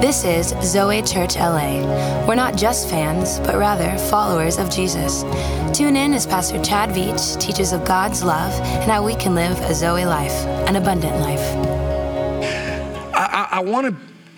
This 0.00 0.24
is 0.24 0.54
Zoe 0.62 1.02
Church 1.02 1.36
LA. 1.36 1.84
We're 2.26 2.34
not 2.34 2.56
just 2.56 2.88
fans, 2.88 3.38
but 3.40 3.56
rather 3.56 3.98
followers 3.98 4.56
of 4.56 4.70
Jesus. 4.70 5.24
Tune 5.76 5.94
in 5.94 6.14
as 6.14 6.26
Pastor 6.26 6.58
Chad 6.64 6.88
Veach 6.88 7.38
teaches 7.38 7.74
of 7.74 7.84
God's 7.84 8.24
love 8.24 8.50
and 8.62 8.90
how 8.90 9.04
we 9.04 9.14
can 9.14 9.34
live 9.34 9.60
a 9.60 9.74
Zoe 9.74 10.06
life, 10.06 10.32
an 10.66 10.76
abundant 10.76 11.20
life. 11.20 11.42
I, 13.14 13.48
I, 13.52 13.58
I 13.58 13.60
want 13.60 13.88
to 13.88 13.96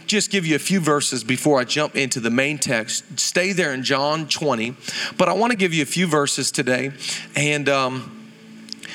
just 0.08 0.32
give 0.32 0.44
you 0.44 0.56
a 0.56 0.58
few 0.58 0.80
verses 0.80 1.22
before 1.22 1.60
I 1.60 1.64
jump 1.64 1.94
into 1.94 2.18
the 2.18 2.30
main 2.30 2.58
text. 2.58 3.20
Stay 3.20 3.52
there 3.52 3.72
in 3.72 3.84
John 3.84 4.26
20, 4.26 4.74
but 5.16 5.28
I 5.28 5.32
want 5.32 5.52
to 5.52 5.56
give 5.56 5.72
you 5.72 5.84
a 5.84 5.86
few 5.86 6.08
verses 6.08 6.50
today. 6.50 6.90
And 7.36 7.68
um, 7.68 8.21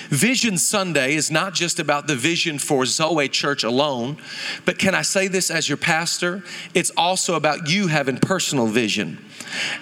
Vision 0.10 0.58
Sunday 0.58 1.16
is 1.16 1.30
not 1.30 1.54
just 1.54 1.80
about 1.80 2.08
the 2.08 2.16
vision 2.16 2.60
for 2.60 2.86
Zoe 2.86 3.28
Church 3.28 3.64
alone, 3.64 4.18
but 4.66 4.78
can 4.80 4.96
I 4.96 5.02
say 5.02 5.28
this 5.28 5.52
as 5.52 5.68
your 5.68 5.78
pastor? 5.78 6.44
It's 6.74 6.92
also 6.96 7.36
about 7.36 7.70
you 7.70 7.88
having 7.88 8.18
personal 8.18 8.68
vision. 8.68 9.24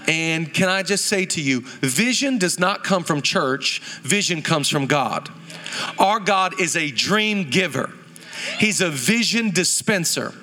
And 0.08 0.54
can 0.54 0.70
I 0.70 0.84
just 0.84 1.06
say 1.06 1.26
to 1.28 1.42
you, 1.42 1.62
vision 1.82 2.38
does 2.38 2.60
not 2.60 2.84
come 2.84 3.04
from 3.04 3.22
church, 3.22 3.82
vision 4.02 4.42
comes 4.42 4.70
from 4.70 4.88
God. 4.88 5.30
Our 6.00 6.20
God 6.20 6.60
is 6.60 6.76
a 6.76 6.92
dream 6.92 7.50
giver. 7.50 7.92
He's 8.60 8.82
a 8.82 8.90
vision 8.90 9.52
dispenser. 9.52 10.34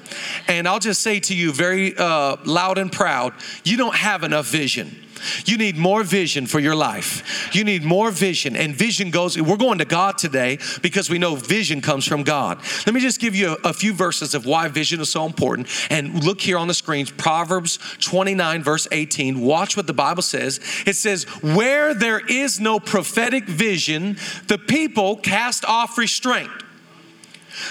And 0.49 0.67
I'll 0.67 0.79
just 0.79 1.03
say 1.03 1.21
to 1.21 1.35
you 1.35 1.53
very 1.53 1.97
uh, 1.97 2.37
loud 2.45 2.79
and 2.79 2.91
proud 2.91 3.35
you 3.65 3.77
don't 3.77 3.95
have 3.95 4.23
enough 4.23 4.47
vision. 4.47 5.02
You 5.45 5.57
need 5.57 5.77
more 5.77 6.03
vision 6.05 6.47
for 6.47 6.61
your 6.61 6.75
life. 6.75 7.55
You 7.55 7.65
need 7.65 7.85
more 7.85 8.11
vision. 8.11 8.57
And 8.57 8.75
vision 8.75 9.11
goes, 9.11 9.41
we're 9.41 9.57
going 9.57 9.79
to 9.79 9.85
God 9.85 10.19
today 10.19 10.59
because 10.83 11.11
we 11.11 11.19
know 11.19 11.35
vision 11.35 11.81
comes 11.81 12.07
from 12.07 12.23
God. 12.23 12.59
Let 12.87 12.95
me 12.95 13.01
just 13.01 13.21
give 13.21 13.35
you 13.35 13.57
a, 13.65 13.71
a 13.71 13.73
few 13.73 13.93
verses 13.93 14.35
of 14.35 14.47
why 14.47 14.69
vision 14.69 15.01
is 15.01 15.11
so 15.11 15.27
important. 15.27 15.69
And 15.91 16.25
look 16.25 16.41
here 16.41 16.59
on 16.59 16.69
the 16.69 16.75
screen 16.75 17.07
Proverbs 17.07 17.79
29, 18.01 18.63
verse 18.63 18.87
18. 18.91 19.41
Watch 19.41 19.77
what 19.77 19.87
the 19.87 19.93
Bible 19.93 20.23
says. 20.23 20.61
It 20.87 20.95
says, 20.95 21.25
Where 21.43 21.95
there 21.95 22.21
is 22.27 22.61
no 22.61 22.79
prophetic 22.81 23.45
vision, 23.45 24.17
the 24.49 24.59
people 24.59 25.17
cast 25.17 25.65
off 25.65 25.99
restraint. 25.99 26.51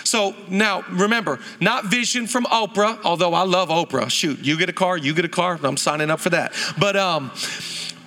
So 0.03 0.35
now 0.47 0.83
remember, 0.89 1.39
not 1.59 1.85
vision 1.85 2.27
from 2.27 2.45
Oprah, 2.45 2.99
although 3.03 3.33
I 3.33 3.43
love 3.43 3.69
Oprah. 3.69 4.09
Shoot, 4.09 4.39
you 4.39 4.57
get 4.57 4.69
a 4.69 4.73
car, 4.73 4.97
you 4.97 5.13
get 5.13 5.25
a 5.25 5.29
car, 5.29 5.59
I'm 5.63 5.77
signing 5.77 6.09
up 6.09 6.19
for 6.19 6.29
that. 6.31 6.53
But 6.79 6.95
um 6.95 7.31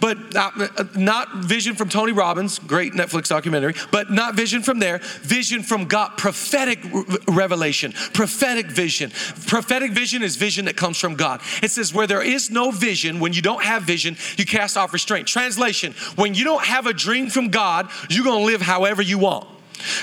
but 0.05 0.34
not, 0.34 0.94
not, 0.94 1.34
vision 1.36 1.75
from 1.77 1.89
Tony 1.89 2.12
Robbins, 2.12 2.58
great 2.58 2.92
Netflix 2.92 3.28
documentary, 3.28 3.72
but 3.91 4.11
not 4.11 4.34
vision 4.34 4.62
from 4.62 4.78
there, 4.78 4.98
vision 5.22 5.62
from 5.62 5.86
God, 5.86 6.19
prophetic 6.19 6.78
revelation, 7.27 7.92
prophetic 8.12 8.66
vision. 8.66 9.12
Prophetic 9.47 9.92
vision 9.92 10.22
is 10.22 10.36
vision 10.36 10.66
that 10.66 10.77
comes 10.77 10.98
from 10.98 11.14
God. 11.14 11.41
It 11.62 11.70
says, 11.70 11.94
where 11.94 12.06
there 12.06 12.20
is 12.20 12.50
no 12.50 12.70
vision, 12.70 13.19
when 13.19 13.33
you 13.33 13.41
don't 13.41 13.64
have 13.64 13.84
vision, 13.84 14.19
you 14.36 14.44
cast 14.44 14.77
off 14.77 14.92
restraint. 14.92 15.27
Translation, 15.27 15.94
when 16.16 16.34
you 16.34 16.44
don't 16.44 16.66
have 16.66 16.86
a 16.86 16.92
dream 16.92 17.31
from 17.31 17.48
God, 17.48 17.88
you're 18.11 18.27
gonna 18.27 18.44
live 18.44 18.61
however 18.61 19.00
you 19.00 19.19
want. 19.19 19.48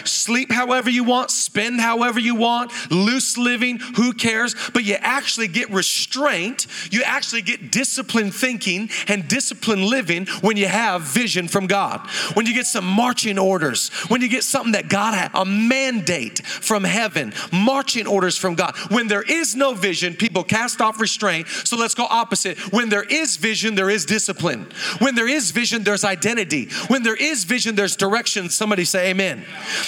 Sleep 0.04 0.52
however 0.52 0.90
you 0.90 1.04
want, 1.04 1.32
spend 1.32 1.80
however 1.82 2.20
you 2.20 2.36
want, 2.36 2.72
loose 2.92 3.38
living, 3.38 3.80
who 3.96 4.14
cares? 4.14 4.56
But 4.74 4.84
you 4.84 4.96
actually 5.00 5.48
get 5.48 5.70
restraint, 5.70 6.68
you 6.92 7.04
actually 7.04 7.42
get 7.42 7.72
disciplined 7.72 8.34
thinking 8.34 8.90
and 9.08 9.28
disciplined 9.28 9.86
living 9.86 10.28
when 10.42 10.58
you 10.58 10.68
have 10.68 11.02
vision 11.02 11.48
from 11.48 11.68
God. 11.68 12.02
When 12.34 12.46
you 12.46 12.54
get 12.54 12.66
some 12.66 12.86
marching 12.86 13.38
orders, 13.38 13.90
when 14.08 14.22
you 14.22 14.30
get 14.30 14.44
something 14.44 14.74
that 14.74 14.90
God 14.90 15.14
had, 15.14 15.32
a 15.34 15.46
mandate 15.46 16.46
from 16.46 16.84
heaven, 16.84 17.34
marching 17.52 18.08
orders 18.08 18.38
from 18.38 18.56
God. 18.56 18.76
When 18.90 19.08
there 19.08 19.24
is 19.24 19.56
no 19.56 19.74
vision, 19.74 20.14
people 20.14 20.44
cast 20.44 20.82
off 20.82 21.00
restraint. 21.00 21.48
So 21.48 21.78
let's 21.78 21.96
go 21.96 22.06
opposite. 22.10 22.58
When 22.74 22.90
there 22.90 23.04
is 23.04 23.38
vision, 23.38 23.76
there 23.76 23.90
is 23.90 24.06
discipline. 24.06 24.68
When 25.00 25.16
there 25.16 25.28
is 25.28 25.52
vision, 25.52 25.84
there's 25.84 26.04
identity. 26.04 26.70
When 26.88 27.04
there 27.04 27.16
is 27.16 27.44
vision, 27.44 27.76
there's 27.76 27.96
direction. 27.96 28.50
Somebody 28.50 28.86
say 28.86 29.12
amen. 29.12 29.46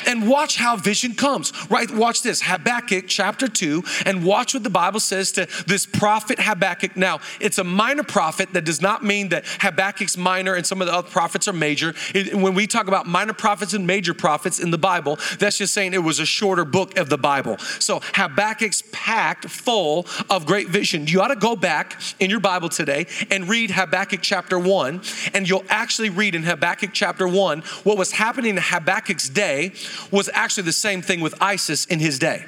And 0.08 0.28
watch 0.28 0.58
how 0.58 0.76
vision 0.76 1.16
comes, 1.16 1.54
right? 1.70 1.90
Watch 1.92 2.22
this 2.22 2.42
Habakkuk 2.42 3.06
chapter 3.08 3.48
2, 3.48 3.84
and 4.06 4.26
watch 4.26 4.54
what 4.54 4.64
the 4.64 4.70
Bible 4.70 5.00
says 5.00 5.32
to 5.34 5.48
this 5.68 5.86
prophet 5.86 6.40
Habakkuk. 6.40 6.96
Now, 6.96 7.20
it's 7.40 7.58
a 7.58 7.64
minor 7.64 8.04
prophet 8.04 8.54
that 8.54 8.66
does 8.66 8.82
not 8.82 9.04
mean 9.04 9.30
that 9.30 9.46
Habakkuk's 9.60 10.18
minor 10.18 10.54
and 10.54 10.66
some 10.66 10.82
of 10.82 10.88
the 10.88 10.94
other 10.94 11.10
prophets 11.10 11.48
are 11.48 11.54
major. 11.54 11.94
It, 12.14 12.36
when 12.36 12.54
we 12.54 12.68
talk 12.68 12.88
about 12.88 13.08
minor 13.08 13.34
prophets 13.34 13.74
and 13.74 13.88
major 13.88 14.14
prophets 14.14 14.60
in 14.60 14.72
the 14.72 14.78
Bible, 14.78 15.18
that's 15.40 15.58
just 15.58 15.74
saying 15.74 15.94
it 15.94 16.04
was 16.04 16.20
a 16.20 16.26
shorter 16.26 16.66
book 16.66 16.98
of 16.98 17.10
the 17.10 17.18
Bible. 17.18 17.58
So 17.80 18.02
Habakkuk's 18.14 18.84
packed 18.92 19.50
full 19.50 20.06
of 20.30 20.46
great 20.46 20.70
vision. 20.70 21.08
You 21.08 21.22
ought 21.22 21.28
to 21.28 21.36
go 21.36 21.56
back 21.56 22.00
in 22.20 22.30
your 22.30 22.40
Bible 22.40 22.70
today 22.70 23.08
and 23.30 23.48
read 23.48 23.72
Habakkuk 23.72 24.22
chapter 24.22 24.60
1, 24.60 25.02
and 25.34 25.48
you'll 25.48 25.66
actually 25.70 26.10
read 26.10 26.36
in 26.36 26.44
Habakkuk 26.44 26.92
chapter 26.94 27.28
1 27.28 27.62
what 27.84 27.98
was 27.98 28.14
happening 28.14 28.52
in 28.52 28.62
Habakkuk's 28.62 29.30
day 29.30 29.63
was 30.12 30.30
actually 30.34 30.64
the 30.64 30.74
same 30.74 31.02
thing 31.02 31.22
with 31.22 31.36
ISIS 31.42 31.86
in 31.86 32.00
his 32.00 32.20
day. 32.20 32.46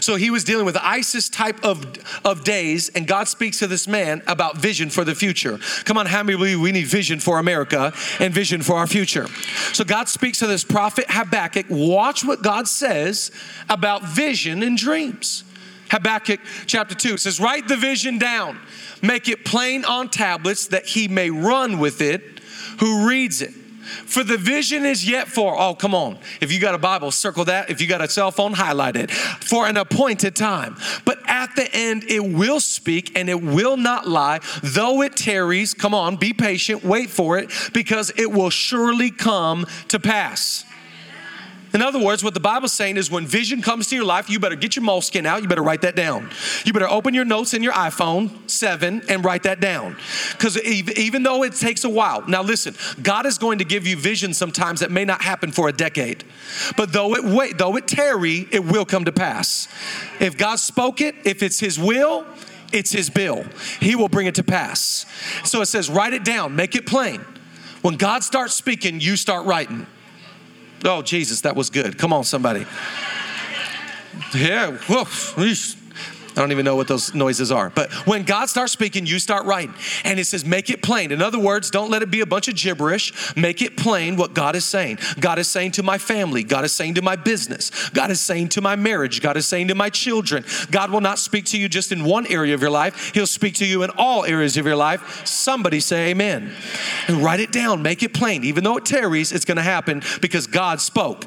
So 0.00 0.16
he 0.16 0.30
was 0.30 0.44
dealing 0.44 0.66
with 0.66 0.76
ISIS 0.76 1.28
type 1.28 1.64
of, 1.64 1.96
of 2.24 2.44
days, 2.44 2.90
and 2.90 3.06
God 3.06 3.28
speaks 3.28 3.58
to 3.60 3.66
this 3.66 3.88
man 3.88 4.22
about 4.26 4.58
vision 4.58 4.90
for 4.90 5.04
the 5.04 5.14
future. 5.14 5.58
Come 5.84 5.96
on, 5.96 6.06
how 6.06 6.22
many 6.22 6.36
believe 6.36 6.60
we 6.60 6.72
need 6.72 6.86
vision 6.86 7.18
for 7.18 7.38
America 7.38 7.92
and 8.18 8.32
vision 8.32 8.62
for 8.62 8.76
our 8.76 8.86
future? 8.86 9.26
So 9.72 9.84
God 9.84 10.08
speaks 10.08 10.38
to 10.40 10.46
this 10.46 10.64
prophet 10.64 11.06
Habakkuk. 11.08 11.66
Watch 11.70 12.24
what 12.24 12.42
God 12.42 12.68
says 12.68 13.30
about 13.68 14.02
vision 14.02 14.62
and 14.62 14.76
dreams. 14.76 15.44
Habakkuk 15.90 16.40
chapter 16.66 16.94
2 16.94 17.16
says, 17.16 17.40
Write 17.40 17.66
the 17.66 17.76
vision 17.76 18.18
down, 18.18 18.58
make 19.02 19.28
it 19.28 19.44
plain 19.44 19.84
on 19.84 20.08
tablets 20.08 20.68
that 20.68 20.86
he 20.86 21.08
may 21.08 21.30
run 21.30 21.78
with 21.78 22.00
it 22.00 22.40
who 22.78 23.08
reads 23.08 23.42
it. 23.42 23.52
For 24.06 24.24
the 24.24 24.38
vision 24.38 24.84
is 24.84 25.08
yet 25.08 25.28
for, 25.28 25.58
oh, 25.58 25.74
come 25.74 25.94
on. 25.94 26.18
If 26.40 26.52
you 26.52 26.60
got 26.60 26.74
a 26.74 26.78
Bible, 26.78 27.10
circle 27.10 27.44
that. 27.46 27.70
If 27.70 27.80
you 27.80 27.86
got 27.86 28.00
a 28.00 28.08
cell 28.08 28.30
phone, 28.30 28.52
highlight 28.52 28.96
it. 28.96 29.10
For 29.10 29.66
an 29.66 29.76
appointed 29.76 30.36
time. 30.36 30.76
But 31.04 31.18
at 31.26 31.54
the 31.56 31.68
end, 31.74 32.04
it 32.04 32.20
will 32.20 32.60
speak 32.60 33.16
and 33.16 33.28
it 33.28 33.42
will 33.42 33.76
not 33.76 34.08
lie. 34.08 34.40
Though 34.62 35.02
it 35.02 35.16
tarries, 35.16 35.74
come 35.74 35.94
on, 35.94 36.16
be 36.16 36.32
patient, 36.32 36.84
wait 36.84 37.10
for 37.10 37.38
it, 37.38 37.50
because 37.72 38.12
it 38.16 38.30
will 38.30 38.50
surely 38.50 39.10
come 39.10 39.66
to 39.88 39.98
pass. 39.98 40.64
In 41.72 41.82
other 41.82 42.02
words, 42.02 42.24
what 42.24 42.34
the 42.34 42.40
Bible's 42.40 42.72
saying 42.72 42.96
is 42.96 43.10
when 43.10 43.26
vision 43.26 43.62
comes 43.62 43.88
to 43.88 43.96
your 43.96 44.04
life, 44.04 44.28
you 44.28 44.40
better 44.40 44.56
get 44.56 44.74
your 44.74 44.84
Moleskine 44.84 45.24
out, 45.24 45.42
you 45.42 45.48
better 45.48 45.62
write 45.62 45.82
that 45.82 45.94
down. 45.94 46.30
You 46.64 46.72
better 46.72 46.88
open 46.88 47.14
your 47.14 47.24
notes 47.24 47.54
in 47.54 47.62
your 47.62 47.72
iPhone 47.72 48.50
7 48.50 49.02
and 49.08 49.24
write 49.24 49.44
that 49.44 49.60
down. 49.60 49.96
Because 50.32 50.60
even 50.62 51.22
though 51.22 51.44
it 51.44 51.54
takes 51.54 51.84
a 51.84 51.88
while, 51.88 52.26
now 52.26 52.42
listen, 52.42 52.74
God 53.02 53.24
is 53.24 53.38
going 53.38 53.58
to 53.58 53.64
give 53.64 53.86
you 53.86 53.96
vision 53.96 54.34
sometimes 54.34 54.80
that 54.80 54.90
may 54.90 55.04
not 55.04 55.22
happen 55.22 55.52
for 55.52 55.68
a 55.68 55.72
decade. 55.72 56.24
But 56.76 56.92
though 56.92 57.14
it 57.14 57.24
wait, 57.24 57.58
though 57.58 57.76
it 57.76 57.86
tarry, 57.86 58.48
it 58.50 58.64
will 58.64 58.84
come 58.84 59.04
to 59.04 59.12
pass. 59.12 59.68
If 60.18 60.36
God 60.36 60.56
spoke 60.56 61.00
it, 61.00 61.14
if 61.24 61.42
it's 61.42 61.60
his 61.60 61.78
will, 61.78 62.26
it's 62.72 62.90
his 62.90 63.10
bill. 63.10 63.44
He 63.80 63.94
will 63.94 64.08
bring 64.08 64.26
it 64.26 64.34
to 64.36 64.44
pass. 64.44 65.06
So 65.44 65.60
it 65.60 65.66
says, 65.66 65.88
write 65.88 66.14
it 66.14 66.24
down, 66.24 66.56
make 66.56 66.74
it 66.74 66.86
plain. 66.86 67.20
When 67.82 67.96
God 67.96 68.22
starts 68.22 68.54
speaking, 68.54 69.00
you 69.00 69.16
start 69.16 69.46
writing. 69.46 69.86
Oh, 70.84 71.02
Jesus, 71.02 71.42
that 71.42 71.56
was 71.56 71.70
good. 71.70 71.98
Come 71.98 72.12
on, 72.12 72.24
somebody. 72.24 72.66
Yeah. 74.34 74.76
I 76.32 76.40
don't 76.40 76.52
even 76.52 76.64
know 76.64 76.76
what 76.76 76.88
those 76.88 77.14
noises 77.14 77.50
are. 77.50 77.70
But 77.70 77.92
when 78.06 78.22
God 78.22 78.48
starts 78.48 78.72
speaking, 78.72 79.06
you 79.06 79.18
start 79.18 79.46
writing. 79.46 79.74
And 80.04 80.20
it 80.20 80.26
says, 80.26 80.44
make 80.44 80.70
it 80.70 80.82
plain. 80.82 81.10
In 81.10 81.20
other 81.20 81.38
words, 81.38 81.70
don't 81.70 81.90
let 81.90 82.02
it 82.02 82.10
be 82.10 82.20
a 82.20 82.26
bunch 82.26 82.46
of 82.48 82.54
gibberish. 82.54 83.36
Make 83.36 83.62
it 83.62 83.76
plain 83.76 84.16
what 84.16 84.32
God 84.32 84.54
is 84.54 84.64
saying. 84.64 84.98
God 85.18 85.38
is 85.38 85.48
saying 85.48 85.72
to 85.72 85.82
my 85.82 85.98
family. 85.98 86.44
God 86.44 86.64
is 86.64 86.72
saying 86.72 86.94
to 86.94 87.02
my 87.02 87.16
business. 87.16 87.70
God 87.90 88.10
is 88.10 88.20
saying 88.20 88.50
to 88.50 88.60
my 88.60 88.76
marriage. 88.76 89.20
God 89.20 89.36
is 89.36 89.46
saying 89.46 89.68
to 89.68 89.74
my 89.74 89.90
children. 89.90 90.44
God 90.70 90.90
will 90.90 91.00
not 91.00 91.18
speak 91.18 91.46
to 91.46 91.58
you 91.58 91.68
just 91.68 91.90
in 91.90 92.04
one 92.04 92.26
area 92.26 92.54
of 92.54 92.60
your 92.60 92.70
life, 92.70 93.12
He'll 93.14 93.26
speak 93.26 93.54
to 93.54 93.66
you 93.66 93.82
in 93.82 93.90
all 93.90 94.24
areas 94.24 94.56
of 94.56 94.66
your 94.66 94.76
life. 94.76 95.26
Somebody 95.26 95.80
say 95.80 96.10
amen. 96.10 96.52
And 97.08 97.18
write 97.18 97.40
it 97.40 97.52
down. 97.52 97.82
Make 97.82 98.02
it 98.02 98.14
plain. 98.14 98.44
Even 98.44 98.64
though 98.64 98.76
it 98.76 98.84
tarries, 98.84 99.32
it's 99.32 99.44
going 99.44 99.56
to 99.56 99.62
happen 99.62 100.02
because 100.20 100.46
God 100.46 100.80
spoke. 100.80 101.24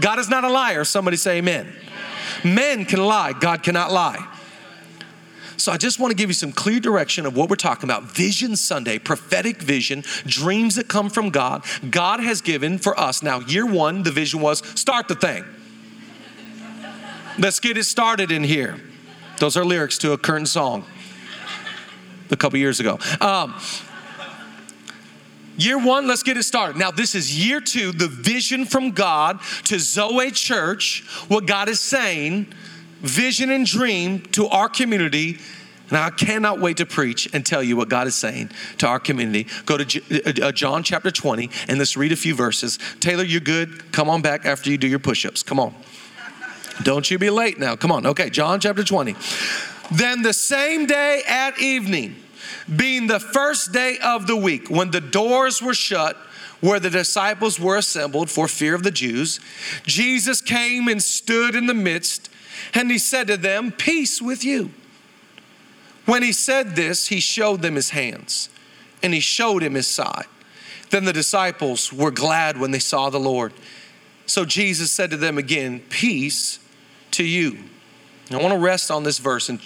God 0.00 0.18
is 0.18 0.28
not 0.28 0.44
a 0.44 0.48
liar. 0.48 0.84
Somebody 0.84 1.16
say 1.16 1.38
amen. 1.38 1.72
Men 2.44 2.84
can 2.84 3.04
lie, 3.04 3.32
God 3.32 3.62
cannot 3.62 3.92
lie. 3.92 4.26
So 5.56 5.70
I 5.72 5.76
just 5.76 5.98
want 5.98 6.10
to 6.10 6.14
give 6.14 6.30
you 6.30 6.34
some 6.34 6.52
clear 6.52 6.80
direction 6.80 7.26
of 7.26 7.36
what 7.36 7.50
we're 7.50 7.56
talking 7.56 7.84
about. 7.84 8.04
Vision 8.04 8.56
Sunday, 8.56 8.98
prophetic 8.98 9.58
vision, 9.58 10.02
dreams 10.24 10.76
that 10.76 10.88
come 10.88 11.10
from 11.10 11.28
God. 11.28 11.64
God 11.90 12.20
has 12.20 12.40
given 12.40 12.78
for 12.78 12.98
us. 12.98 13.22
Now, 13.22 13.40
year 13.40 13.66
one, 13.66 14.02
the 14.02 14.10
vision 14.10 14.40
was 14.40 14.66
start 14.78 15.06
the 15.06 15.14
thing. 15.14 15.44
Let's 17.38 17.60
get 17.60 17.76
it 17.76 17.84
started 17.84 18.30
in 18.30 18.42
here. 18.42 18.80
Those 19.38 19.56
are 19.56 19.64
lyrics 19.64 19.98
to 19.98 20.12
a 20.12 20.18
current 20.18 20.48
song 20.48 20.84
a 22.30 22.36
couple 22.36 22.58
years 22.58 22.80
ago. 22.80 22.98
Um, 23.20 23.54
Year 25.56 25.78
one, 25.78 26.06
let's 26.06 26.22
get 26.22 26.36
it 26.36 26.44
started. 26.44 26.76
Now, 26.76 26.90
this 26.90 27.14
is 27.14 27.46
year 27.46 27.60
two, 27.60 27.92
the 27.92 28.08
vision 28.08 28.64
from 28.64 28.92
God 28.92 29.40
to 29.64 29.78
Zoe 29.78 30.30
Church, 30.30 31.04
what 31.28 31.46
God 31.46 31.68
is 31.68 31.80
saying 31.80 32.46
vision 33.00 33.50
and 33.50 33.66
dream 33.66 34.20
to 34.20 34.46
our 34.48 34.68
community. 34.68 35.38
And 35.88 35.98
I 35.98 36.10
cannot 36.10 36.60
wait 36.60 36.76
to 36.76 36.86
preach 36.86 37.28
and 37.34 37.44
tell 37.44 37.62
you 37.62 37.76
what 37.76 37.88
God 37.88 38.06
is 38.06 38.14
saying 38.14 38.50
to 38.78 38.86
our 38.86 39.00
community. 39.00 39.48
Go 39.66 39.76
to 39.76 40.44
uh, 40.44 40.46
uh, 40.46 40.52
John 40.52 40.84
chapter 40.84 41.10
20 41.10 41.50
and 41.68 41.78
let's 41.78 41.96
read 41.96 42.12
a 42.12 42.16
few 42.16 42.34
verses. 42.34 42.78
Taylor, 43.00 43.24
you're 43.24 43.40
good. 43.40 43.92
Come 43.92 44.08
on 44.08 44.22
back 44.22 44.46
after 44.46 44.70
you 44.70 44.78
do 44.78 44.86
your 44.86 45.00
push 45.00 45.26
ups. 45.26 45.42
Come 45.42 45.58
on. 45.58 45.74
Don't 46.84 47.10
you 47.10 47.18
be 47.18 47.28
late 47.28 47.58
now. 47.58 47.74
Come 47.74 47.90
on. 47.90 48.06
Okay, 48.06 48.30
John 48.30 48.60
chapter 48.60 48.84
20. 48.84 49.16
Then 49.90 50.22
the 50.22 50.32
same 50.32 50.86
day 50.86 51.22
at 51.26 51.58
evening, 51.58 52.14
being 52.74 53.06
the 53.06 53.20
first 53.20 53.72
day 53.72 53.98
of 54.02 54.26
the 54.26 54.36
week, 54.36 54.70
when 54.70 54.90
the 54.90 55.00
doors 55.00 55.60
were 55.60 55.74
shut, 55.74 56.16
where 56.60 56.78
the 56.80 56.90
disciples 56.90 57.58
were 57.58 57.76
assembled 57.76 58.30
for 58.30 58.46
fear 58.46 58.74
of 58.74 58.82
the 58.82 58.90
Jews, 58.90 59.40
Jesus 59.84 60.40
came 60.40 60.88
and 60.88 61.02
stood 61.02 61.54
in 61.54 61.66
the 61.66 61.74
midst, 61.74 62.30
and 62.74 62.90
he 62.90 62.98
said 62.98 63.26
to 63.28 63.36
them, 63.36 63.72
Peace 63.72 64.20
with 64.20 64.44
you. 64.44 64.70
When 66.06 66.22
he 66.22 66.32
said 66.32 66.76
this, 66.76 67.08
he 67.08 67.20
showed 67.20 67.62
them 67.62 67.76
his 67.76 67.90
hands, 67.90 68.48
and 69.02 69.14
he 69.14 69.20
showed 69.20 69.62
him 69.62 69.74
his 69.74 69.86
side. 69.86 70.26
Then 70.90 71.04
the 71.04 71.12
disciples 71.12 71.92
were 71.92 72.10
glad 72.10 72.58
when 72.58 72.72
they 72.72 72.78
saw 72.78 73.10
the 73.10 73.20
Lord. 73.20 73.52
So 74.26 74.44
Jesus 74.44 74.92
said 74.92 75.10
to 75.10 75.16
them 75.16 75.38
again, 75.38 75.80
Peace 75.88 76.58
to 77.12 77.24
you. 77.24 77.58
I 78.30 78.36
want 78.36 78.52
to 78.52 78.58
rest 78.58 78.90
on 78.90 79.02
this 79.02 79.18
verse 79.18 79.48
in 79.48 79.60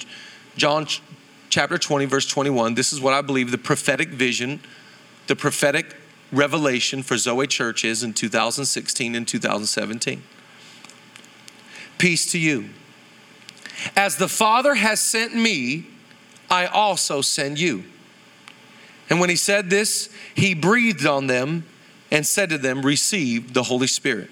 John 0.56 0.86
chapter 1.54 1.78
20, 1.78 2.06
verse 2.06 2.26
21. 2.26 2.74
This 2.74 2.92
is 2.92 3.00
what 3.00 3.14
I 3.14 3.20
believe 3.20 3.52
the 3.52 3.58
prophetic 3.58 4.08
vision, 4.08 4.58
the 5.28 5.36
prophetic 5.36 5.94
revelation 6.32 7.04
for 7.04 7.16
Zoe 7.16 7.46
Church 7.46 7.84
is 7.84 8.02
in 8.02 8.12
2016 8.12 9.14
and 9.14 9.28
2017. 9.28 10.20
Peace 11.96 12.32
to 12.32 12.40
you. 12.40 12.70
As 13.94 14.16
the 14.16 14.26
Father 14.26 14.74
has 14.74 15.00
sent 15.00 15.32
me, 15.32 15.86
I 16.50 16.66
also 16.66 17.20
send 17.20 17.60
you. 17.60 17.84
And 19.08 19.20
when 19.20 19.30
he 19.30 19.36
said 19.36 19.70
this, 19.70 20.12
he 20.34 20.54
breathed 20.54 21.06
on 21.06 21.28
them 21.28 21.66
and 22.10 22.26
said 22.26 22.50
to 22.50 22.58
them, 22.58 22.82
Receive 22.82 23.54
the 23.54 23.62
Holy 23.62 23.86
Spirit. 23.86 24.28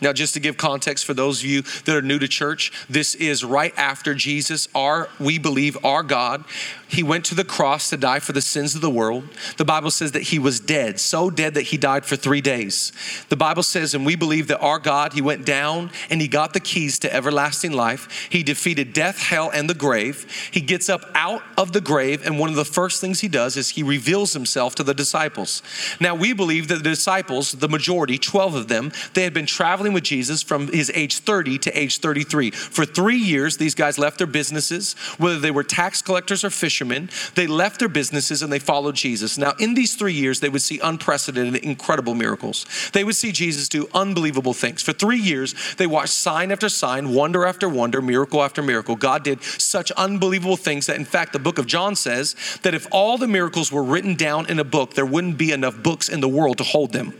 Now, 0.00 0.12
just 0.12 0.34
to 0.34 0.40
give 0.40 0.56
context 0.56 1.04
for 1.04 1.14
those 1.14 1.40
of 1.40 1.46
you 1.46 1.62
that 1.62 1.96
are 1.96 2.02
new 2.02 2.18
to 2.18 2.28
church, 2.28 2.72
this 2.88 3.14
is 3.14 3.44
right 3.44 3.72
after 3.76 4.14
Jesus, 4.14 4.68
our, 4.74 5.08
we 5.18 5.38
believe, 5.38 5.82
our 5.84 6.02
God. 6.02 6.44
He 6.88 7.02
went 7.02 7.24
to 7.26 7.34
the 7.34 7.44
cross 7.44 7.90
to 7.90 7.96
die 7.96 8.20
for 8.20 8.32
the 8.32 8.40
sins 8.40 8.74
of 8.74 8.80
the 8.80 8.90
world. 8.90 9.24
The 9.56 9.64
Bible 9.64 9.90
says 9.90 10.12
that 10.12 10.22
he 10.22 10.38
was 10.38 10.60
dead, 10.60 11.00
so 11.00 11.30
dead 11.30 11.54
that 11.54 11.62
he 11.62 11.76
died 11.76 12.04
for 12.04 12.14
three 12.14 12.40
days. 12.40 12.92
The 13.28 13.36
Bible 13.36 13.64
says, 13.64 13.94
and 13.94 14.06
we 14.06 14.14
believe 14.14 14.48
that 14.48 14.60
our 14.60 14.78
God, 14.78 15.12
he 15.12 15.20
went 15.20 15.44
down 15.44 15.90
and 16.10 16.20
he 16.20 16.28
got 16.28 16.52
the 16.52 16.60
keys 16.60 16.98
to 17.00 17.12
everlasting 17.12 17.72
life. 17.72 18.28
He 18.30 18.42
defeated 18.42 18.92
death, 18.92 19.18
hell, 19.18 19.50
and 19.52 19.68
the 19.68 19.74
grave. 19.74 20.48
He 20.50 20.60
gets 20.60 20.88
up 20.88 21.10
out 21.14 21.42
of 21.56 21.72
the 21.72 21.80
grave, 21.80 22.24
and 22.24 22.38
one 22.38 22.50
of 22.50 22.56
the 22.56 22.64
first 22.64 23.00
things 23.00 23.20
he 23.20 23.28
does 23.28 23.56
is 23.56 23.70
he 23.70 23.82
reveals 23.82 24.32
himself 24.32 24.74
to 24.76 24.82
the 24.82 24.94
disciples. 24.94 25.62
Now, 26.00 26.14
we 26.14 26.32
believe 26.32 26.68
that 26.68 26.76
the 26.76 26.90
disciples, 26.90 27.52
the 27.52 27.68
majority, 27.68 28.18
12 28.18 28.54
of 28.54 28.68
them, 28.68 28.92
they 29.14 29.24
had 29.24 29.34
been 29.34 29.46
traveling 29.46 29.85
traveling 29.86 29.94
with 29.94 30.04
Jesus 30.04 30.42
from 30.42 30.66
his 30.68 30.90
age 30.94 31.18
30 31.20 31.58
to 31.58 31.78
age 31.78 31.98
33. 31.98 32.50
For 32.50 32.84
three 32.84 33.18
years, 33.18 33.56
these 33.56 33.74
guys 33.74 33.98
left 33.98 34.18
their 34.18 34.26
businesses, 34.26 34.94
whether 35.18 35.38
they 35.38 35.52
were 35.52 35.62
tax 35.62 36.02
collectors 36.02 36.42
or 36.42 36.50
fishermen, 36.50 37.08
they 37.36 37.46
left 37.46 37.78
their 37.78 37.88
businesses 37.88 38.42
and 38.42 38.52
they 38.52 38.58
followed 38.58 38.96
Jesus. 38.96 39.38
Now, 39.38 39.52
in 39.60 39.74
these 39.74 39.94
three 39.94 40.12
years, 40.12 40.40
they 40.40 40.48
would 40.48 40.62
see 40.62 40.80
unprecedented, 40.82 41.62
incredible 41.62 42.14
miracles. 42.14 42.66
They 42.92 43.04
would 43.04 43.14
see 43.14 43.30
Jesus 43.30 43.68
do 43.68 43.88
unbelievable 43.94 44.54
things. 44.54 44.82
For 44.82 44.92
three 44.92 45.20
years, 45.20 45.54
they 45.76 45.86
watched 45.86 46.14
sign 46.14 46.50
after 46.50 46.68
sign, 46.68 47.14
wonder 47.14 47.46
after 47.46 47.68
wonder, 47.68 48.02
miracle 48.02 48.42
after 48.42 48.62
miracle. 48.62 48.96
God 48.96 49.22
did 49.22 49.42
such 49.42 49.92
unbelievable 49.92 50.56
things 50.56 50.86
that, 50.86 50.96
in 50.96 51.04
fact, 51.04 51.32
the 51.32 51.38
book 51.38 51.58
of 51.58 51.66
John 51.66 51.94
says 51.94 52.34
that 52.62 52.74
if 52.74 52.88
all 52.90 53.18
the 53.18 53.28
miracles 53.28 53.70
were 53.70 53.84
written 53.84 54.16
down 54.16 54.50
in 54.50 54.58
a 54.58 54.64
book, 54.64 54.94
there 54.94 55.06
wouldn't 55.06 55.38
be 55.38 55.52
enough 55.52 55.80
books 55.80 56.08
in 56.08 56.20
the 56.20 56.28
world 56.28 56.58
to 56.58 56.64
hold 56.64 56.92
them. 56.92 57.12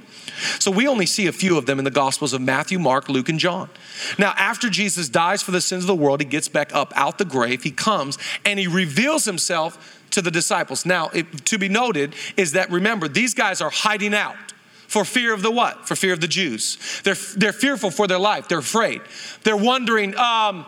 So 0.58 0.70
we 0.70 0.86
only 0.86 1.06
see 1.06 1.26
a 1.26 1.32
few 1.32 1.56
of 1.56 1.66
them 1.66 1.78
in 1.78 1.84
the 1.84 1.90
Gospels 1.90 2.32
of 2.32 2.40
Matthew, 2.40 2.78
Mark, 2.78 3.08
Luke, 3.08 3.28
and 3.28 3.38
John. 3.38 3.68
Now, 4.18 4.34
after 4.36 4.68
Jesus 4.68 5.08
dies 5.08 5.42
for 5.42 5.50
the 5.50 5.60
sins 5.60 5.84
of 5.84 5.88
the 5.88 5.94
world, 5.94 6.20
he 6.20 6.26
gets 6.26 6.48
back 6.48 6.74
up 6.74 6.92
out 6.96 7.18
the 7.18 7.24
grave, 7.24 7.62
he 7.62 7.70
comes 7.70 8.18
and 8.44 8.58
he 8.58 8.66
reveals 8.66 9.24
himself 9.24 10.02
to 10.10 10.22
the 10.22 10.30
disciples. 10.30 10.86
Now, 10.86 11.08
it, 11.08 11.44
to 11.46 11.58
be 11.58 11.68
noted 11.68 12.14
is 12.36 12.52
that 12.52 12.70
remember, 12.70 13.08
these 13.08 13.34
guys 13.34 13.60
are 13.60 13.70
hiding 13.70 14.14
out 14.14 14.36
for 14.88 15.04
fear 15.04 15.34
of 15.34 15.42
the 15.42 15.50
what? 15.50 15.86
For 15.86 15.96
fear 15.96 16.12
of 16.12 16.20
the 16.20 16.28
Jews. 16.28 16.78
They're, 17.02 17.16
they're 17.36 17.52
fearful 17.52 17.90
for 17.90 18.06
their 18.06 18.18
life, 18.18 18.48
they're 18.48 18.58
afraid. 18.58 19.00
They're 19.42 19.56
wondering, 19.56 20.16
um, 20.16 20.66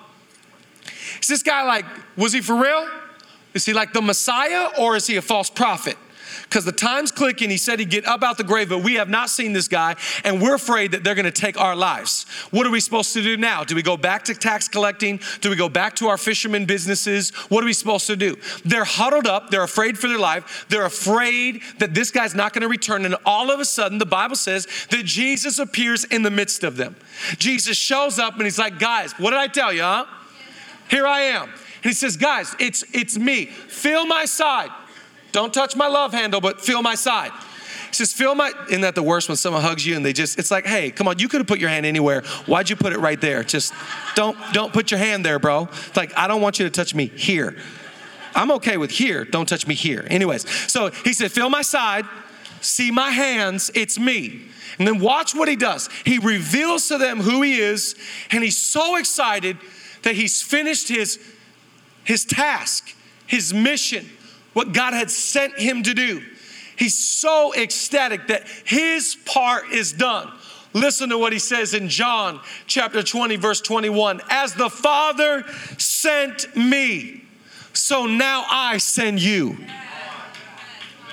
is 1.20 1.28
this 1.28 1.42
guy 1.42 1.62
like, 1.62 1.84
was 2.16 2.32
he 2.32 2.40
for 2.40 2.56
real? 2.56 2.88
Is 3.54 3.64
he 3.64 3.72
like 3.72 3.92
the 3.92 4.02
Messiah 4.02 4.68
or 4.78 4.96
is 4.96 5.06
he 5.06 5.16
a 5.16 5.22
false 5.22 5.50
prophet? 5.50 5.96
Because 6.44 6.64
the 6.64 6.72
time's 6.72 7.12
clicking. 7.12 7.50
He 7.50 7.56
said 7.56 7.78
he'd 7.78 7.90
get 7.90 8.06
up 8.06 8.22
out 8.22 8.36
the 8.38 8.44
grave, 8.44 8.68
but 8.68 8.82
we 8.82 8.94
have 8.94 9.08
not 9.08 9.30
seen 9.30 9.52
this 9.52 9.68
guy, 9.68 9.96
and 10.24 10.40
we're 10.40 10.54
afraid 10.54 10.92
that 10.92 11.04
they're 11.04 11.14
going 11.14 11.24
to 11.24 11.30
take 11.30 11.58
our 11.58 11.76
lives. 11.76 12.24
What 12.50 12.66
are 12.66 12.70
we 12.70 12.80
supposed 12.80 13.12
to 13.14 13.22
do 13.22 13.36
now? 13.36 13.64
Do 13.64 13.74
we 13.74 13.82
go 13.82 13.96
back 13.96 14.24
to 14.26 14.34
tax 14.34 14.68
collecting? 14.68 15.20
Do 15.40 15.50
we 15.50 15.56
go 15.56 15.68
back 15.68 15.96
to 15.96 16.08
our 16.08 16.18
fishermen 16.18 16.66
businesses? 16.66 17.30
What 17.48 17.62
are 17.62 17.66
we 17.66 17.72
supposed 17.72 18.06
to 18.06 18.16
do? 18.16 18.36
They're 18.64 18.84
huddled 18.84 19.26
up. 19.26 19.50
They're 19.50 19.62
afraid 19.62 19.98
for 19.98 20.08
their 20.08 20.18
life. 20.18 20.66
They're 20.68 20.86
afraid 20.86 21.62
that 21.78 21.94
this 21.94 22.10
guy's 22.10 22.34
not 22.34 22.52
going 22.52 22.62
to 22.62 22.68
return. 22.68 23.04
And 23.04 23.16
all 23.24 23.50
of 23.50 23.60
a 23.60 23.64
sudden, 23.64 23.98
the 23.98 24.06
Bible 24.06 24.36
says 24.36 24.66
that 24.90 25.04
Jesus 25.04 25.58
appears 25.58 26.04
in 26.04 26.22
the 26.22 26.30
midst 26.30 26.64
of 26.64 26.76
them. 26.76 26.96
Jesus 27.38 27.76
shows 27.76 28.18
up 28.18 28.34
and 28.34 28.42
he's 28.42 28.58
like, 28.58 28.78
guys, 28.78 29.12
what 29.12 29.30
did 29.30 29.38
I 29.38 29.48
tell 29.48 29.72
you, 29.72 29.82
huh? 29.82 30.06
Here 30.88 31.06
I 31.06 31.20
am. 31.20 31.44
And 31.44 31.84
he 31.84 31.92
says, 31.92 32.16
guys, 32.16 32.54
it's, 32.58 32.84
it's 32.92 33.18
me. 33.18 33.46
Feel 33.46 34.06
my 34.06 34.24
side. 34.24 34.70
Don't 35.32 35.52
touch 35.52 35.76
my 35.76 35.88
love 35.88 36.12
handle, 36.12 36.40
but 36.40 36.60
feel 36.60 36.82
my 36.82 36.94
side. 36.94 37.32
He 37.88 37.94
says, 37.94 38.12
feel 38.12 38.34
my, 38.34 38.52
isn't 38.68 38.82
that 38.82 38.94
the 38.94 39.02
worst 39.02 39.28
when 39.28 39.36
someone 39.36 39.62
hugs 39.62 39.86
you 39.86 39.96
and 39.96 40.04
they 40.04 40.12
just, 40.12 40.38
it's 40.38 40.50
like, 40.50 40.66
hey, 40.66 40.90
come 40.90 41.08
on, 41.08 41.18
you 41.18 41.26
could 41.26 41.40
have 41.40 41.46
put 41.46 41.58
your 41.58 41.70
hand 41.70 41.86
anywhere. 41.86 42.20
Why'd 42.46 42.68
you 42.68 42.76
put 42.76 42.92
it 42.92 42.98
right 42.98 43.20
there? 43.20 43.42
Just 43.42 43.72
don't, 44.14 44.36
don't 44.52 44.72
put 44.72 44.90
your 44.90 44.98
hand 44.98 45.24
there, 45.24 45.38
bro. 45.38 45.68
It's 45.70 45.96
like, 45.96 46.16
I 46.16 46.28
don't 46.28 46.42
want 46.42 46.58
you 46.58 46.66
to 46.66 46.70
touch 46.70 46.94
me 46.94 47.06
here. 47.06 47.56
I'm 48.34 48.50
okay 48.52 48.76
with 48.76 48.90
here, 48.90 49.24
don't 49.24 49.48
touch 49.48 49.66
me 49.66 49.74
here. 49.74 50.06
Anyways, 50.08 50.48
so 50.70 50.90
he 50.90 51.14
said, 51.14 51.32
feel 51.32 51.48
my 51.48 51.62
side, 51.62 52.04
see 52.60 52.90
my 52.90 53.10
hands, 53.10 53.70
it's 53.74 53.98
me. 53.98 54.42
And 54.78 54.86
then 54.86 55.00
watch 55.00 55.34
what 55.34 55.48
he 55.48 55.56
does. 55.56 55.88
He 56.04 56.18
reveals 56.18 56.88
to 56.88 56.98
them 56.98 57.20
who 57.20 57.42
he 57.42 57.58
is, 57.58 57.96
and 58.30 58.44
he's 58.44 58.58
so 58.58 58.96
excited 58.96 59.56
that 60.02 60.14
he's 60.14 60.42
finished 60.42 60.88
his, 60.88 61.18
his 62.04 62.24
task, 62.24 62.94
his 63.26 63.52
mission 63.54 64.08
what 64.52 64.72
God 64.72 64.94
had 64.94 65.10
sent 65.10 65.58
him 65.58 65.82
to 65.82 65.94
do. 65.94 66.22
He's 66.76 66.96
so 66.96 67.52
ecstatic 67.54 68.28
that 68.28 68.46
his 68.64 69.16
part 69.24 69.70
is 69.72 69.92
done. 69.92 70.32
Listen 70.74 71.08
to 71.08 71.18
what 71.18 71.32
he 71.32 71.38
says 71.38 71.74
in 71.74 71.88
John 71.88 72.40
chapter 72.66 73.02
20, 73.02 73.36
verse 73.36 73.60
21. 73.60 74.20
As 74.30 74.54
the 74.54 74.70
Father 74.70 75.44
sent 75.78 76.54
me, 76.56 77.24
so 77.72 78.06
now 78.06 78.44
I 78.48 78.78
send 78.78 79.20
you. 79.20 79.56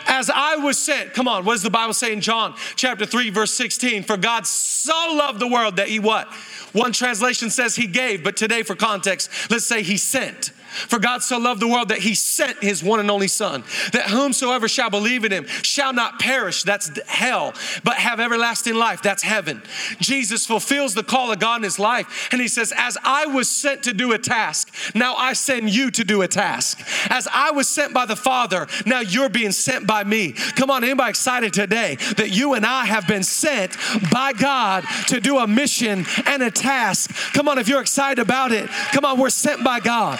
As 0.07 0.29
I 0.29 0.57
was 0.57 0.77
sent, 0.77 1.13
come 1.13 1.27
on, 1.27 1.45
what 1.45 1.53
does 1.53 1.63
the 1.63 1.69
Bible 1.69 1.93
say 1.93 2.13
in 2.13 2.21
John 2.21 2.53
chapter 2.75 3.05
3, 3.05 3.31
verse 3.31 3.53
16? 3.53 4.03
For 4.03 4.17
God 4.17 4.45
so 4.45 4.93
loved 5.15 5.39
the 5.39 5.47
world 5.47 5.77
that 5.77 5.87
he 5.87 5.99
what? 5.99 6.27
One 6.73 6.91
translation 6.91 7.49
says 7.49 7.75
he 7.75 7.87
gave, 7.87 8.23
but 8.23 8.37
today 8.37 8.61
for 8.61 8.75
context, 8.75 9.31
let's 9.49 9.65
say 9.65 9.81
he 9.81 9.97
sent. 9.97 10.51
For 10.75 10.99
God 10.99 11.23
so 11.23 11.37
loved 11.37 11.61
the 11.61 11.67
world 11.67 11.89
that 11.89 11.99
he 11.99 12.15
sent 12.15 12.61
his 12.61 12.83
one 12.83 12.99
and 12.99 13.09
only 13.09 13.27
Son, 13.27 13.63
that 13.93 14.09
whomsoever 14.09 14.67
shall 14.67 14.89
believe 14.89 15.25
in 15.25 15.31
him 15.31 15.45
shall 15.61 15.93
not 15.93 16.19
perish, 16.19 16.63
that's 16.63 16.91
hell, 17.07 17.53
but 17.83 17.95
have 17.95 18.19
everlasting 18.19 18.75
life, 18.75 19.01
that's 19.01 19.23
heaven. 19.23 19.61
Jesus 19.99 20.45
fulfills 20.45 20.93
the 20.93 21.03
call 21.03 21.31
of 21.31 21.39
God 21.39 21.57
in 21.57 21.63
his 21.63 21.79
life, 21.79 22.29
and 22.31 22.41
he 22.41 22.47
says, 22.47 22.73
As 22.75 22.97
I 23.03 23.25
was 23.25 23.49
sent 23.49 23.83
to 23.83 23.93
do 23.93 24.13
a 24.13 24.17
task, 24.17 24.73
now 24.93 25.15
I 25.15 25.33
send 25.33 25.69
you 25.69 25.91
to 25.91 26.03
do 26.03 26.21
a 26.21 26.27
task. 26.27 26.81
As 27.09 27.27
I 27.31 27.51
was 27.51 27.67
sent 27.67 27.93
by 27.93 28.05
the 28.05 28.15
Father, 28.15 28.67
now 28.85 28.99
you're 28.99 29.29
being 29.29 29.51
sent 29.51 29.87
by 29.87 30.03
me. 30.03 30.33
Come 30.55 30.69
on, 30.69 30.83
anybody 30.83 31.09
excited 31.09 31.53
today 31.53 31.95
that 32.17 32.31
you 32.31 32.53
and 32.53 32.65
I 32.65 32.85
have 32.85 33.07
been 33.07 33.23
sent 33.23 33.77
by 34.11 34.33
God 34.33 34.83
to 35.07 35.19
do 35.19 35.37
a 35.37 35.47
mission 35.47 36.05
and 36.25 36.43
a 36.43 36.51
task? 36.51 37.11
Come 37.33 37.47
on, 37.47 37.57
if 37.57 37.67
you're 37.67 37.81
excited 37.81 38.19
about 38.19 38.51
it, 38.51 38.69
come 38.91 39.05
on, 39.05 39.19
we're 39.19 39.29
sent 39.29 39.63
by 39.63 39.79
God. 39.79 40.19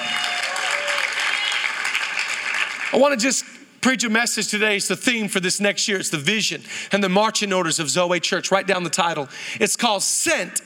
I 2.96 2.98
want 2.98 3.12
to 3.12 3.22
just 3.22 3.44
preach 3.82 4.06
a 4.06 4.10
message 4.10 4.48
today. 4.48 4.78
It's 4.78 4.88
the 4.88 4.96
theme 4.96 5.28
for 5.28 5.42
this 5.42 5.60
next 5.60 5.86
year. 5.86 6.00
It's 6.00 6.12
the 6.12 6.18
vision 6.18 6.62
and 6.94 7.04
the 7.04 7.10
marching 7.10 7.52
orders 7.52 7.78
of 7.78 7.90
Zoe 7.90 8.22
Church. 8.22 8.52
Write 8.52 8.68
down 8.68 8.86
the 8.86 8.90
title. 8.90 9.28
It's 9.60 9.76
called 9.76 10.02
Sent 10.02 10.62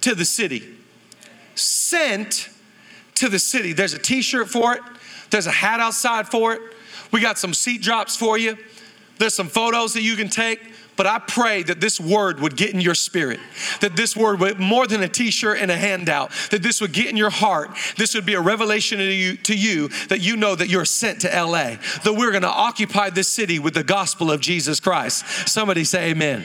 to 0.00 0.14
the 0.14 0.24
City. 0.24 0.64
Sent 1.56 2.48
to 3.16 3.28
the 3.28 3.38
City. 3.38 3.74
There's 3.74 3.92
a 3.92 3.98
t 3.98 4.22
shirt 4.22 4.48
for 4.48 4.72
it, 4.72 4.80
there's 5.28 5.46
a 5.46 5.50
hat 5.50 5.78
outside 5.78 6.26
for 6.26 6.54
it. 6.54 6.62
We 7.12 7.20
got 7.20 7.36
some 7.36 7.52
seat 7.52 7.82
drops 7.82 8.16
for 8.16 8.38
you. 8.38 8.56
There's 9.18 9.34
some 9.34 9.48
photos 9.48 9.92
that 9.92 10.02
you 10.02 10.16
can 10.16 10.30
take. 10.30 10.60
But 10.96 11.06
I 11.06 11.18
pray 11.18 11.62
that 11.64 11.80
this 11.80 11.98
word 11.98 12.40
would 12.40 12.56
get 12.56 12.72
in 12.72 12.80
your 12.80 12.94
spirit, 12.94 13.40
that 13.80 13.96
this 13.96 14.16
word 14.16 14.40
would 14.40 14.60
more 14.60 14.86
than 14.86 15.02
a 15.02 15.08
t-shirt 15.08 15.58
and 15.58 15.70
a 15.70 15.76
handout, 15.76 16.30
that 16.50 16.62
this 16.62 16.80
would 16.80 16.92
get 16.92 17.08
in 17.08 17.16
your 17.16 17.30
heart. 17.30 17.70
This 17.96 18.14
would 18.14 18.26
be 18.26 18.34
a 18.34 18.40
revelation 18.40 18.98
to 18.98 19.04
you, 19.04 19.36
to 19.38 19.56
you 19.56 19.88
that 20.08 20.20
you 20.20 20.36
know 20.36 20.54
that 20.54 20.68
you're 20.68 20.84
sent 20.84 21.20
to 21.22 21.28
LA, 21.28 21.76
that 22.04 22.14
we're 22.16 22.32
to 22.42 22.48
occupy 22.48 23.10
this 23.10 23.28
city 23.28 23.58
with 23.58 23.74
the 23.74 23.84
gospel 23.84 24.30
of 24.30 24.40
Jesus 24.40 24.80
Christ. 24.80 25.26
Somebody 25.48 25.84
say 25.84 26.10
amen. 26.10 26.44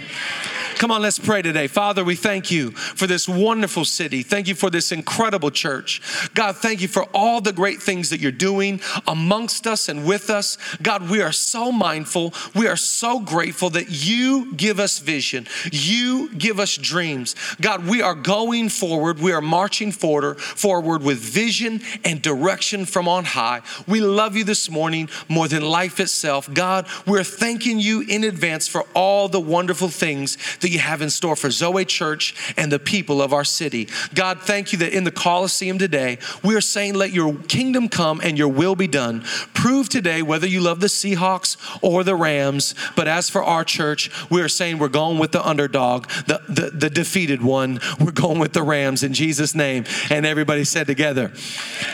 Come 0.80 0.92
on, 0.92 1.02
let's 1.02 1.20
pray 1.20 1.42
today. 1.42 1.68
Father, 1.68 2.06
we 2.06 2.16
thank 2.16 2.50
you 2.50 2.72
for 2.72 3.06
this 3.06 3.28
wonderful 3.28 3.84
city. 3.84 4.24
Thank 4.24 4.48
you 4.48 4.56
for 4.56 4.70
this 4.70 4.94
incredible 4.94 5.52
church. 5.52 6.02
God, 6.34 6.56
thank 6.56 6.80
you 6.80 6.88
for 6.88 7.04
all 7.14 7.42
the 7.42 7.52
great 7.52 7.82
things 7.82 8.12
that 8.12 8.22
you're 8.22 8.32
doing 8.32 8.80
amongst 9.06 9.68
us 9.68 9.90
and 9.90 10.06
with 10.06 10.30
us. 10.30 10.58
God, 10.82 11.10
we 11.10 11.22
are 11.22 11.34
so 11.34 11.74
mindful. 11.74 12.34
We 12.56 12.66
are 12.66 12.78
so 12.78 13.20
grateful 13.20 13.70
that 13.72 13.90
you 13.90 14.54
give 14.54 14.80
us 14.80 15.00
vision. 15.00 15.48
You 15.70 16.34
give 16.36 16.62
us 16.62 16.78
dreams. 16.78 17.36
God, 17.60 17.86
we 17.86 18.02
are 18.02 18.16
going 18.16 18.70
forward. 18.70 19.20
We 19.20 19.34
are 19.34 19.42
marching 19.42 19.92
forward, 19.92 20.40
forward 20.40 21.04
with 21.04 21.18
vision 21.18 21.82
and 22.06 22.22
direction 22.22 22.86
from 22.86 23.10
on 23.10 23.26
high. 23.26 23.64
We 23.86 24.00
love 24.00 24.38
you 24.38 24.46
this 24.46 24.70
morning 24.70 25.10
more 25.28 25.50
than 25.50 25.62
life 25.62 26.00
itself. 26.00 26.50
God, 26.54 26.88
we're 27.06 27.26
thanking 27.26 27.82
you 27.82 28.00
in 28.08 28.24
advance 28.24 28.70
for 28.70 28.86
all 28.96 29.28
the 29.28 29.42
wonderful 29.42 29.90
things 29.90 30.38
that 30.60 30.69
you 30.70 30.80
have 30.80 31.02
in 31.02 31.10
store 31.10 31.36
for 31.36 31.50
Zoe 31.50 31.86
Church 31.86 32.54
and 32.58 32.72
the 32.72 32.80
people 32.80 33.22
of 33.22 33.34
our 33.34 33.44
city. 33.44 33.88
God, 34.14 34.42
thank 34.42 34.72
you 34.72 34.80
that 34.80 34.94
in 34.94 35.04
the 35.04 35.12
Coliseum 35.12 35.78
today, 35.78 36.18
we 36.44 36.56
are 36.56 36.62
saying, 36.62 36.96
let 36.96 37.12
your 37.12 37.36
kingdom 37.36 37.90
come 37.90 38.22
and 38.24 38.38
your 38.38 38.48
will 38.48 38.76
be 38.76 38.88
done. 38.88 39.22
Prove 39.54 39.90
today 39.90 40.22
whether 40.22 40.48
you 40.48 40.62
love 40.62 40.80
the 40.80 40.88
Seahawks 40.88 41.58
or 41.82 42.04
the 42.04 42.16
Rams. 42.16 42.76
But 42.96 43.08
as 43.08 43.30
for 43.30 43.44
our 43.44 43.64
church, 43.64 44.10
we 44.30 44.42
are 44.42 44.50
saying 44.50 44.80
we're 44.80 44.88
going 44.88 45.20
with 45.20 45.32
the 45.32 45.46
underdog, 45.46 46.08
the, 46.28 46.42
the, 46.48 46.70
the 46.72 46.90
defeated 46.90 47.42
one. 47.42 47.80
We're 48.00 48.12
going 48.12 48.40
with 48.40 48.54
the 48.54 48.64
Rams 48.64 49.04
in 49.04 49.14
Jesus' 49.14 49.56
name. 49.56 49.86
And 50.10 50.26
everybody 50.26 50.64
said 50.64 50.88
together, 50.88 51.32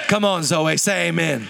Come 0.08 0.26
on, 0.26 0.44
Zoe, 0.44 0.78
say 0.78 1.08
amen. 1.08 1.48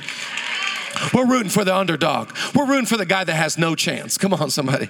We're 1.14 1.26
rooting 1.26 1.50
for 1.50 1.64
the 1.64 1.76
underdog. 1.76 2.32
We're 2.54 2.66
rooting 2.66 2.86
for 2.86 2.98
the 2.98 3.06
guy 3.06 3.24
that 3.24 3.34
has 3.34 3.58
no 3.58 3.76
chance. 3.76 4.18
Come 4.18 4.34
on, 4.34 4.50
somebody. 4.50 4.90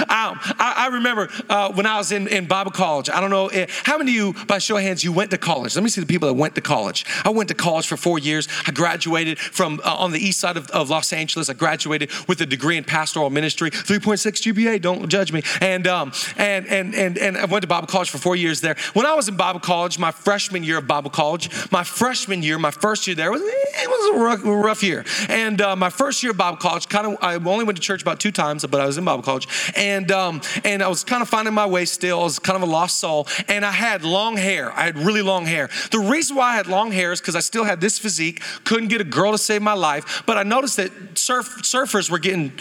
Um, 0.00 0.38
I, 0.58 0.74
I, 0.76 0.88
remember 0.92 1.28
uh, 1.48 1.72
when 1.72 1.86
I 1.86 1.98
was 1.98 2.12
in, 2.12 2.28
in 2.28 2.46
Bible 2.46 2.70
college. 2.70 3.10
I 3.10 3.20
don't 3.20 3.30
know 3.30 3.48
eh, 3.48 3.66
how 3.84 3.98
many 3.98 4.12
of 4.12 4.14
you, 4.14 4.46
by 4.46 4.58
show 4.58 4.76
of 4.76 4.82
hands, 4.82 5.02
you 5.04 5.12
went 5.12 5.30
to 5.30 5.38
college. 5.38 5.74
Let 5.74 5.84
me 5.84 5.90
see 5.90 6.00
the 6.00 6.06
people 6.06 6.28
that 6.28 6.34
went 6.34 6.54
to 6.54 6.60
college. 6.60 7.04
I 7.24 7.30
went 7.30 7.48
to 7.48 7.54
college 7.54 7.86
for 7.86 7.96
four 7.96 8.18
years. 8.18 8.48
I 8.66 8.72
graduated 8.72 9.38
from 9.38 9.80
uh, 9.84 9.94
on 9.94 10.12
the 10.12 10.20
east 10.20 10.40
side 10.40 10.56
of, 10.56 10.68
of, 10.70 10.90
Los 10.90 11.12
Angeles. 11.12 11.48
I 11.48 11.54
graduated 11.54 12.10
with 12.28 12.40
a 12.40 12.46
degree 12.46 12.76
in 12.76 12.84
pastoral 12.84 13.30
ministry, 13.30 13.70
3.6 13.70 14.52
GPA. 14.52 14.80
Don't 14.80 15.08
judge 15.08 15.32
me. 15.32 15.42
And 15.60 15.86
um, 15.86 16.12
and 16.36 16.66
and 16.66 16.94
and 16.94 17.18
and 17.18 17.36
I 17.36 17.44
went 17.46 17.62
to 17.62 17.68
Bible 17.68 17.86
college 17.86 18.10
for 18.10 18.18
four 18.18 18.36
years 18.36 18.60
there. 18.60 18.76
When 18.92 19.06
I 19.06 19.14
was 19.14 19.28
in 19.28 19.36
Bible 19.36 19.60
college, 19.60 19.98
my 19.98 20.10
freshman 20.10 20.64
year 20.64 20.78
of 20.78 20.86
Bible 20.86 21.10
college, 21.10 21.48
my 21.70 21.84
freshman 21.84 22.42
year, 22.42 22.58
my 22.58 22.70
first 22.70 23.06
year 23.06 23.16
there 23.16 23.30
was 23.30 23.42
it 23.42 23.88
was 23.88 24.16
a 24.16 24.18
rough, 24.18 24.40
rough 24.44 24.82
year. 24.82 25.04
And 25.28 25.60
uh, 25.60 25.76
my 25.76 25.90
first 25.90 26.22
year 26.22 26.32
of 26.32 26.38
Bible 26.38 26.58
college, 26.58 26.88
kind 26.88 27.06
of, 27.06 27.16
I 27.20 27.34
only 27.34 27.64
went 27.64 27.76
to 27.76 27.82
church 27.82 28.02
about 28.02 28.20
two 28.20 28.32
times, 28.32 28.64
but 28.66 28.80
I 28.80 28.86
was 28.86 28.98
in 28.98 29.04
Bible 29.04 29.22
college 29.22 29.48
and 29.76 30.10
um, 30.10 30.40
and 30.64 30.82
I 30.82 30.88
was 30.88 31.04
kind 31.04 31.22
of 31.22 31.28
finding 31.28 31.54
my 31.54 31.66
way 31.66 31.84
still. 31.84 32.20
I 32.20 32.24
was 32.24 32.38
kind 32.38 32.56
of 32.56 32.62
a 32.62 32.70
lost 32.70 32.98
soul, 32.98 33.26
and 33.48 33.64
I 33.64 33.70
had 33.70 34.04
long 34.04 34.36
hair. 34.36 34.72
I 34.72 34.82
had 34.82 34.98
really 34.98 35.22
long 35.22 35.46
hair. 35.46 35.70
The 35.90 35.98
reason 35.98 36.36
why 36.36 36.52
I 36.52 36.56
had 36.56 36.66
long 36.66 36.92
hair 36.92 37.12
is 37.12 37.20
because 37.20 37.36
I 37.36 37.40
still 37.40 37.64
had 37.64 37.80
this 37.80 37.98
physique. 37.98 38.42
Couldn't 38.64 38.88
get 38.88 39.00
a 39.00 39.04
girl 39.04 39.32
to 39.32 39.38
save 39.38 39.62
my 39.62 39.74
life, 39.74 40.22
but 40.26 40.36
I 40.36 40.42
noticed 40.42 40.76
that 40.76 40.92
surf, 41.18 41.62
surfers 41.62 42.10
were 42.10 42.18
getting 42.18 42.52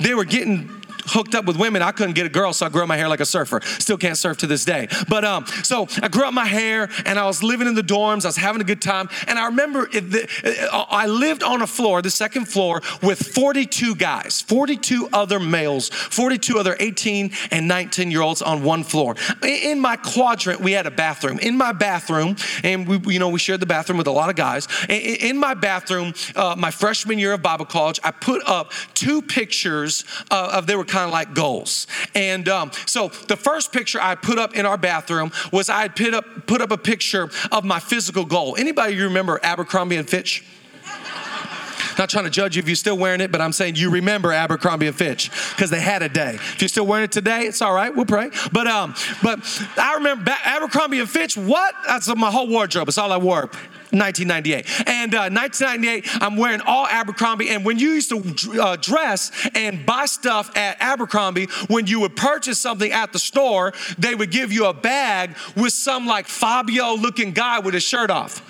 they 0.00 0.14
were 0.14 0.24
getting 0.24 0.79
hooked 1.10 1.34
up 1.34 1.44
with 1.44 1.56
women. 1.56 1.82
I 1.82 1.92
couldn't 1.92 2.14
get 2.14 2.26
a 2.26 2.30
girl, 2.30 2.52
so 2.52 2.66
I 2.66 2.68
grew 2.68 2.86
my 2.86 2.96
hair 2.96 3.08
like 3.08 3.20
a 3.20 3.26
surfer. 3.26 3.60
Still 3.78 3.98
can't 3.98 4.16
surf 4.16 4.38
to 4.38 4.46
this 4.46 4.64
day. 4.64 4.88
But 5.08 5.24
um, 5.24 5.46
so 5.62 5.86
I 6.02 6.08
grew 6.08 6.24
up 6.24 6.34
my 6.34 6.46
hair, 6.46 6.88
and 7.04 7.18
I 7.18 7.26
was 7.26 7.42
living 7.42 7.66
in 7.66 7.74
the 7.74 7.82
dorms. 7.82 8.24
I 8.24 8.28
was 8.28 8.36
having 8.36 8.60
a 8.60 8.64
good 8.64 8.82
time, 8.82 9.08
and 9.26 9.38
I 9.38 9.46
remember 9.46 9.88
it, 9.92 10.30
uh, 10.72 10.84
I 10.88 11.06
lived 11.06 11.42
on 11.42 11.62
a 11.62 11.66
floor, 11.66 12.02
the 12.02 12.10
second 12.10 12.46
floor, 12.46 12.80
with 13.02 13.34
42 13.34 13.94
guys, 13.96 14.40
42 14.40 15.08
other 15.12 15.40
males, 15.40 15.88
42 15.88 16.58
other 16.58 16.76
18 16.78 17.32
and 17.50 17.68
19 17.68 18.10
year 18.10 18.22
olds 18.22 18.42
on 18.42 18.62
one 18.62 18.84
floor. 18.84 19.16
In 19.42 19.80
my 19.80 19.96
quadrant, 19.96 20.60
we 20.60 20.72
had 20.72 20.86
a 20.86 20.90
bathroom. 20.90 21.38
In 21.38 21.56
my 21.56 21.72
bathroom, 21.72 22.36
and 22.62 22.86
we, 22.86 23.14
you 23.14 23.18
know, 23.18 23.28
we 23.28 23.38
shared 23.38 23.60
the 23.60 23.66
bathroom 23.66 23.98
with 23.98 24.06
a 24.06 24.12
lot 24.12 24.30
of 24.30 24.36
guys. 24.36 24.68
In 24.88 25.38
my 25.38 25.54
bathroom, 25.54 26.14
uh, 26.36 26.54
my 26.56 26.70
freshman 26.70 27.18
year 27.18 27.32
of 27.32 27.42
Bible 27.42 27.66
college, 27.66 28.00
I 28.04 28.10
put 28.10 28.42
up 28.46 28.72
two 28.94 29.22
pictures 29.22 30.04
uh, 30.30 30.50
of 30.52 30.66
they 30.66 30.76
were 30.76 30.84
kind 30.84 30.99
of 31.06 31.12
like 31.12 31.34
goals. 31.34 31.86
And 32.14 32.48
um, 32.48 32.70
so 32.86 33.08
the 33.28 33.36
first 33.36 33.72
picture 33.72 34.00
I 34.00 34.14
put 34.14 34.38
up 34.38 34.54
in 34.54 34.66
our 34.66 34.78
bathroom 34.78 35.32
was 35.52 35.68
I 35.68 35.82
had 35.82 35.96
put 35.96 36.14
up, 36.14 36.46
put 36.46 36.60
up 36.60 36.70
a 36.70 36.78
picture 36.78 37.30
of 37.52 37.64
my 37.64 37.80
physical 37.80 38.24
goal. 38.24 38.56
Anybody 38.58 39.00
remember 39.00 39.40
Abercrombie 39.42 39.96
and 39.96 40.08
Fitch? 40.08 40.44
Not 41.98 42.08
trying 42.08 42.24
to 42.24 42.30
judge 42.30 42.56
you 42.56 42.60
if 42.60 42.68
you're 42.68 42.76
still 42.76 42.96
wearing 42.96 43.20
it, 43.20 43.30
but 43.30 43.40
I'm 43.42 43.52
saying 43.52 43.76
you 43.76 43.90
remember 43.90 44.32
Abercrombie 44.32 44.86
and 44.86 44.96
Fitch 44.96 45.30
because 45.50 45.68
they 45.68 45.80
had 45.80 46.02
a 46.02 46.08
day. 46.08 46.36
If 46.36 46.62
you're 46.62 46.68
still 46.68 46.86
wearing 46.86 47.04
it 47.04 47.12
today, 47.12 47.42
it's 47.42 47.60
all 47.60 47.74
right. 47.74 47.94
We'll 47.94 48.06
pray. 48.06 48.30
But 48.52 48.66
um, 48.66 48.94
but 49.22 49.40
I 49.76 49.94
remember 49.96 50.34
Abercrombie 50.44 51.00
and 51.00 51.10
Fitch. 51.10 51.36
What? 51.36 51.74
That's 51.86 52.14
my 52.16 52.30
whole 52.30 52.48
wardrobe. 52.48 52.88
It's 52.88 52.96
all 52.96 53.12
I 53.12 53.18
wore. 53.18 53.50
1998. 53.92 54.88
And 54.88 55.14
uh, 55.14 55.28
1998, 55.30 56.22
I'm 56.22 56.36
wearing 56.36 56.60
all 56.62 56.86
Abercrombie. 56.86 57.50
And 57.50 57.64
when 57.64 57.78
you 57.78 57.90
used 57.90 58.10
to 58.10 58.60
uh, 58.60 58.76
dress 58.76 59.30
and 59.54 59.84
buy 59.84 60.06
stuff 60.06 60.56
at 60.56 60.76
Abercrombie, 60.80 61.46
when 61.68 61.86
you 61.86 62.00
would 62.00 62.16
purchase 62.16 62.58
something 62.60 62.92
at 62.92 63.12
the 63.12 63.18
store, 63.18 63.72
they 63.98 64.14
would 64.14 64.30
give 64.30 64.52
you 64.52 64.66
a 64.66 64.74
bag 64.74 65.36
with 65.56 65.72
some 65.72 66.06
like 66.06 66.26
Fabio 66.26 66.94
looking 66.94 67.32
guy 67.32 67.58
with 67.58 67.74
his 67.74 67.82
shirt 67.82 68.10
off. 68.10 68.42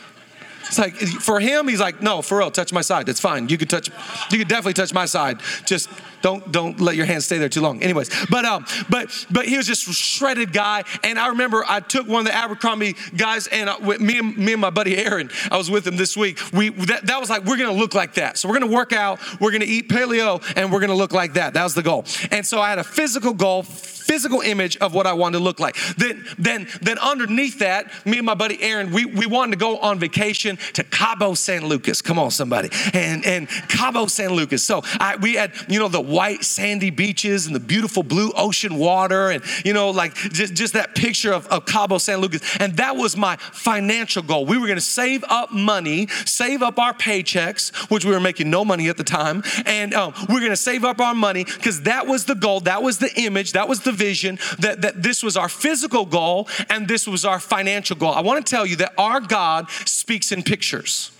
It's 0.70 0.78
like 0.78 0.94
for 0.94 1.40
him, 1.40 1.66
he's 1.66 1.80
like, 1.80 2.00
no, 2.00 2.22
for 2.22 2.38
real, 2.38 2.50
touch 2.52 2.72
my 2.72 2.80
side. 2.80 3.06
That's 3.06 3.18
fine. 3.18 3.48
You 3.48 3.58
could 3.58 3.68
touch, 3.68 3.90
you 4.30 4.38
could 4.38 4.46
definitely 4.46 4.74
touch 4.74 4.94
my 4.94 5.04
side. 5.04 5.40
Just 5.66 5.88
don't 6.22 6.52
don't 6.52 6.80
let 6.80 6.94
your 6.96 7.06
hands 7.06 7.24
stay 7.24 7.38
there 7.38 7.48
too 7.48 7.60
long. 7.60 7.82
Anyways, 7.82 8.10
but 8.26 8.44
um, 8.44 8.64
but 8.88 9.26
but 9.30 9.46
he 9.46 9.56
was 9.56 9.66
just 9.66 9.82
shredded 9.92 10.52
guy. 10.52 10.84
And 11.02 11.18
I 11.18 11.28
remember 11.28 11.64
I 11.66 11.80
took 11.80 12.06
one 12.06 12.20
of 12.20 12.26
the 12.26 12.34
Abercrombie 12.34 12.94
guys, 13.16 13.46
and 13.48 13.68
uh, 13.68 13.78
with 13.80 14.00
me 14.00 14.18
and 14.18 14.36
me 14.36 14.52
and 14.52 14.60
my 14.60 14.70
buddy 14.70 14.96
Aaron, 14.96 15.30
I 15.50 15.56
was 15.56 15.70
with 15.70 15.86
him 15.86 15.96
this 15.96 16.16
week. 16.16 16.38
We 16.52 16.68
that, 16.68 17.06
that 17.06 17.18
was 17.18 17.30
like 17.30 17.44
we're 17.44 17.58
gonna 17.58 17.72
look 17.72 17.94
like 17.94 18.14
that. 18.14 18.38
So 18.38 18.48
we're 18.48 18.60
gonna 18.60 18.72
work 18.72 18.92
out, 18.92 19.18
we're 19.40 19.52
gonna 19.52 19.64
eat 19.64 19.88
paleo, 19.88 20.40
and 20.56 20.72
we're 20.72 20.80
gonna 20.80 20.94
look 20.94 21.12
like 21.12 21.34
that. 21.34 21.54
That 21.54 21.64
was 21.64 21.74
the 21.74 21.82
goal. 21.82 22.04
And 22.30 22.46
so 22.46 22.60
I 22.60 22.70
had 22.70 22.78
a 22.78 22.84
physical 22.84 23.32
goal 23.32 23.64
physical 24.10 24.40
image 24.40 24.76
of 24.78 24.92
what 24.92 25.06
I 25.06 25.12
wanted 25.12 25.38
to 25.38 25.44
look 25.44 25.60
like. 25.60 25.76
Then, 25.96 26.26
then, 26.36 26.66
then 26.82 26.98
underneath 26.98 27.60
that, 27.60 28.04
me 28.04 28.16
and 28.16 28.26
my 28.26 28.34
buddy 28.34 28.60
Aaron, 28.60 28.90
we, 28.90 29.04
we 29.04 29.24
wanted 29.24 29.52
to 29.52 29.58
go 29.58 29.78
on 29.78 30.00
vacation 30.00 30.58
to 30.74 30.84
Cabo 30.84 31.34
San 31.34 31.66
Lucas. 31.66 32.02
Come 32.02 32.18
on, 32.18 32.30
somebody. 32.30 32.70
And, 32.92 33.24
and 33.24 33.48
Cabo 33.68 34.06
San 34.06 34.30
Lucas. 34.30 34.64
So 34.64 34.82
I, 34.98 35.16
we 35.16 35.34
had, 35.34 35.52
you 35.68 35.78
know, 35.78 35.88
the 35.88 36.00
white 36.00 36.44
sandy 36.44 36.90
beaches 36.90 37.46
and 37.46 37.54
the 37.54 37.60
beautiful 37.60 38.02
blue 38.02 38.32
ocean 38.36 38.76
water 38.76 39.30
and, 39.30 39.42
you 39.64 39.72
know, 39.72 39.90
like 39.90 40.14
just, 40.14 40.54
just 40.54 40.72
that 40.74 40.94
picture 40.94 41.32
of, 41.32 41.46
of 41.48 41.64
Cabo 41.66 41.98
San 41.98 42.18
Lucas. 42.18 42.42
And 42.58 42.76
that 42.76 42.96
was 42.96 43.16
my 43.16 43.36
financial 43.36 44.22
goal. 44.22 44.46
We 44.46 44.58
were 44.58 44.66
going 44.66 44.76
to 44.76 44.80
save 44.80 45.24
up 45.28 45.52
money, 45.52 46.08
save 46.24 46.62
up 46.62 46.78
our 46.78 46.92
paychecks, 46.92 47.74
which 47.90 48.04
we 48.04 48.10
were 48.10 48.20
making 48.20 48.50
no 48.50 48.64
money 48.64 48.88
at 48.88 48.96
the 48.96 49.04
time. 49.04 49.42
And 49.64 49.94
um, 49.94 50.12
we 50.28 50.40
we're 50.40 50.46
going 50.46 50.52
to 50.52 50.56
save 50.56 50.84
up 50.84 51.00
our 51.00 51.14
money 51.14 51.44
because 51.44 51.82
that 51.82 52.06
was 52.06 52.24
the 52.24 52.34
goal. 52.34 52.60
That 52.60 52.82
was 52.82 52.96
the 52.96 53.12
image. 53.20 53.52
That 53.52 53.68
was 53.68 53.80
the 53.80 53.92
vision 53.92 54.38
that, 54.58 54.80
that 54.80 55.02
this 55.02 55.22
was 55.22 55.36
our 55.36 55.50
physical 55.50 56.06
goal 56.06 56.48
and 56.70 56.88
this 56.88 57.06
was 57.06 57.26
our 57.26 57.38
financial 57.38 57.94
goal. 57.94 58.12
I 58.12 58.20
want 58.20 58.44
to 58.44 58.50
tell 58.50 58.64
you 58.64 58.76
that 58.76 58.94
our 58.96 59.20
God 59.20 59.68
speaks 59.84 60.32
in 60.32 60.42
pictures. 60.50 61.12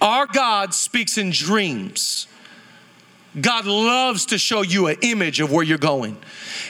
Our 0.00 0.26
God 0.26 0.72
speaks 0.74 1.18
in 1.18 1.30
dreams. 1.30 2.28
God 3.40 3.66
loves 3.66 4.26
to 4.26 4.38
show 4.38 4.62
you 4.62 4.86
an 4.86 4.96
image 5.02 5.40
of 5.40 5.50
where 5.50 5.64
you're 5.64 5.78
going. 5.78 6.16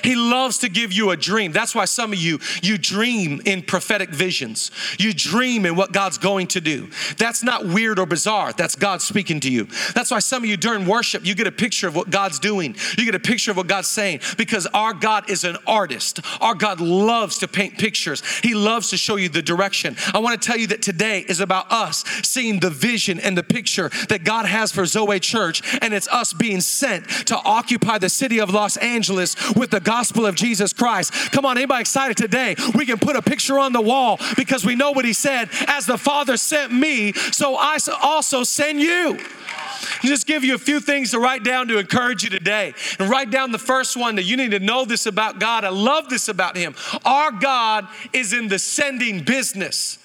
He 0.02 0.14
loves 0.14 0.58
to 0.58 0.68
give 0.68 0.92
you 0.92 1.10
a 1.10 1.16
dream. 1.16 1.52
That's 1.52 1.74
why 1.74 1.84
some 1.84 2.12
of 2.12 2.18
you, 2.18 2.38
you 2.62 2.78
dream 2.78 3.40
in 3.44 3.62
prophetic 3.62 4.10
visions. 4.10 4.70
You 4.98 5.12
dream 5.12 5.66
in 5.66 5.76
what 5.76 5.92
God's 5.92 6.18
going 6.18 6.48
to 6.48 6.60
do. 6.60 6.88
That's 7.16 7.42
not 7.42 7.66
weird 7.66 7.98
or 7.98 8.06
bizarre. 8.06 8.52
That's 8.52 8.76
God 8.76 9.02
speaking 9.02 9.40
to 9.40 9.50
you. 9.50 9.64
That's 9.94 10.10
why 10.10 10.20
some 10.20 10.44
of 10.44 10.48
you 10.48 10.56
during 10.56 10.86
worship, 10.86 11.26
you 11.26 11.34
get 11.34 11.46
a 11.46 11.52
picture 11.52 11.88
of 11.88 11.96
what 11.96 12.10
God's 12.10 12.38
doing. 12.38 12.76
You 12.96 13.04
get 13.04 13.14
a 13.14 13.20
picture 13.20 13.50
of 13.50 13.56
what 13.56 13.66
God's 13.66 13.88
saying 13.88 14.20
because 14.36 14.66
our 14.66 14.92
God 14.92 15.28
is 15.30 15.44
an 15.44 15.56
artist. 15.66 16.20
Our 16.40 16.54
God 16.54 16.80
loves 16.80 17.38
to 17.38 17.48
paint 17.48 17.78
pictures. 17.78 18.22
He 18.38 18.54
loves 18.54 18.90
to 18.90 18.96
show 18.96 19.16
you 19.16 19.28
the 19.28 19.42
direction. 19.42 19.96
I 20.14 20.18
want 20.18 20.40
to 20.40 20.46
tell 20.46 20.58
you 20.58 20.68
that 20.68 20.82
today 20.82 21.24
is 21.28 21.40
about 21.40 21.70
us 21.70 22.04
seeing 22.22 22.60
the 22.60 22.70
vision 22.70 23.18
and 23.18 23.36
the 23.36 23.42
picture 23.42 23.90
that 24.08 24.24
God 24.24 24.46
has 24.46 24.72
for 24.72 24.86
Zoe 24.86 25.20
Church, 25.20 25.62
and 25.82 25.92
it's 25.94 26.08
us 26.08 26.32
being 26.32 26.57
being 26.58 26.60
sent 26.60 27.08
to 27.26 27.36
occupy 27.36 27.98
the 27.98 28.08
city 28.08 28.40
of 28.40 28.50
Los 28.50 28.76
Angeles 28.78 29.36
with 29.54 29.70
the 29.70 29.80
gospel 29.80 30.26
of 30.26 30.34
Jesus 30.34 30.72
Christ. 30.72 31.12
Come 31.32 31.46
on, 31.46 31.56
anybody 31.56 31.80
excited 31.80 32.16
today? 32.16 32.56
We 32.74 32.84
can 32.84 32.98
put 32.98 33.16
a 33.16 33.22
picture 33.22 33.58
on 33.58 33.72
the 33.72 33.80
wall 33.80 34.18
because 34.36 34.64
we 34.64 34.74
know 34.74 34.90
what 34.90 35.04
he 35.04 35.12
said 35.12 35.48
as 35.66 35.86
the 35.86 35.98
Father 35.98 36.36
sent 36.36 36.72
me, 36.72 37.12
so 37.12 37.56
I 37.56 37.78
also 38.02 38.42
send 38.44 38.80
you. 38.80 39.18
Just 40.02 40.26
give 40.26 40.42
you 40.44 40.54
a 40.54 40.58
few 40.58 40.80
things 40.80 41.12
to 41.12 41.20
write 41.20 41.44
down 41.44 41.68
to 41.68 41.78
encourage 41.78 42.24
you 42.24 42.30
today. 42.30 42.74
And 42.98 43.08
write 43.08 43.30
down 43.30 43.52
the 43.52 43.58
first 43.58 43.96
one 43.96 44.16
that 44.16 44.24
you 44.24 44.36
need 44.36 44.50
to 44.50 44.58
know 44.58 44.84
this 44.84 45.06
about 45.06 45.38
God. 45.38 45.64
I 45.64 45.70
love 45.70 46.08
this 46.08 46.28
about 46.28 46.56
Him. 46.56 46.74
Our 47.04 47.30
God 47.30 47.86
is 48.12 48.32
in 48.32 48.48
the 48.48 48.58
sending 48.58 49.22
business. 49.22 49.98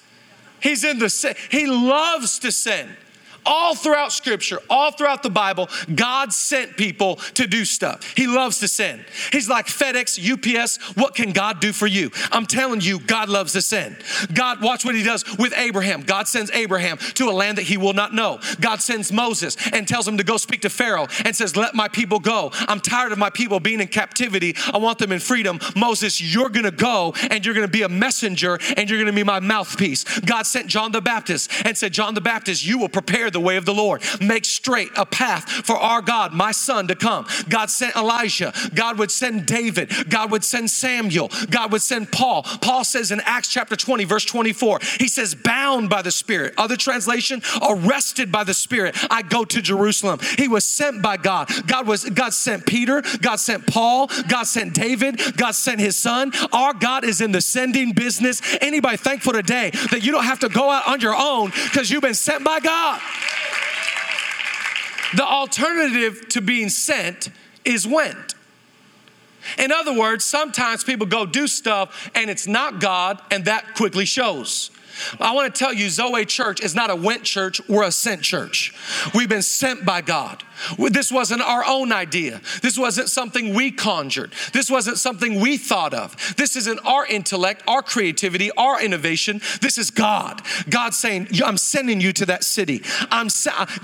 He's 0.60 0.84
in 0.84 0.98
the, 0.98 1.36
He 1.50 1.66
loves 1.66 2.38
to 2.40 2.52
send 2.52 2.96
all 3.46 3.74
throughout 3.74 4.12
Scripture, 4.12 4.60
all 4.70 4.92
throughout 4.92 5.22
the 5.22 5.30
Bible, 5.30 5.68
God 5.94 6.32
sent 6.32 6.76
people 6.76 7.16
to 7.34 7.46
do 7.46 7.64
stuff. 7.64 8.14
He 8.16 8.26
loves 8.26 8.58
to 8.60 8.68
send. 8.68 9.04
He's 9.32 9.48
like 9.48 9.66
FedEx, 9.66 10.18
UPS. 10.18 10.96
What 10.96 11.14
can 11.14 11.32
God 11.32 11.60
do 11.60 11.72
for 11.72 11.86
you? 11.86 12.10
I'm 12.30 12.46
telling 12.46 12.80
you, 12.80 12.98
God 12.98 13.28
loves 13.28 13.52
to 13.52 13.62
send. 13.62 13.96
God, 14.32 14.62
watch 14.62 14.84
what 14.84 14.94
He 14.94 15.02
does 15.02 15.24
with 15.38 15.52
Abraham. 15.56 16.02
God 16.02 16.28
sends 16.28 16.50
Abraham 16.52 16.98
to 17.14 17.28
a 17.28 17.32
land 17.32 17.58
that 17.58 17.64
he 17.64 17.76
will 17.76 17.92
not 17.92 18.14
know. 18.14 18.40
God 18.60 18.80
sends 18.80 19.12
Moses 19.12 19.56
and 19.72 19.86
tells 19.86 20.06
him 20.06 20.18
to 20.18 20.24
go 20.24 20.36
speak 20.36 20.62
to 20.62 20.70
Pharaoh 20.70 21.08
and 21.24 21.34
says, 21.34 21.56
Let 21.56 21.74
my 21.74 21.88
people 21.88 22.20
go. 22.20 22.50
I'm 22.52 22.80
tired 22.80 23.12
of 23.12 23.18
my 23.18 23.30
people 23.30 23.60
being 23.60 23.80
in 23.80 23.88
captivity. 23.88 24.54
I 24.72 24.78
want 24.78 24.98
them 24.98 25.12
in 25.12 25.20
freedom. 25.20 25.60
Moses, 25.76 26.20
you're 26.20 26.48
going 26.48 26.64
to 26.64 26.70
go 26.70 27.14
and 27.30 27.44
you're 27.44 27.54
going 27.54 27.66
to 27.66 27.72
be 27.72 27.82
a 27.82 27.88
messenger 27.88 28.58
and 28.76 28.88
you're 28.88 28.98
going 28.98 29.12
to 29.12 29.12
be 29.12 29.24
my 29.24 29.40
mouthpiece. 29.40 30.04
God 30.20 30.46
sent 30.46 30.66
John 30.66 30.92
the 30.92 31.00
Baptist 31.00 31.50
and 31.64 31.76
said, 31.76 31.92
John 31.92 32.14
the 32.14 32.20
Baptist, 32.20 32.64
you 32.64 32.78
will 32.78 32.88
prepare 32.88 33.30
the 33.34 33.40
way 33.40 33.56
of 33.56 33.66
the 33.66 33.74
Lord. 33.74 34.02
Make 34.20 34.46
straight 34.46 34.90
a 34.96 35.04
path 35.04 35.50
for 35.50 35.76
our 35.76 36.00
God, 36.00 36.32
my 36.32 36.52
son, 36.52 36.88
to 36.88 36.94
come. 36.94 37.26
God 37.50 37.68
sent 37.68 37.94
Elijah. 37.96 38.54
God 38.74 38.98
would 38.98 39.10
send 39.10 39.44
David. 39.44 39.92
God 40.08 40.30
would 40.30 40.44
send 40.44 40.70
Samuel. 40.70 41.30
God 41.50 41.70
would 41.72 41.82
send 41.82 42.10
Paul. 42.10 42.44
Paul 42.44 42.84
says 42.84 43.10
in 43.10 43.20
Acts 43.20 43.48
chapter 43.48 43.76
20, 43.76 44.04
verse 44.04 44.24
24, 44.24 44.78
he 44.98 45.08
says, 45.08 45.34
bound 45.34 45.90
by 45.90 46.00
the 46.00 46.10
Spirit. 46.10 46.54
Other 46.56 46.76
translation, 46.76 47.42
arrested 47.62 48.32
by 48.32 48.44
the 48.44 48.54
Spirit. 48.54 48.96
I 49.10 49.22
go 49.22 49.44
to 49.44 49.60
Jerusalem. 49.60 50.20
He 50.38 50.48
was 50.48 50.64
sent 50.64 51.02
by 51.02 51.16
God. 51.16 51.50
God 51.66 51.86
was 51.86 52.04
God 52.04 52.32
sent 52.32 52.66
Peter. 52.66 53.02
God 53.20 53.36
sent 53.36 53.66
Paul. 53.66 54.08
God 54.28 54.44
sent 54.44 54.74
David. 54.74 55.20
God 55.36 55.52
sent 55.52 55.80
his 55.80 55.96
son. 55.96 56.32
Our 56.52 56.72
God 56.72 57.04
is 57.04 57.20
in 57.20 57.32
the 57.32 57.40
sending 57.40 57.92
business. 57.92 58.40
Anybody 58.60 58.96
thankful 58.96 59.32
today 59.32 59.70
that 59.90 60.02
you 60.02 60.12
don't 60.12 60.24
have 60.24 60.40
to 60.40 60.48
go 60.48 60.70
out 60.70 60.86
on 60.88 61.00
your 61.00 61.14
own 61.16 61.50
because 61.50 61.90
you've 61.90 62.02
been 62.02 62.14
sent 62.14 62.44
by 62.44 62.60
God? 62.60 63.00
The 65.14 65.24
alternative 65.24 66.28
to 66.30 66.40
being 66.40 66.68
sent 66.68 67.30
is 67.64 67.86
went. 67.86 68.34
In 69.58 69.70
other 69.70 69.96
words, 69.96 70.24
sometimes 70.24 70.82
people 70.82 71.06
go 71.06 71.26
do 71.26 71.46
stuff 71.46 72.10
and 72.14 72.30
it's 72.30 72.46
not 72.46 72.80
God, 72.80 73.20
and 73.30 73.44
that 73.44 73.74
quickly 73.74 74.06
shows. 74.06 74.70
I 75.20 75.32
want 75.32 75.54
to 75.54 75.58
tell 75.58 75.72
you, 75.72 75.88
Zoe 75.90 76.24
Church 76.24 76.60
is 76.62 76.74
not 76.74 76.90
a 76.90 76.96
went 76.96 77.24
church, 77.24 77.60
we're 77.68 77.84
a 77.84 77.92
sent 77.92 78.22
church. 78.22 78.74
We've 79.14 79.28
been 79.28 79.42
sent 79.42 79.84
by 79.84 80.00
God. 80.00 80.42
This 80.78 81.10
wasn't 81.10 81.42
our 81.42 81.64
own 81.66 81.92
idea. 81.92 82.40
This 82.62 82.78
wasn't 82.78 83.08
something 83.08 83.54
we 83.54 83.70
conjured. 83.70 84.32
This 84.52 84.70
wasn't 84.70 84.98
something 84.98 85.40
we 85.40 85.56
thought 85.56 85.92
of. 85.94 86.36
This 86.36 86.56
isn't 86.56 86.78
our 86.86 87.04
intellect, 87.06 87.62
our 87.66 87.82
creativity, 87.82 88.50
our 88.52 88.82
innovation. 88.82 89.40
This 89.60 89.78
is 89.78 89.90
God. 89.90 90.42
God 90.70 90.94
saying, 90.94 91.28
I'm 91.44 91.56
sending 91.56 92.00
you 92.00 92.12
to 92.14 92.26
that 92.26 92.44
city. 92.44 92.82
I'm 93.10 93.28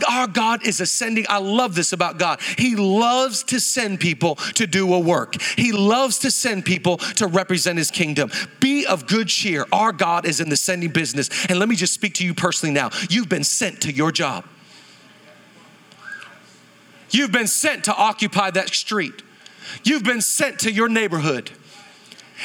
our 0.09 0.27
God 0.27 0.67
is 0.67 0.81
ascending. 0.81 1.27
I 1.29 1.39
love 1.39 1.75
this 1.75 1.93
about 1.93 2.19
God. 2.19 2.41
He 2.57 2.77
loves 2.77 3.43
to 3.45 3.61
send 3.61 4.01
people 4.01 4.37
to 4.55 4.67
do 4.67 4.95
a 4.95 4.99
work. 4.99 5.41
He 5.41 5.73
loves 5.73 6.19
to 6.21 6.31
send 6.31 6.65
people 6.65 6.99
to 6.99 7.27
represent 7.27 7.79
his 7.79 7.91
kingdom. 7.91 8.31
Be 8.61 8.87
of 8.87 9.07
good 9.07 9.29
cheer. 9.29 9.67
Our 9.73 9.93
God 9.93 10.25
is 10.25 10.41
in 10.41 10.49
the 10.49 10.57
sending 10.57 10.91
business. 11.01 11.47
And 11.47 11.59
let 11.59 11.69
me 11.69 11.77
just 11.77 11.95
speak 11.95 12.13
to 12.15 12.25
you 12.27 12.35
personally 12.35 12.75
now. 12.75 12.91
You've 13.09 13.31
been 13.31 13.45
sent 13.45 13.81
to 13.83 13.93
your 13.93 14.13
job. 14.13 14.45
You've 17.11 17.33
been 17.33 17.47
sent 17.47 17.85
to 17.85 17.95
occupy 17.95 18.51
that 18.51 18.69
street. 18.69 19.23
You've 19.83 20.05
been 20.05 20.21
sent 20.21 20.61
to 20.61 20.71
your 20.71 20.89
neighborhood. 20.89 21.51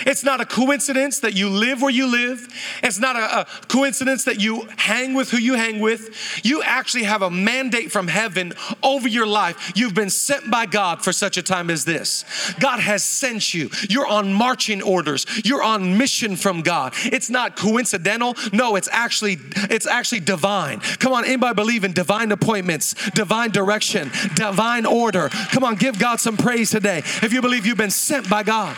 It's 0.05 0.23
not 0.23 0.41
a 0.41 0.45
coincidence 0.45 1.19
that 1.19 1.33
you 1.33 1.49
live 1.49 1.81
where 1.81 1.91
you 1.91 2.07
live. 2.07 2.47
It's 2.83 2.99
not 2.99 3.15
a, 3.15 3.41
a, 3.41 3.45
coincidence 3.67 4.23
that 4.25 4.39
you 4.39 4.67
hang 4.77 5.13
with 5.13 5.31
who 5.31 5.37
you 5.37 5.53
hang 5.55 5.79
with. 5.79 6.41
You 6.43 6.61
actually 6.63 7.03
have 7.03 7.21
a 7.21 7.29
mandate 7.29 7.91
from 7.91 8.07
heaven 8.07 8.53
over 8.83 9.07
your 9.07 9.25
life. 9.25 9.73
You've 9.75 9.93
been 9.93 10.09
sent 10.09 10.51
by 10.51 10.65
God 10.65 11.03
for 11.03 11.13
such 11.13 11.37
a 11.37 11.43
time 11.43 11.69
as 11.69 11.85
this. 11.85 12.25
God 12.59 12.79
has 12.79 13.03
sent 13.03 13.53
you. 13.53 13.69
You're 13.89 14.07
on 14.07 14.33
marching 14.33 14.81
orders. 14.81 15.25
You're 15.45 15.63
on 15.63 15.97
mission 15.97 16.35
from 16.35 16.61
God. 16.61 16.93
It's 16.97 17.29
not 17.29 17.55
coincidental. 17.55 18.35
No, 18.51 18.75
it's 18.75 18.89
actually 18.91 19.37
it's 19.69 19.87
actually 19.87 20.21
divine. 20.21 20.79
Come 20.99 21.13
on, 21.13 21.25
anybody 21.25 21.55
believe 21.55 21.83
in 21.83 21.93
divine 21.93 22.31
appointments, 22.31 22.93
divine 23.11 23.51
direction, 23.51 24.11
divine 24.35 24.85
order? 24.85 25.29
Come 25.29 25.63
on, 25.63 25.75
give 25.75 25.99
God 25.99 26.19
some 26.19 26.37
praise 26.37 26.71
today. 26.71 26.99
If 26.99 27.33
you 27.33 27.41
believe 27.41 27.65
you've 27.65 27.77
been 27.77 27.91
sent 27.91 28.29
by 28.29 28.43
God. 28.43 28.75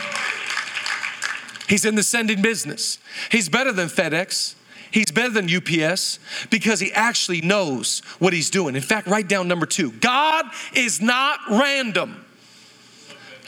He's 1.68 1.84
in 1.84 1.94
the 1.94 2.02
sending 2.02 2.42
business. 2.42 2.98
He's 3.30 3.48
better 3.48 3.72
than 3.72 3.88
FedEx. 3.88 4.54
He's 4.90 5.10
better 5.10 5.30
than 5.30 5.54
UPS 5.54 6.18
because 6.50 6.80
he 6.80 6.92
actually 6.92 7.42
knows 7.42 8.00
what 8.18 8.32
he's 8.32 8.48
doing. 8.48 8.74
In 8.74 8.80
fact, 8.80 9.06
write 9.06 9.28
down 9.28 9.46
number 9.46 9.66
two 9.66 9.92
God 9.92 10.46
is 10.74 11.00
not 11.00 11.38
random. 11.50 12.24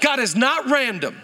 God 0.01 0.19
is 0.19 0.37
not 0.37 0.67
random. 0.71 1.17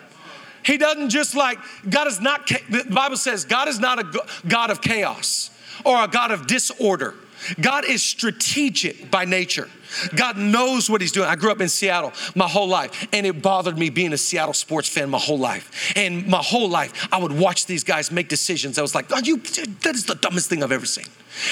He 0.64 0.78
doesn't 0.78 1.10
just 1.10 1.36
like, 1.36 1.58
God 1.88 2.08
is 2.08 2.20
not, 2.20 2.48
the 2.48 2.84
Bible 2.90 3.16
says 3.16 3.44
God 3.44 3.68
is 3.68 3.78
not 3.78 4.00
a 4.00 4.26
God 4.48 4.70
of 4.70 4.80
chaos 4.80 5.50
or 5.84 6.02
a 6.02 6.08
God 6.08 6.32
of 6.32 6.46
disorder. 6.46 7.14
God 7.60 7.84
is 7.84 8.02
strategic 8.02 9.10
by 9.10 9.24
nature. 9.24 9.68
God 10.14 10.36
knows 10.36 10.90
what 10.90 11.00
He's 11.00 11.12
doing. 11.12 11.28
I 11.28 11.36
grew 11.36 11.50
up 11.50 11.60
in 11.60 11.68
Seattle 11.68 12.12
my 12.34 12.48
whole 12.48 12.68
life, 12.68 13.06
and 13.12 13.26
it 13.26 13.40
bothered 13.42 13.78
me 13.78 13.90
being 13.90 14.12
a 14.12 14.18
Seattle 14.18 14.54
sports 14.54 14.88
fan 14.88 15.10
my 15.10 15.18
whole 15.18 15.38
life. 15.38 15.92
And 15.96 16.26
my 16.26 16.42
whole 16.42 16.68
life, 16.68 17.08
I 17.12 17.18
would 17.18 17.32
watch 17.32 17.66
these 17.66 17.84
guys 17.84 18.10
make 18.10 18.28
decisions. 18.28 18.78
I 18.78 18.82
was 18.82 18.94
like, 18.94 19.06
oh, 19.10 19.18
you, 19.18 19.38
that 19.38 19.94
is 19.94 20.04
the 20.06 20.16
dumbest 20.16 20.48
thing 20.48 20.62
I've 20.62 20.72
ever 20.72 20.86
seen. 20.86 21.06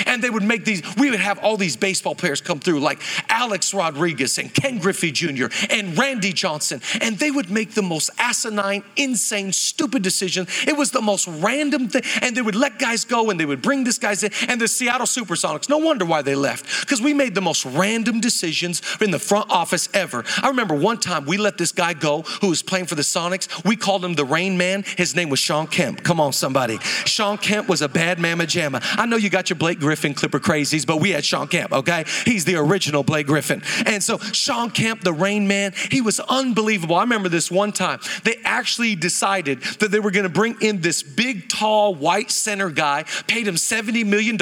And 0.06 0.22
they 0.22 0.30
would 0.30 0.42
make 0.42 0.64
these, 0.64 0.82
we 0.96 1.10
would 1.10 1.20
have 1.20 1.38
all 1.38 1.56
these 1.56 1.76
baseball 1.76 2.14
players 2.14 2.40
come 2.40 2.60
through, 2.60 2.80
like 2.80 3.00
Alex 3.28 3.74
Rodriguez 3.74 4.38
and 4.38 4.52
Ken 4.52 4.78
Griffey 4.78 5.12
Jr. 5.12 5.46
and 5.70 5.96
Randy 5.98 6.32
Johnson. 6.32 6.80
And 7.00 7.18
they 7.18 7.30
would 7.30 7.50
make 7.50 7.74
the 7.74 7.82
most 7.82 8.10
asinine, 8.18 8.82
insane, 8.96 9.52
stupid 9.52 10.02
decisions. 10.02 10.48
It 10.66 10.76
was 10.76 10.90
the 10.90 11.02
most 11.02 11.26
random 11.28 11.88
thing. 11.88 12.02
And 12.22 12.36
they 12.36 12.42
would 12.42 12.54
let 12.54 12.78
guys 12.78 13.04
go 13.04 13.30
and 13.30 13.38
they 13.38 13.46
would 13.46 13.62
bring 13.62 13.84
this 13.84 13.98
guys 13.98 14.22
in. 14.22 14.32
And 14.48 14.60
the 14.60 14.68
Seattle 14.68 15.06
Supersonics, 15.06 15.68
no 15.68 15.78
wonder 15.78 16.04
why 16.04 16.22
they 16.22 16.34
left, 16.34 16.80
because 16.80 17.00
we 17.00 17.14
made 17.14 17.34
the 17.34 17.40
most 17.40 17.64
random 17.64 18.20
decisions 18.20 18.82
in 19.00 19.10
the 19.10 19.18
front 19.18 19.50
office 19.50 19.88
ever. 19.94 20.24
I 20.42 20.48
remember 20.48 20.74
one 20.74 20.98
time 20.98 21.24
we 21.26 21.36
let 21.36 21.58
this 21.58 21.72
guy 21.72 21.94
go 21.94 22.22
who 22.40 22.48
was 22.48 22.62
playing 22.62 22.86
for 22.86 22.94
the 22.94 23.02
Sonics. 23.02 23.64
We 23.64 23.76
called 23.76 24.04
him 24.04 24.14
the 24.14 24.24
Rain 24.24 24.56
Man. 24.56 24.84
His 24.96 25.14
name 25.14 25.28
was 25.28 25.38
Shawn 25.38 25.66
Kemp. 25.66 26.02
Come 26.02 26.20
on, 26.20 26.32
somebody. 26.32 26.78
Shawn 27.04 27.38
Kemp 27.38 27.68
was 27.68 27.82
a 27.82 27.88
bad 27.88 28.18
mamma 28.18 28.44
jamma. 28.44 28.82
I 28.98 29.06
know 29.06 29.16
you 29.16 29.30
got 29.30 29.50
your 29.50 29.58
Blake 29.58 29.73
Griffin 29.80 30.14
Clipper 30.14 30.40
crazies, 30.40 30.86
but 30.86 31.00
we 31.00 31.10
had 31.10 31.24
Shawn 31.24 31.48
Kemp, 31.48 31.72
okay? 31.72 32.04
He's 32.24 32.44
the 32.44 32.56
original 32.56 33.02
Blake 33.02 33.26
Griffin. 33.26 33.62
And 33.86 34.02
so 34.02 34.18
Shawn 34.18 34.70
Kemp, 34.70 35.02
the 35.02 35.12
Rain 35.12 35.46
Man, 35.48 35.72
he 35.90 36.00
was 36.00 36.20
unbelievable. 36.20 36.96
I 36.96 37.02
remember 37.02 37.28
this 37.28 37.50
one 37.50 37.72
time. 37.72 38.00
They 38.24 38.36
actually 38.44 38.94
decided 38.94 39.62
that 39.80 39.90
they 39.90 40.00
were 40.00 40.10
going 40.10 40.24
to 40.24 40.28
bring 40.28 40.56
in 40.60 40.80
this 40.80 41.02
big, 41.02 41.48
tall, 41.48 41.94
white 41.94 42.30
center 42.30 42.70
guy, 42.70 43.04
paid 43.26 43.46
him 43.46 43.56
$70 43.56 44.04
million, 44.06 44.36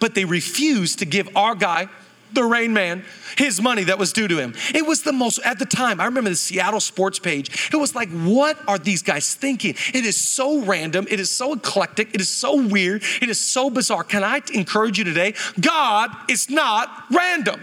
but 0.00 0.14
they 0.14 0.24
refused 0.24 0.98
to 1.00 1.04
give 1.04 1.28
our 1.36 1.54
guy 1.54 1.88
the 2.32 2.44
rain 2.44 2.72
man 2.72 3.04
his 3.36 3.60
money 3.60 3.84
that 3.84 3.98
was 3.98 4.12
due 4.12 4.26
to 4.28 4.38
him. 4.38 4.54
It 4.74 4.86
was 4.86 5.02
the 5.02 5.12
most, 5.12 5.38
at 5.44 5.58
the 5.58 5.66
time, 5.66 6.00
I 6.00 6.06
remember 6.06 6.30
the 6.30 6.36
Seattle 6.36 6.80
sports 6.80 7.18
page. 7.18 7.70
It 7.72 7.76
was 7.76 7.94
like, 7.94 8.08
what 8.10 8.58
are 8.66 8.78
these 8.78 9.02
guys 9.02 9.34
thinking? 9.34 9.74
It 9.92 10.06
is 10.06 10.16
so 10.16 10.62
random. 10.62 11.06
It 11.10 11.20
is 11.20 11.30
so 11.30 11.54
eclectic. 11.54 12.14
It 12.14 12.20
is 12.20 12.28
so 12.28 12.56
weird. 12.56 13.02
It 13.20 13.28
is 13.28 13.38
so 13.38 13.70
bizarre. 13.70 14.04
Can 14.04 14.24
I 14.24 14.40
encourage 14.54 14.98
you 14.98 15.04
today? 15.04 15.34
God 15.60 16.10
is 16.28 16.50
not 16.50 16.88
random. 17.10 17.62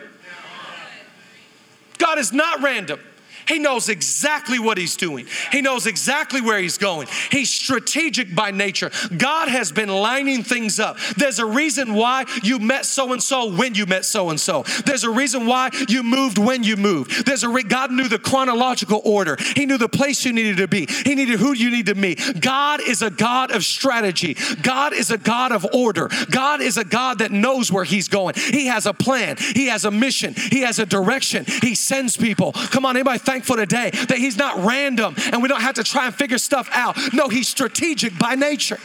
God 1.98 2.20
is 2.20 2.32
not 2.32 2.62
random. 2.62 3.00
He 3.48 3.60
knows 3.60 3.90
exactly 3.90 4.60
what 4.60 4.78
he's 4.78 4.96
doing. 4.96 5.28
He 5.52 5.62
knows 5.62 5.88
exactly 5.88 6.42
where 6.42 6.60
he's 6.60 6.78
going. 6.78 7.08
He's 7.32 7.52
strategic 7.52 8.36
by 8.36 8.52
nature. 8.52 8.92
God 9.16 9.50
has 9.50 9.72
been 9.72 9.90
lining 9.90 10.44
things 10.44 10.80
up. 10.80 10.98
There's 11.18 11.40
a 11.40 11.46
reason 11.46 11.94
why 11.94 12.26
you 12.44 12.60
met 12.60 12.86
so 12.86 13.14
and 13.14 13.22
so 13.22 13.54
when 13.54 13.76
you 13.76 13.86
met 13.86 14.06
so 14.06 14.30
and 14.30 14.40
so. 14.40 14.64
There's 14.86 15.04
a 15.04 15.10
reason 15.10 15.46
why 15.46 15.70
you 15.88 16.04
moved 16.04 16.38
when 16.38 16.64
you 16.64 16.76
moved. 16.78 17.26
There's 17.26 17.44
a 17.44 17.50
re- 17.50 17.64
God 17.64 17.92
knew 17.92 18.08
the 18.08 18.20
chronological 18.20 19.02
order. 19.04 19.38
He 19.56 19.66
knew 19.66 19.78
the 19.78 19.90
place 19.90 20.26
you 20.26 20.34
needed 20.34 20.58
to 20.58 20.68
be. 20.68 20.88
He 21.06 21.16
needed 21.16 21.40
who 21.40 21.54
you 21.54 21.72
need 21.72 21.88
to 21.88 21.96
meet. 21.96 22.42
God 22.42 22.82
is 22.82 23.02
a 23.02 23.10
God 23.10 23.52
of 23.52 23.64
strategy. 23.64 24.36
God 24.62 24.94
is 24.94 25.12
a 25.12 25.18
God 25.18 25.52
of 25.52 25.66
order. 25.74 26.10
God 26.32 26.62
is 26.62 26.78
a 26.78 26.84
God 26.84 27.20
that 27.20 27.32
knows 27.32 27.72
where 27.72 27.84
he's 27.84 28.08
going. 28.08 28.36
He 28.36 28.68
has 28.68 28.86
a 28.86 28.94
plan. 28.94 29.38
He 29.38 29.68
has 29.68 29.86
a 29.86 29.92
mission. 29.92 30.34
He 30.36 30.62
has 30.62 30.80
a 30.80 30.86
direction. 30.86 31.46
He 31.62 31.76
sends 31.76 32.18
people. 32.18 32.54
Come 32.54 32.86
on, 32.86 32.96
anybody 32.96 33.20
thankful 33.34 33.56
today 33.56 33.90
that 33.90 34.20
He's 34.20 34.38
not 34.38 34.64
random 34.64 35.16
and 35.32 35.42
we 35.42 35.48
don't 35.48 35.62
have 35.62 35.76
to 35.76 35.84
try 35.84 36.06
and 36.06 36.14
figure 36.14 36.38
stuff 36.38 36.70
out. 36.72 36.96
No, 37.14 37.30
He's 37.30 37.48
strategic 37.48 38.18
by 38.20 38.36
nature. 38.36 38.78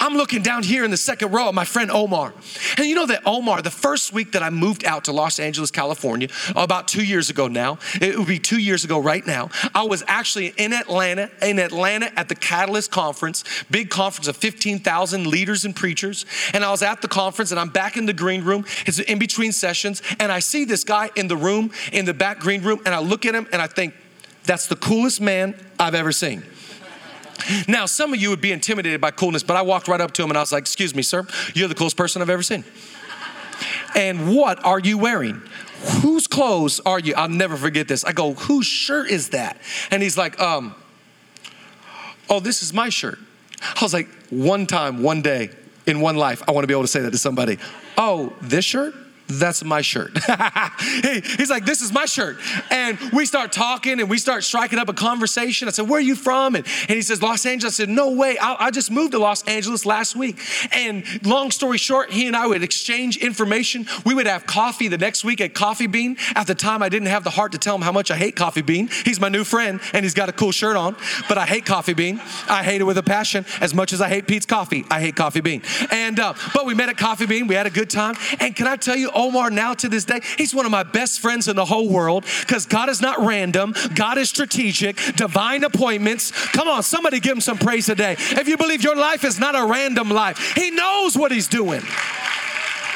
I'm 0.00 0.14
looking 0.14 0.42
down 0.42 0.62
here 0.62 0.84
in 0.84 0.90
the 0.90 0.96
second 0.96 1.32
row 1.32 1.48
at 1.48 1.54
my 1.54 1.64
friend 1.64 1.90
Omar. 1.90 2.32
And 2.76 2.86
you 2.86 2.94
know 2.94 3.06
that 3.06 3.22
Omar, 3.26 3.62
the 3.62 3.70
first 3.70 4.12
week 4.12 4.32
that 4.32 4.42
I 4.42 4.50
moved 4.50 4.84
out 4.84 5.04
to 5.04 5.12
Los 5.12 5.38
Angeles, 5.38 5.70
California, 5.70 6.28
about 6.56 6.88
two 6.88 7.04
years 7.04 7.30
ago 7.30 7.48
now, 7.48 7.78
it 8.00 8.18
would 8.18 8.28
be 8.28 8.38
two 8.38 8.58
years 8.58 8.84
ago 8.84 8.98
right 8.98 9.26
now, 9.26 9.50
I 9.74 9.84
was 9.84 10.02
actually 10.06 10.54
in 10.56 10.72
Atlanta, 10.72 11.30
in 11.42 11.58
Atlanta 11.58 12.16
at 12.18 12.28
the 12.28 12.34
Catalyst 12.34 12.90
Conference, 12.90 13.44
big 13.70 13.90
conference 13.90 14.28
of 14.28 14.36
15,000 14.36 15.26
leaders 15.26 15.64
and 15.64 15.74
preachers. 15.74 16.26
And 16.52 16.64
I 16.64 16.70
was 16.70 16.82
at 16.82 17.02
the 17.02 17.08
conference 17.08 17.50
and 17.50 17.60
I'm 17.60 17.70
back 17.70 17.96
in 17.96 18.06
the 18.06 18.12
green 18.12 18.44
room. 18.44 18.64
It's 18.86 18.98
in 18.98 19.18
between 19.18 19.52
sessions. 19.52 20.02
And 20.18 20.30
I 20.30 20.38
see 20.38 20.64
this 20.64 20.84
guy 20.84 21.10
in 21.16 21.28
the 21.28 21.36
room, 21.36 21.70
in 21.92 22.04
the 22.04 22.14
back 22.14 22.40
green 22.40 22.62
room, 22.62 22.80
and 22.84 22.94
I 22.94 23.00
look 23.00 23.26
at 23.26 23.34
him 23.34 23.46
and 23.52 23.60
I 23.60 23.66
think, 23.66 23.94
that's 24.44 24.66
the 24.66 24.76
coolest 24.76 25.20
man 25.20 25.54
I've 25.78 25.94
ever 25.94 26.12
seen. 26.12 26.42
Now, 27.68 27.86
some 27.86 28.12
of 28.12 28.20
you 28.20 28.30
would 28.30 28.40
be 28.40 28.52
intimidated 28.52 29.00
by 29.00 29.10
coolness, 29.10 29.42
but 29.42 29.56
I 29.56 29.62
walked 29.62 29.88
right 29.88 30.00
up 30.00 30.12
to 30.12 30.22
him 30.22 30.30
and 30.30 30.38
I 30.38 30.40
was 30.40 30.52
like, 30.52 30.62
Excuse 30.62 30.94
me, 30.94 31.02
sir, 31.02 31.26
you're 31.54 31.68
the 31.68 31.74
coolest 31.74 31.96
person 31.96 32.22
I've 32.22 32.30
ever 32.30 32.42
seen. 32.42 32.64
And 33.94 34.34
what 34.34 34.64
are 34.64 34.78
you 34.78 34.98
wearing? 34.98 35.42
Whose 36.02 36.26
clothes 36.26 36.80
are 36.86 36.98
you? 36.98 37.14
I'll 37.14 37.28
never 37.28 37.56
forget 37.56 37.88
this. 37.88 38.04
I 38.04 38.12
go, 38.12 38.34
Whose 38.34 38.66
shirt 38.66 39.10
is 39.10 39.30
that? 39.30 39.58
And 39.90 40.02
he's 40.02 40.16
like, 40.16 40.38
Um, 40.40 40.74
oh, 42.28 42.40
this 42.40 42.62
is 42.62 42.72
my 42.72 42.88
shirt. 42.88 43.18
I 43.62 43.82
was 43.82 43.92
like, 43.92 44.08
One 44.30 44.66
time, 44.66 45.02
one 45.02 45.22
day, 45.22 45.50
in 45.86 46.00
one 46.00 46.16
life, 46.16 46.42
I 46.48 46.52
want 46.52 46.64
to 46.64 46.66
be 46.66 46.74
able 46.74 46.84
to 46.84 46.88
say 46.88 47.00
that 47.00 47.10
to 47.10 47.18
somebody. 47.18 47.58
Oh, 47.98 48.32
this 48.40 48.64
shirt? 48.64 48.94
That's 49.26 49.64
my 49.64 49.80
shirt. 49.80 50.18
he, 51.02 51.20
he's 51.20 51.48
like, 51.48 51.64
this 51.64 51.80
is 51.80 51.92
my 51.92 52.04
shirt. 52.04 52.36
And 52.70 52.98
we 53.12 53.24
start 53.24 53.52
talking 53.52 53.98
and 54.00 54.10
we 54.10 54.18
start 54.18 54.44
striking 54.44 54.78
up 54.78 54.88
a 54.90 54.92
conversation. 54.92 55.66
I 55.66 55.70
said, 55.70 55.88
where 55.88 55.98
are 55.98 56.02
you 56.02 56.14
from? 56.14 56.54
And, 56.56 56.66
and 56.82 56.90
he 56.90 57.00
says, 57.00 57.22
Los 57.22 57.46
Angeles. 57.46 57.80
I 57.80 57.84
said, 57.84 57.88
no 57.88 58.12
way. 58.12 58.36
I, 58.38 58.56
I, 58.66 58.70
just 58.70 58.90
moved 58.90 59.12
to 59.12 59.18
Los 59.18 59.42
Angeles 59.44 59.86
last 59.86 60.14
week. 60.14 60.38
And 60.72 61.04
long 61.24 61.50
story 61.50 61.78
short, 61.78 62.10
he 62.10 62.26
and 62.26 62.36
I 62.36 62.46
would 62.46 62.62
exchange 62.62 63.16
information. 63.16 63.86
We 64.04 64.14
would 64.14 64.26
have 64.26 64.46
coffee 64.46 64.88
the 64.88 64.98
next 64.98 65.24
week 65.24 65.40
at 65.40 65.54
Coffee 65.54 65.86
Bean. 65.86 66.18
At 66.34 66.46
the 66.46 66.54
time, 66.54 66.82
I 66.82 66.90
didn't 66.90 67.08
have 67.08 67.24
the 67.24 67.30
heart 67.30 67.52
to 67.52 67.58
tell 67.58 67.74
him 67.74 67.82
how 67.82 67.92
much 67.92 68.10
I 68.10 68.16
hate 68.16 68.36
Coffee 68.36 68.62
Bean. 68.62 68.88
He's 69.04 69.20
my 69.20 69.30
new 69.30 69.44
friend 69.44 69.80
and 69.94 70.04
he's 70.04 70.14
got 70.14 70.28
a 70.28 70.32
cool 70.32 70.52
shirt 70.52 70.76
on, 70.76 70.96
but 71.28 71.38
I 71.38 71.46
hate 71.46 71.64
Coffee 71.64 71.94
Bean. 71.94 72.20
I 72.48 72.62
hate 72.62 72.82
it 72.82 72.84
with 72.84 72.98
a 72.98 73.02
passion 73.02 73.46
as 73.62 73.74
much 73.74 73.94
as 73.94 74.02
I 74.02 74.08
hate 74.08 74.26
Peet's 74.26 74.46
coffee. 74.46 74.84
I 74.90 75.00
hate 75.00 75.16
Coffee 75.16 75.40
Bean. 75.40 75.62
And, 75.90 76.20
uh, 76.20 76.34
but 76.52 76.66
we 76.66 76.74
met 76.74 76.90
at 76.90 76.98
Coffee 76.98 77.26
Bean. 77.26 77.46
We 77.46 77.54
had 77.54 77.66
a 77.66 77.70
good 77.70 77.88
time. 77.88 78.16
And 78.38 78.54
can 78.54 78.66
I 78.66 78.76
tell 78.76 78.96
you, 78.96 79.10
Omar 79.14 79.50
now 79.50 79.74
to 79.74 79.88
this 79.88 80.04
day, 80.04 80.20
he's 80.38 80.54
one 80.54 80.66
of 80.66 80.72
my 80.72 80.82
best 80.82 81.20
friends 81.20 81.48
in 81.48 81.56
the 81.56 81.64
whole 81.64 81.88
world 81.88 82.24
because 82.40 82.66
God 82.66 82.88
is 82.88 83.00
not 83.00 83.18
random, 83.20 83.74
God 83.94 84.18
is 84.18 84.28
strategic, 84.28 84.96
divine 85.16 85.64
appointments. 85.64 86.30
Come 86.48 86.68
on, 86.68 86.82
somebody 86.82 87.20
give 87.20 87.36
him 87.36 87.40
some 87.40 87.58
praise 87.58 87.86
today. 87.86 88.16
If 88.18 88.48
you 88.48 88.56
believe 88.56 88.82
your 88.82 88.96
life 88.96 89.24
is 89.24 89.38
not 89.38 89.54
a 89.54 89.66
random 89.66 90.10
life, 90.10 90.54
he 90.54 90.70
knows 90.70 91.16
what 91.16 91.32
he's 91.32 91.48
doing. 91.48 91.82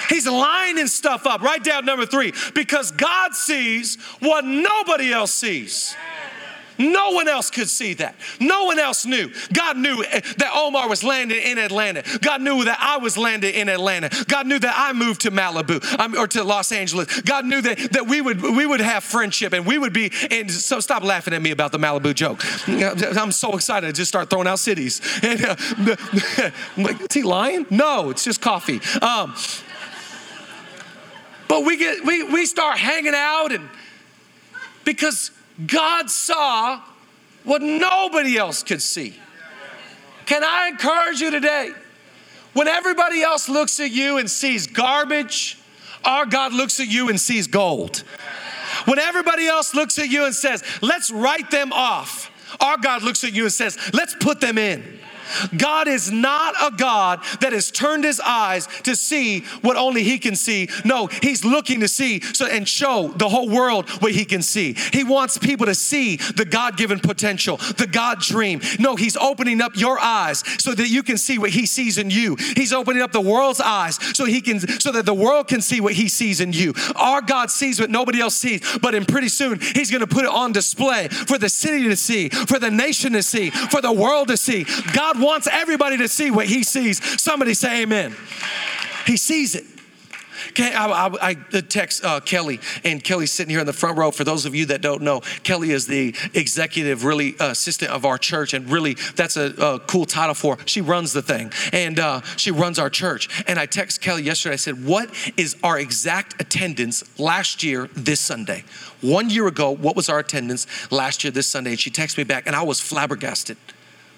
He's 0.09 0.27
lining 0.27 0.87
stuff 0.87 1.27
up. 1.27 1.43
Write 1.43 1.65
down 1.65 1.85
number 1.85 2.07
three 2.07 2.33
because 2.55 2.91
God 2.93 3.35
sees 3.35 3.97
what 4.21 4.45
nobody 4.45 5.13
else 5.13 5.33
sees. 5.33 5.95
No 6.79 7.11
one 7.11 7.29
else 7.29 7.51
could 7.51 7.69
see 7.69 7.95
that. 7.95 8.15
No 8.41 8.65
one 8.65 8.79
else 8.79 9.05
knew. 9.05 9.31
God 9.53 9.77
knew 9.77 9.97
that 10.03 10.51
Omar 10.55 10.89
was 10.89 11.03
landed 11.03 11.39
in 11.39 11.59
Atlanta. 11.59 12.03
God 12.21 12.41
knew 12.41 12.65
that 12.65 12.79
I 12.81 12.99
was 12.99 13.17
landed 13.17 13.55
in 13.55 13.69
Atlanta. 13.69 14.11
God 14.29 14.47
knew 14.47 14.59
that 14.59 14.75
I 14.77 14.93
moved 14.93 15.23
to 15.23 15.31
Malibu 15.31 15.83
um, 15.99 16.17
or 16.17 16.27
to 16.29 16.45
Los 16.45 16.73
Angeles. 16.73 17.21
God 17.23 17.45
knew 17.45 17.61
that, 17.63 17.93
that 17.93 18.07
we 18.07 18.21
would 18.21 18.41
we 18.41 18.65
would 18.65 18.81
have 18.81 19.05
friendship 19.05 19.53
and 19.53 19.67
we 19.67 19.79
would 19.79 19.93
be. 19.93 20.13
And 20.31 20.51
so 20.51 20.81
stop 20.81 21.03
laughing 21.03 21.35
at 21.35 21.43
me 21.43 21.51
about 21.51 21.73
the 21.73 21.79
Malibu 21.79 22.15
joke. 22.15 22.43
I'm 22.69 23.33
so 23.33 23.55
excited 23.55 23.87
to 23.89 23.93
just 23.93 24.09
start 24.09 24.31
throwing 24.31 24.47
out 24.47 24.59
cities. 24.59 25.01
And, 25.29 25.45
uh, 25.45 25.57
like, 26.79 27.01
is 27.01 27.13
he 27.13 27.23
lying? 27.23 27.67
No, 27.71 28.09
it's 28.11 28.25
just 28.25 28.41
coffee. 28.41 28.81
Um, 29.03 29.35
but 31.49 31.65
we 31.65 31.77
get 31.77 32.05
we 32.05 32.23
we 32.23 32.47
start 32.47 32.79
hanging 32.79 33.15
out 33.15 33.53
and 33.53 33.69
because 34.85 35.31
God 35.67 36.11
saw 36.11 36.81
what 37.45 37.63
nobody 37.63 38.37
else 38.37 38.63
could 38.63 38.83
see. 38.83 39.15
Can 40.27 40.45
I 40.45 40.69
encourage 40.69 41.21
you 41.21 41.31
today? 41.31 41.71
When 42.53 42.69
everybody 42.69 43.23
else 43.23 43.49
looks 43.49 43.81
at 43.81 43.91
you 43.91 44.19
and 44.19 44.31
sees 44.31 44.67
garbage, 44.67 45.59
our 46.05 46.27
God 46.27 46.53
looks 46.53 46.81
at 46.81 46.89
you 46.89 47.09
and 47.09 47.21
sees 47.21 47.47
gold. 47.47 48.05
When 48.85 48.99
everybody 48.99 49.47
else 49.47 49.75
looks 49.75 49.99
at 49.99 50.09
you 50.09 50.25
and 50.25 50.35
says, 50.35 50.63
let's 50.83 51.11
write 51.11 51.51
them 51.51 51.73
off, 51.73 52.31
our 52.61 52.77
God 52.77 53.03
looks 53.03 53.25
at 53.25 53.33
you 53.33 53.45
and 53.45 53.53
says, 53.53 53.79
let's 53.93 54.15
put 54.15 54.41
them 54.41 54.59
in. 54.59 54.98
God 55.57 55.89
is 55.89 56.11
not 56.11 56.55
a 56.63 56.77
God 56.77 57.21
that 57.41 57.53
has 57.53 57.71
turned 57.71 58.05
his 58.05 58.21
eyes 58.21 58.69
to 58.85 58.95
see 58.97 59.41
what 59.63 59.77
only 59.77 60.03
he 60.03 60.19
can 60.19 60.37
see. 60.37 60.69
No, 60.85 61.07
he's 61.07 61.45
looking 61.45 61.81
to 61.81 61.89
see 61.89 62.21
so 62.21 62.47
and 62.47 62.69
show 62.69 63.09
the 63.17 63.29
whole 63.29 63.49
world 63.49 63.89
what 64.01 64.13
he 64.13 64.25
can 64.25 64.43
see. 64.43 64.75
He 64.93 65.05
wants 65.05 65.39
people 65.39 65.67
to 65.67 65.75
see 65.75 66.17
the 66.17 66.45
God-given 66.45 67.01
potential, 67.01 67.57
the 67.57 67.87
God 67.87 68.21
dream. 68.21 68.61
No, 68.79 68.97
he's 68.97 69.17
opening 69.17 69.61
up 69.61 69.77
your 69.77 69.99
eyes 69.99 70.43
so 70.59 70.75
that 70.75 70.89
you 70.89 71.03
can 71.03 71.19
see 71.19 71.39
what 71.39 71.51
he 71.51 71.67
sees 71.67 71.99
in 71.99 72.11
you. 72.11 72.37
He's 72.57 72.73
opening 72.73 73.03
up 73.03 73.13
the 73.13 73.21
world's 73.21 73.61
eyes 73.61 73.99
so 74.17 74.25
he 74.25 74.41
can 74.41 74.61
so 74.61 74.93
that 74.93 75.07
the 75.07 75.15
world 75.15 75.49
can 75.49 75.61
see 75.61 75.81
what 75.81 75.95
he 75.95 76.09
sees 76.09 76.41
in 76.41 76.53
you. 76.53 76.75
Our 76.97 77.21
God 77.21 77.51
sees 77.51 77.81
what 77.81 77.91
nobody 77.91 78.21
else 78.21 78.37
sees, 78.37 78.79
but 78.79 78.95
in 78.95 79.05
pretty 79.05 79.29
soon 79.29 79.61
he's 79.61 79.91
going 79.91 80.01
to 80.01 80.07
put 80.07 80.25
it 80.25 80.31
on 80.31 80.53
display 80.53 81.09
for 81.09 81.39
the 81.39 81.49
city 81.49 81.85
to 81.85 81.97
see, 81.97 82.29
for 82.29 82.59
the 82.59 82.71
nation 82.71 83.13
to 83.13 83.23
see, 83.23 83.51
for 83.51 83.81
the 83.81 83.93
world 83.93 84.29
to 84.29 84.37
see. 84.37 84.65
God 84.93 85.18
wants 85.19 85.47
everybody 85.51 85.97
to 85.99 86.09
see 86.09 86.31
what 86.31 86.47
he 86.47 86.63
sees. 86.63 87.03
Somebody 87.21 87.55
say 87.55 87.83
amen. 87.83 88.15
He 89.07 89.17
sees 89.17 89.55
it. 89.55 89.65
Okay, 90.51 90.73
I, 90.73 90.87
I, 90.87 91.11
I 91.21 91.35
text 91.35 92.05
uh, 92.05 92.21
Kelly, 92.21 92.61
and 92.85 93.03
Kelly's 93.03 93.33
sitting 93.33 93.51
here 93.51 93.61
in 93.61 93.67
the 93.67 93.73
front 93.73 93.99
row. 93.99 94.11
For 94.11 94.25
those 94.25 94.47
of 94.47 94.55
you 94.55 94.67
that 94.67 94.81
don't 94.81 95.03
know, 95.03 95.21
Kelly 95.43 95.71
is 95.71 95.87
the 95.87 96.15
executive, 96.35 97.05
really 97.05 97.39
uh, 97.39 97.51
assistant 97.51 97.91
of 97.91 98.05
our 98.05 98.19
church, 98.19 98.55
and 98.55 98.71
really 98.71 98.95
that's 99.15 99.37
a, 99.37 99.53
a, 99.59 99.81
cool 99.81 100.05
title 100.05 100.35
for. 100.35 100.57
Her. 100.57 100.63
She 100.67 100.81
runs 100.81 101.13
the 101.13 101.23
thing, 101.23 101.53
and 101.73 101.99
uh, 101.99 102.23
she 102.37 102.51
runs 102.51 102.79
our 102.79 102.91
church. 102.91 103.45
And 103.47 103.59
I 103.59 103.67
text 103.67 104.01
Kelly 104.01 104.23
yesterday. 104.23 104.55
I 104.55 104.57
said, 104.57 104.85
"What 104.85 105.11
is 105.37 105.57
our 105.63 105.79
exact 105.79 106.41
attendance 106.41 107.19
last 107.19 107.63
year 107.63 107.89
this 107.95 108.21
Sunday? 108.21 108.65
One 109.01 109.31
year 109.31 109.47
ago, 109.47 109.71
what 109.71 109.97
was 109.97 110.09
our 110.09 110.19
attendance 110.19 110.67
last 110.91 111.25
year 111.25 111.31
this 111.31 111.47
Sunday?" 111.47 111.71
And 111.71 111.81
she 111.81 111.91
texted 111.91 112.19
me 112.19 112.25
back, 112.25 112.47
and 112.47 112.55
I 112.57 112.63
was 112.63 112.81
flabbergasted. 112.81 113.57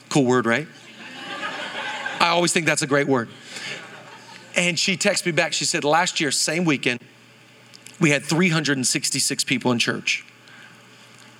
Cool 0.08 0.24
word, 0.24 0.46
right? 0.46 0.66
I 2.20 2.28
always 2.28 2.52
think 2.52 2.66
that's 2.66 2.82
a 2.82 2.86
great 2.86 3.08
word. 3.08 3.28
And 4.54 4.78
she 4.78 4.96
texted 4.96 5.26
me 5.26 5.32
back. 5.32 5.52
She 5.54 5.64
said, 5.64 5.84
last 5.84 6.20
year, 6.20 6.30
same 6.30 6.64
weekend, 6.64 7.00
we 7.98 8.10
had 8.10 8.22
366 8.22 9.44
people 9.44 9.72
in 9.72 9.78
church. 9.78 10.24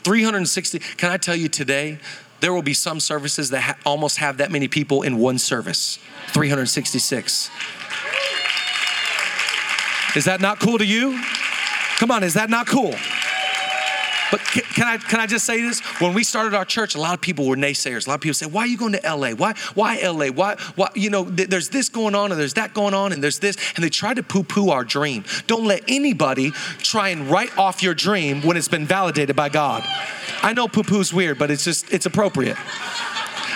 360. 0.03 0.79
Can 0.79 1.11
I 1.11 1.19
tell 1.19 1.37
you 1.37 1.49
today, 1.49 1.99
there 2.41 2.55
will 2.55 2.63
be 2.63 2.73
some 2.73 2.99
services 3.01 3.51
that 3.51 3.61
ha- 3.61 3.77
almost 3.85 4.17
have 4.17 4.39
that 4.39 4.51
many 4.51 4.69
people 4.69 5.03
in 5.03 5.19
one 5.19 5.39
service 5.39 5.99
366. 6.29 7.51
Is 10.17 10.25
that 10.25 10.41
not 10.41 10.59
cool 10.61 10.79
to 10.79 10.87
you? 10.87 11.23
Come 11.99 12.11
on, 12.11 12.25
is 12.25 12.35
that 12.35 12.49
not 12.49 12.67
cool? 12.67 12.95
But 14.31 14.41
can 14.41 14.87
I, 14.87 14.97
can 14.97 15.19
I 15.19 15.27
just 15.27 15.45
say 15.45 15.61
this? 15.61 15.81
When 16.01 16.15
we 16.15 16.23
started 16.25 16.55
our 16.55 16.65
church, 16.65 16.95
a 16.95 17.01
lot 17.01 17.15
of 17.15 17.21
people 17.21 17.47
were 17.47 17.57
naysayers. 17.57 18.07
A 18.07 18.11
lot 18.11 18.17
of 18.17 18.21
people 18.21 18.35
said, 18.35 18.53
why 18.53 18.63
are 18.63 18.67
you 18.67 18.79
going 18.79 18.93
to 18.93 19.01
LA? 19.03 19.31
Why, 19.31 19.55
why 19.75 20.01
LA? 20.01 20.27
Why, 20.27 20.57
why, 20.77 20.89
you 20.95 21.11
know, 21.11 21.25
th- 21.25 21.49
there's 21.49 21.69
this 21.71 21.89
going 21.89 22.15
on 22.15 22.31
and 22.31 22.41
there's 22.41 22.55
that 22.55 22.73
going 22.75 22.95
on 22.95 23.13
and 23.13 23.23
there's 23.23 23.41
this. 23.41 23.57
And 23.75 23.85
they 23.85 23.91
try 23.91 24.15
to 24.15 24.23
poo 24.23 24.45
poo 24.45 24.71
our 24.71 24.85
dream. 24.85 25.25
Don't 25.47 25.65
let 25.65 25.83
anybody 25.89 26.53
try 26.79 27.09
and 27.09 27.31
write 27.31 27.57
off 27.59 27.83
your 27.83 27.95
dream 27.95 28.43
when 28.43 28.57
it's 28.57 28.69
been 28.69 28.87
validated 28.87 29.35
by 29.35 29.49
God. 29.49 29.85
I 30.43 30.53
know 30.53 30.69
poo 30.69 30.83
poo's 30.83 31.13
weird, 31.13 31.39
but 31.39 31.51
it's 31.51 31.65
just, 31.65 31.93
it's 31.93 32.07
appropriate. 32.07 32.57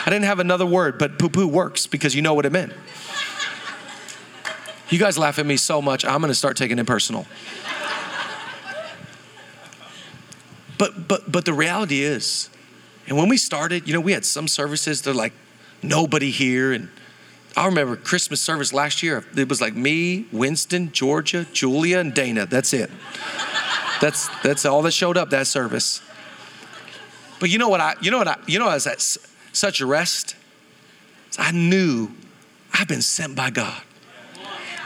I 0.07 0.11
didn't 0.11 0.25
have 0.25 0.41
another 0.41 0.67
word, 0.67 0.99
but 0.99 1.19
poo 1.19 1.29
poo 1.29 1.47
works 1.47 1.87
because 1.87 2.15
you 2.15 2.23
know 2.23 2.35
what 2.35 2.47
it 2.47 2.53
meant. 2.53 2.73
You 4.91 4.99
guys 4.99 5.17
laugh 5.17 5.39
at 5.39 5.47
me 5.47 5.57
so 5.57 5.81
much, 5.81 6.05
I'm 6.05 6.21
gonna 6.21 6.35
start 6.35 6.57
taking 6.57 6.79
it 6.79 6.87
personal. 6.87 7.27
But 10.85 11.09
but 11.09 11.33
but 11.33 11.47
the 11.47 11.55
reality 11.55 12.03
is, 12.03 12.51
and 13.09 13.17
when 13.17 13.31
we 13.31 13.39
started, 13.39 13.89
you 13.89 13.95
know, 13.95 14.03
we 14.03 14.13
had 14.13 14.27
some 14.27 14.47
services, 14.47 15.01
they're 15.01 15.15
like 15.15 15.33
nobody 15.83 16.31
here. 16.31 16.75
And 16.75 16.91
I 17.57 17.65
remember 17.65 17.97
Christmas 17.97 18.43
service 18.43 18.71
last 18.71 19.03
year, 19.03 19.25
it 19.35 19.49
was 19.49 19.63
like 19.63 19.75
me, 19.75 20.27
Winston, 20.31 20.93
Georgia, 20.93 21.47
Julia, 21.55 22.01
and 22.01 22.13
Dana. 22.13 22.45
That's 22.45 22.75
it. 22.75 22.91
That's 24.03 24.29
that's 24.43 24.67
all 24.67 24.83
that 24.83 24.91
showed 24.91 25.17
up 25.17 25.31
that 25.31 25.47
service. 25.47 26.03
But 27.41 27.49
you 27.49 27.57
know 27.57 27.71
what 27.71 27.81
I 27.81 27.95
you 28.03 28.11
know 28.11 28.19
what 28.19 28.29
I 28.29 28.37
you 28.47 28.59
know 28.59 28.69
I 28.69 28.75
was 28.75 28.87
at 28.87 29.01
such 29.55 29.81
a 29.81 29.87
rest? 29.87 30.37
I 31.39 31.51
knew 31.51 32.11
I've 32.75 32.89
been 32.89 33.01
sent 33.01 33.35
by 33.35 33.49
God. 33.49 33.81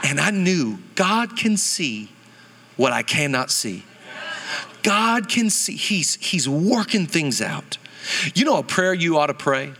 And 0.05 0.17
I 0.17 0.31
knew 0.31 0.79
God 0.95 1.35
can 1.35 1.57
see 1.57 2.09
what 2.77 2.93
I 2.93 3.03
cannot 3.03 3.51
see. 3.51 3.83
God 4.83 5.29
can 5.29 5.49
see, 5.49 5.75
he's, 5.75 6.15
he's 6.15 6.47
working 6.47 7.05
things 7.05 7.41
out. 7.41 7.77
You 8.33 8.45
know 8.45 8.57
a 8.57 8.63
prayer 8.63 8.93
you 8.93 9.17
ought 9.17 9.27
to 9.27 9.33
pray? 9.33 9.73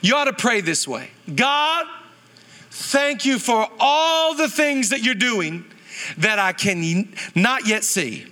You 0.00 0.16
ought 0.16 0.24
to 0.24 0.32
pray 0.32 0.60
this 0.60 0.86
way 0.86 1.10
God, 1.34 1.86
thank 2.70 3.24
you 3.24 3.38
for 3.38 3.68
all 3.80 4.34
the 4.34 4.48
things 4.48 4.90
that 4.90 5.02
you're 5.02 5.14
doing 5.14 5.64
that 6.18 6.38
I 6.38 6.52
can 6.52 7.08
not 7.34 7.66
yet 7.66 7.84
see. 7.84 8.26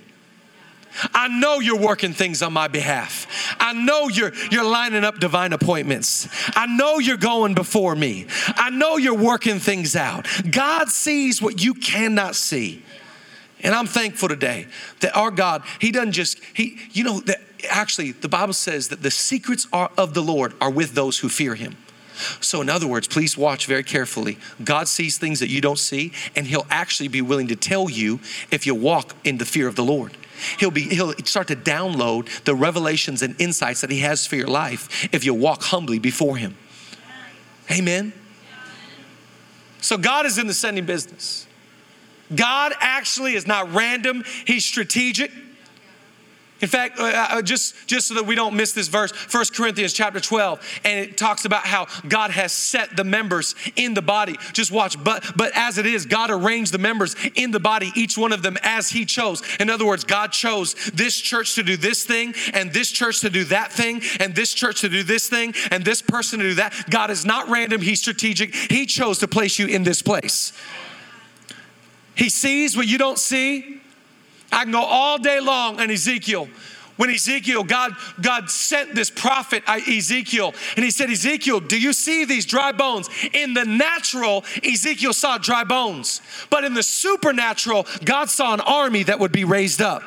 I 1.13 1.27
know 1.27 1.59
you're 1.59 1.77
working 1.77 2.13
things 2.13 2.41
on 2.41 2.53
my 2.53 2.67
behalf. 2.67 3.55
I 3.59 3.73
know 3.73 4.07
you're, 4.07 4.33
you're 4.49 4.63
lining 4.63 5.03
up 5.03 5.19
divine 5.19 5.53
appointments. 5.53 6.27
I 6.55 6.65
know 6.65 6.97
you're 6.97 7.17
going 7.17 7.53
before 7.53 7.95
me. 7.95 8.25
I 8.47 8.71
know 8.71 8.97
you're 8.97 9.13
working 9.13 9.59
things 9.59 9.95
out. 9.95 10.27
God 10.49 10.89
sees 10.89 11.39
what 11.41 11.63
you 11.63 11.75
cannot 11.75 12.35
see. 12.35 12.83
And 13.61 13.73
I'm 13.73 13.87
thankful 13.87 14.29
today 14.29 14.67
that 14.99 15.15
our 15.15 15.31
God, 15.31 15.63
He 15.79 15.91
doesn't 15.91 16.11
just, 16.11 16.39
He, 16.53 16.77
you 16.91 17.03
know, 17.03 17.19
that 17.21 17.41
actually 17.69 18.11
the 18.11 18.29
Bible 18.29 18.53
says 18.53 18.89
that 18.89 19.01
the 19.01 19.11
secrets 19.11 19.67
are 19.73 19.91
of 19.97 20.13
the 20.13 20.21
Lord 20.21 20.53
are 20.61 20.69
with 20.69 20.93
those 20.93 21.19
who 21.19 21.29
fear 21.29 21.55
Him. 21.55 21.75
So, 22.41 22.61
in 22.61 22.69
other 22.69 22.87
words, 22.87 23.07
please 23.07 23.37
watch 23.37 23.67
very 23.67 23.83
carefully. 23.83 24.37
God 24.63 24.87
sees 24.87 25.17
things 25.17 25.39
that 25.39 25.49
you 25.49 25.61
don't 25.61 25.77
see, 25.77 26.11
and 26.35 26.47
He'll 26.47 26.65
actually 26.69 27.09
be 27.09 27.21
willing 27.21 27.47
to 27.47 27.55
tell 27.55 27.89
you 27.89 28.19
if 28.51 28.65
you 28.65 28.73
walk 28.73 29.15
in 29.23 29.37
the 29.37 29.45
fear 29.45 29.67
of 29.67 29.75
the 29.75 29.83
Lord. 29.83 30.17
He'll 30.59 30.71
be 30.71 30.83
he'll 30.83 31.13
start 31.25 31.47
to 31.47 31.55
download 31.55 32.43
the 32.43 32.53
revelations 32.53 33.21
and 33.21 33.39
insights 33.39 33.81
that 33.81 33.89
he 33.89 33.99
has 33.99 34.27
for 34.27 34.35
your 34.35 34.47
life 34.47 35.07
if 35.11 35.23
you 35.23 35.33
walk 35.33 35.63
humbly 35.63 35.99
before 35.99 36.37
him. 36.37 36.55
Amen. 37.71 38.13
So 39.81 39.97
God 39.97 40.25
is 40.25 40.37
in 40.37 40.47
the 40.47 40.53
sending 40.53 40.85
business. 40.85 41.46
God 42.35 42.73
actually 42.79 43.35
is 43.35 43.47
not 43.47 43.73
random, 43.73 44.23
He's 44.45 44.65
strategic. 44.65 45.31
In 46.61 46.67
fact, 46.67 46.99
uh, 46.99 47.27
uh, 47.29 47.41
just, 47.41 47.87
just 47.87 48.07
so 48.07 48.15
that 48.15 48.25
we 48.25 48.33
don't 48.33 48.55
miss 48.55 48.71
this 48.71 48.87
verse, 48.87 49.11
1 49.11 49.45
Corinthians 49.53 49.93
chapter 49.93 50.19
12, 50.19 50.79
and 50.83 50.99
it 50.99 51.17
talks 51.17 51.45
about 51.45 51.65
how 51.65 51.87
God 52.07 52.31
has 52.31 52.51
set 52.51 52.95
the 52.97 53.03
members 53.03 53.53
in 53.75 53.93
the 53.93 54.01
body. 54.01 54.37
Just 54.53 54.71
watch, 54.71 55.01
but, 55.03 55.23
but 55.35 55.51
as 55.55 55.77
it 55.77 55.85
is, 55.85 56.05
God 56.05 56.31
arranged 56.31 56.73
the 56.73 56.79
members 56.79 57.15
in 57.35 57.51
the 57.51 57.59
body, 57.59 57.91
each 57.95 58.17
one 58.17 58.31
of 58.31 58.41
them 58.41 58.57
as 58.63 58.89
He 58.89 59.05
chose. 59.05 59.43
In 59.59 59.69
other 59.69 59.85
words, 59.85 60.03
God 60.03 60.31
chose 60.31 60.73
this 60.93 61.15
church 61.19 61.53
to 61.55 61.63
do 61.63 61.77
this 61.77 62.05
thing, 62.05 62.33
and 62.53 62.73
this 62.73 62.91
church 62.91 63.21
to 63.21 63.29
do 63.29 63.43
that 63.45 63.71
thing, 63.71 64.01
and 64.19 64.33
this 64.33 64.53
church 64.53 64.81
to 64.81 64.89
do 64.89 65.03
this 65.03 65.29
thing, 65.29 65.53
and 65.69 65.85
this 65.85 66.01
person 66.01 66.39
to 66.39 66.45
do 66.49 66.53
that. 66.55 66.73
God 66.89 67.11
is 67.11 67.23
not 67.23 67.49
random, 67.49 67.81
He's 67.81 67.99
strategic. 67.99 68.55
He 68.55 68.87
chose 68.87 69.19
to 69.19 69.27
place 69.27 69.59
you 69.59 69.67
in 69.67 69.83
this 69.83 70.01
place. 70.01 70.53
He 72.17 72.29
sees 72.29 72.75
what 72.75 72.87
you 72.87 72.97
don't 72.97 73.19
see. 73.19 73.79
I 74.51 74.63
can 74.63 74.71
go 74.71 74.81
all 74.81 75.19
day 75.19 75.39
long 75.39 75.79
on 75.79 75.91
Ezekiel 75.91 76.49
when 76.97 77.09
Ezekiel, 77.09 77.63
God, 77.63 77.93
God 78.21 78.49
sent 78.49 78.93
this 78.93 79.09
prophet 79.09 79.63
Ezekiel, 79.67 80.53
and 80.75 80.83
he 80.83 80.91
said, 80.91 81.09
Ezekiel, 81.09 81.59
do 81.59 81.79
you 81.79 81.93
see 81.93 82.25
these 82.25 82.45
dry 82.45 82.71
bones? 82.71 83.09
In 83.33 83.53
the 83.53 83.65
natural, 83.65 84.43
Ezekiel 84.63 85.13
saw 85.13 85.37
dry 85.37 85.63
bones, 85.63 86.21
but 86.49 86.63
in 86.63 86.73
the 86.73 86.83
supernatural, 86.83 87.85
God 88.03 88.29
saw 88.29 88.53
an 88.53 88.61
army 88.61 89.03
that 89.03 89.19
would 89.19 89.31
be 89.31 89.43
raised 89.43 89.81
up. 89.81 90.03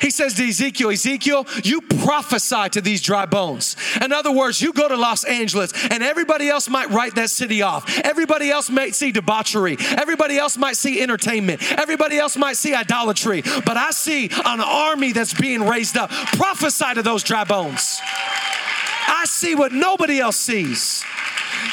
He 0.00 0.10
says 0.10 0.34
to 0.34 0.48
Ezekiel, 0.48 0.90
Ezekiel, 0.90 1.46
you 1.62 1.80
prophesy 1.82 2.68
to 2.70 2.80
these 2.80 3.00
dry 3.02 3.26
bones. 3.26 3.76
In 4.00 4.12
other 4.12 4.32
words, 4.32 4.60
you 4.60 4.72
go 4.72 4.88
to 4.88 4.96
Los 4.96 5.24
Angeles, 5.24 5.72
and 5.90 6.02
everybody 6.02 6.48
else 6.48 6.68
might 6.68 6.90
write 6.90 7.14
that 7.14 7.30
city 7.30 7.62
off. 7.62 7.98
Everybody 7.98 8.50
else 8.50 8.70
might 8.70 8.94
see 8.94 9.12
debauchery. 9.12 9.76
Everybody 9.80 10.38
else 10.38 10.56
might 10.56 10.76
see 10.76 11.02
entertainment. 11.02 11.62
Everybody 11.72 12.18
else 12.18 12.36
might 12.36 12.56
see 12.56 12.74
idolatry. 12.74 13.42
But 13.42 13.76
I 13.76 13.90
see 13.90 14.30
an 14.44 14.60
army 14.60 15.12
that's 15.12 15.34
being 15.34 15.66
raised 15.66 15.96
up 15.96 16.10
prophesy 16.36 16.94
to 16.94 17.02
those 17.02 17.22
dry 17.22 17.44
bones. 17.44 18.00
I 18.02 19.24
see 19.26 19.54
what 19.54 19.72
nobody 19.72 20.20
else 20.20 20.36
sees. 20.36 21.04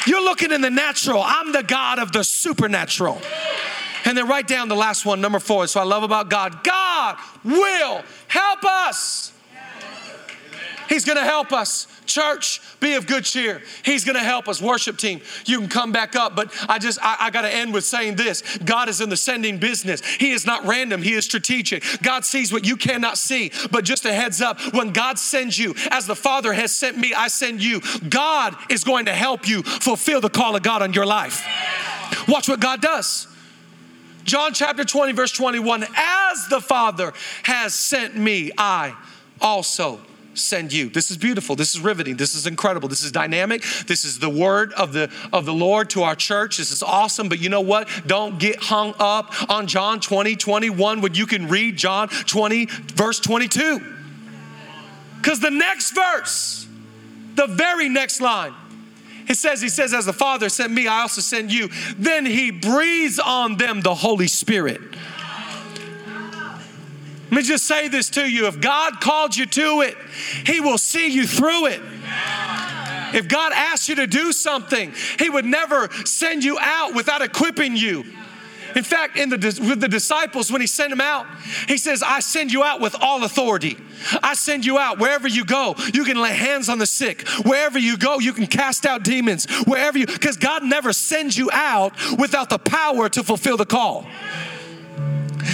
You're 0.06 0.22
looking 0.22 0.52
in 0.52 0.60
the 0.60 0.70
natural. 0.70 1.22
I'm 1.24 1.52
the 1.52 1.62
God 1.62 1.98
of 1.98 2.12
the 2.12 2.24
supernatural. 2.24 3.20
And 4.04 4.16
then 4.16 4.26
write 4.26 4.46
down 4.46 4.68
the 4.68 4.76
last 4.76 5.04
one, 5.04 5.20
number 5.20 5.38
four. 5.38 5.66
So 5.66 5.80
I 5.80 5.84
love 5.84 6.02
about 6.02 6.30
God. 6.30 6.64
God 6.64 7.18
will 7.44 8.02
help 8.26 8.64
us. 8.64 9.32
He's 10.88 11.04
gonna 11.04 11.24
help 11.24 11.52
us. 11.52 11.86
Church, 12.08 12.60
be 12.80 12.94
of 12.94 13.06
good 13.06 13.24
cheer. 13.24 13.62
He's 13.84 14.04
gonna 14.04 14.18
help 14.18 14.48
us. 14.48 14.60
Worship 14.60 14.96
team, 14.96 15.20
you 15.44 15.60
can 15.60 15.68
come 15.68 15.92
back 15.92 16.16
up, 16.16 16.34
but 16.34 16.52
I 16.68 16.78
just, 16.78 16.98
I, 17.02 17.16
I, 17.20 17.30
gotta 17.30 17.54
end 17.54 17.72
with 17.72 17.84
saying 17.84 18.16
this 18.16 18.58
God 18.58 18.88
is 18.88 19.00
in 19.00 19.08
the 19.08 19.16
sending 19.16 19.58
business. 19.58 20.04
He 20.04 20.32
is 20.32 20.46
not 20.46 20.64
random, 20.66 21.02
He 21.02 21.14
is 21.14 21.24
strategic. 21.24 21.84
God 22.02 22.24
sees 22.24 22.52
what 22.52 22.66
you 22.66 22.76
cannot 22.76 23.18
see, 23.18 23.52
but 23.70 23.84
just 23.84 24.04
a 24.04 24.12
heads 24.12 24.40
up 24.40 24.58
when 24.72 24.92
God 24.92 25.18
sends 25.18 25.58
you, 25.58 25.74
as 25.90 26.06
the 26.06 26.16
Father 26.16 26.52
has 26.52 26.74
sent 26.74 26.96
me, 26.96 27.14
I 27.14 27.28
send 27.28 27.62
you. 27.62 27.80
God 28.08 28.56
is 28.70 28.84
going 28.84 29.04
to 29.06 29.12
help 29.12 29.48
you 29.48 29.62
fulfill 29.62 30.20
the 30.20 30.30
call 30.30 30.56
of 30.56 30.62
God 30.62 30.82
on 30.82 30.92
your 30.92 31.06
life. 31.06 31.46
Watch 32.26 32.48
what 32.48 32.60
God 32.60 32.80
does. 32.80 33.26
John 34.24 34.52
chapter 34.52 34.84
20, 34.84 35.12
verse 35.12 35.32
21 35.32 35.86
As 35.96 36.48
the 36.48 36.60
Father 36.60 37.12
has 37.44 37.74
sent 37.74 38.16
me, 38.16 38.50
I 38.58 38.94
also 39.40 40.00
send 40.38 40.72
you. 40.72 40.88
This 40.88 41.10
is 41.10 41.16
beautiful. 41.16 41.56
This 41.56 41.74
is 41.74 41.80
riveting. 41.80 42.16
This 42.16 42.34
is 42.34 42.46
incredible. 42.46 42.88
This 42.88 43.02
is 43.02 43.12
dynamic. 43.12 43.62
This 43.86 44.04
is 44.04 44.18
the 44.18 44.30
word 44.30 44.72
of 44.74 44.92
the 44.92 45.10
of 45.32 45.44
the 45.44 45.52
Lord 45.52 45.90
to 45.90 46.02
our 46.02 46.14
church. 46.14 46.58
This 46.58 46.70
is 46.70 46.82
awesome. 46.82 47.28
But 47.28 47.40
you 47.40 47.48
know 47.48 47.60
what? 47.60 47.88
Don't 48.06 48.38
get 48.38 48.56
hung 48.56 48.94
up 48.98 49.50
on 49.50 49.66
John 49.66 50.00
20, 50.00 50.36
21 50.36 51.00
when 51.00 51.14
you 51.14 51.26
can 51.26 51.48
read 51.48 51.76
John 51.76 52.08
20, 52.08 52.66
verse 52.66 53.20
22. 53.20 53.80
Because 55.20 55.40
the 55.40 55.50
next 55.50 55.90
verse, 55.90 56.66
the 57.34 57.46
very 57.46 57.88
next 57.88 58.20
line, 58.20 58.54
it 59.28 59.36
says, 59.36 59.60
He 59.60 59.68
says, 59.68 59.92
As 59.92 60.06
the 60.06 60.12
Father 60.12 60.48
sent 60.48 60.72
me, 60.72 60.86
I 60.86 61.00
also 61.00 61.20
send 61.20 61.52
you. 61.52 61.68
Then 61.96 62.24
He 62.24 62.50
breathes 62.50 63.18
on 63.18 63.56
them 63.56 63.82
the 63.82 63.94
Holy 63.94 64.26
Spirit. 64.26 64.80
Let 67.30 67.32
me 67.32 67.42
just 67.42 67.66
say 67.66 67.88
this 67.88 68.08
to 68.10 68.22
you. 68.28 68.46
If 68.46 68.60
God 68.60 69.00
called 69.00 69.36
you 69.36 69.44
to 69.46 69.82
it, 69.82 69.96
He 70.46 70.60
will 70.60 70.78
see 70.78 71.08
you 71.08 71.26
through 71.26 71.66
it. 71.66 71.82
If 73.14 73.28
God 73.28 73.52
asked 73.54 73.88
you 73.88 73.96
to 73.96 74.06
do 74.06 74.32
something, 74.32 74.94
He 75.18 75.28
would 75.28 75.44
never 75.44 75.90
send 76.04 76.42
you 76.42 76.58
out 76.58 76.94
without 76.94 77.20
equipping 77.20 77.76
you. 77.76 78.04
In 78.76 78.84
fact, 78.84 79.16
in 79.16 79.28
the, 79.28 79.36
with 79.36 79.80
the 79.80 79.88
disciples, 79.88 80.52
when 80.52 80.60
he 80.60 80.66
sent 80.66 80.90
them 80.90 81.00
out, 81.00 81.26
he 81.66 81.78
says, 81.78 82.02
I 82.02 82.20
send 82.20 82.52
you 82.52 82.62
out 82.62 82.80
with 82.80 82.94
all 83.00 83.24
authority. 83.24 83.78
I 84.22 84.34
send 84.34 84.64
you 84.64 84.78
out 84.78 84.98
wherever 84.98 85.26
you 85.26 85.44
go. 85.44 85.74
You 85.92 86.04
can 86.04 86.20
lay 86.20 86.34
hands 86.34 86.68
on 86.68 86.78
the 86.78 86.86
sick. 86.86 87.26
Wherever 87.44 87.78
you 87.78 87.96
go, 87.96 88.18
you 88.18 88.32
can 88.32 88.46
cast 88.46 88.86
out 88.86 89.02
demons. 89.02 89.46
Wherever 89.66 89.98
you, 89.98 90.06
because 90.06 90.36
God 90.36 90.62
never 90.62 90.92
sends 90.92 91.36
you 91.36 91.50
out 91.52 91.92
without 92.18 92.50
the 92.50 92.58
power 92.58 93.08
to 93.08 93.22
fulfill 93.22 93.56
the 93.56 93.66
call. 93.66 94.06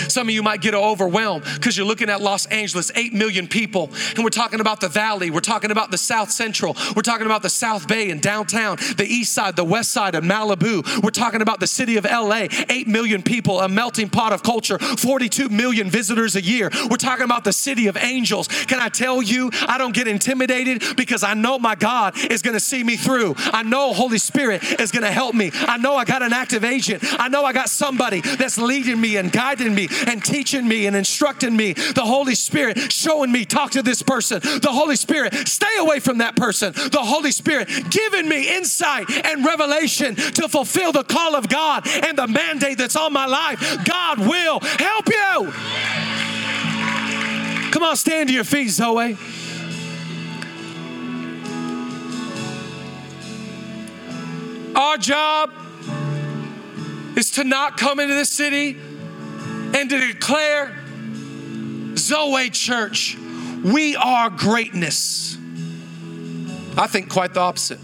Some 0.08 0.28
of 0.28 0.34
you 0.34 0.42
might 0.42 0.60
get 0.60 0.74
overwhelmed 0.74 1.44
because 1.54 1.76
you're 1.76 1.86
looking 1.86 2.08
at 2.08 2.20
Los 2.20 2.46
Angeles, 2.46 2.90
8 2.94 3.12
million 3.12 3.48
people, 3.48 3.90
and 4.14 4.24
we're 4.24 4.30
talking 4.30 4.60
about 4.60 4.80
the 4.80 4.88
valley, 4.88 5.30
we're 5.30 5.40
talking 5.40 5.70
about 5.70 5.90
the 5.90 5.98
South 5.98 6.30
Central, 6.30 6.76
we're 6.94 7.02
talking 7.02 7.26
about 7.26 7.42
the 7.42 7.50
South 7.50 7.88
Bay 7.88 8.10
and 8.10 8.20
downtown, 8.20 8.76
the 8.96 9.06
east 9.06 9.32
side, 9.32 9.56
the 9.56 9.64
west 9.64 9.90
side 9.90 10.14
of 10.14 10.24
Malibu, 10.24 11.02
we're 11.02 11.10
talking 11.10 11.42
about 11.42 11.60
the 11.60 11.66
city 11.66 11.96
of 11.96 12.04
LA, 12.04 12.46
8 12.68 12.88
million 12.88 13.22
people, 13.22 13.60
a 13.60 13.68
melting 13.68 14.08
pot 14.08 14.32
of 14.32 14.42
culture, 14.42 14.78
42 14.78 15.48
million 15.48 15.90
visitors 15.90 16.36
a 16.36 16.42
year. 16.42 16.70
We're 16.90 16.96
talking 16.96 17.24
about 17.24 17.44
the 17.44 17.52
city 17.52 17.86
of 17.86 17.96
angels. 17.96 18.48
Can 18.48 18.80
I 18.80 18.88
tell 18.88 19.22
you, 19.22 19.50
I 19.66 19.78
don't 19.78 19.94
get 19.94 20.08
intimidated 20.08 20.96
because 20.96 21.22
I 21.22 21.34
know 21.34 21.58
my 21.58 21.74
God 21.74 22.16
is 22.16 22.42
going 22.42 22.54
to 22.54 22.60
see 22.60 22.84
me 22.84 22.96
through. 22.96 23.34
I 23.38 23.62
know 23.62 23.92
Holy 23.92 24.18
Spirit 24.18 24.62
is 24.80 24.90
going 24.90 25.02
to 25.02 25.10
help 25.10 25.34
me. 25.34 25.50
I 25.54 25.76
know 25.78 25.96
I 25.96 26.04
got 26.04 26.22
an 26.22 26.32
active 26.32 26.64
agent. 26.64 27.02
I 27.18 27.28
know 27.28 27.44
I 27.44 27.52
got 27.52 27.68
somebody 27.68 28.20
that's 28.20 28.58
leading 28.58 29.00
me 29.00 29.16
and 29.16 29.30
guiding 29.30 29.74
me 29.74 29.88
and 30.06 30.24
teaching 30.24 30.66
me 30.66 30.86
and 30.86 30.96
instructing 30.96 31.56
me. 31.56 31.72
The 31.72 32.04
Holy 32.04 32.34
Spirit 32.34 32.92
showing 32.92 33.32
me, 33.32 33.44
talk 33.44 33.72
to 33.72 33.82
this 33.82 34.02
person. 34.02 34.40
The 34.40 34.70
Holy 34.70 34.96
Spirit, 34.96 35.34
stay 35.48 35.76
away 35.78 36.00
from 36.00 36.18
that 36.18 36.36
person. 36.36 36.72
The 36.72 37.02
Holy 37.02 37.32
Spirit 37.32 37.68
giving 37.90 38.28
me 38.28 38.56
insight 38.56 39.10
and 39.10 39.44
revelation 39.44 40.14
to 40.14 40.48
fulfill 40.48 40.92
the 40.92 41.04
call 41.04 41.34
of 41.34 41.48
God 41.48 41.86
and 41.86 42.18
the 42.18 42.26
mandate 42.26 42.78
that's 42.78 42.96
on 42.96 43.12
my 43.12 43.26
life. 43.26 43.84
God 43.84 44.18
will 44.18 44.60
help 44.60 45.08
you. 45.08 45.52
Come 47.70 47.82
on, 47.82 47.96
stand 47.96 48.28
to 48.28 48.34
your 48.34 48.44
feet, 48.44 48.70
Zoe. 48.70 49.16
Our 54.76 54.96
job 54.96 55.50
is 57.16 57.30
to 57.32 57.44
not 57.44 57.76
come 57.76 58.00
into 58.00 58.14
this 58.14 58.30
city 58.30 58.76
and 59.74 59.90
to 59.90 59.98
declare, 59.98 60.74
Zoe 61.96 62.48
Church, 62.50 63.16
we 63.64 63.96
are 63.96 64.30
greatness. 64.30 65.36
I 66.76 66.86
think 66.86 67.10
quite 67.10 67.34
the 67.34 67.40
opposite. 67.40 67.80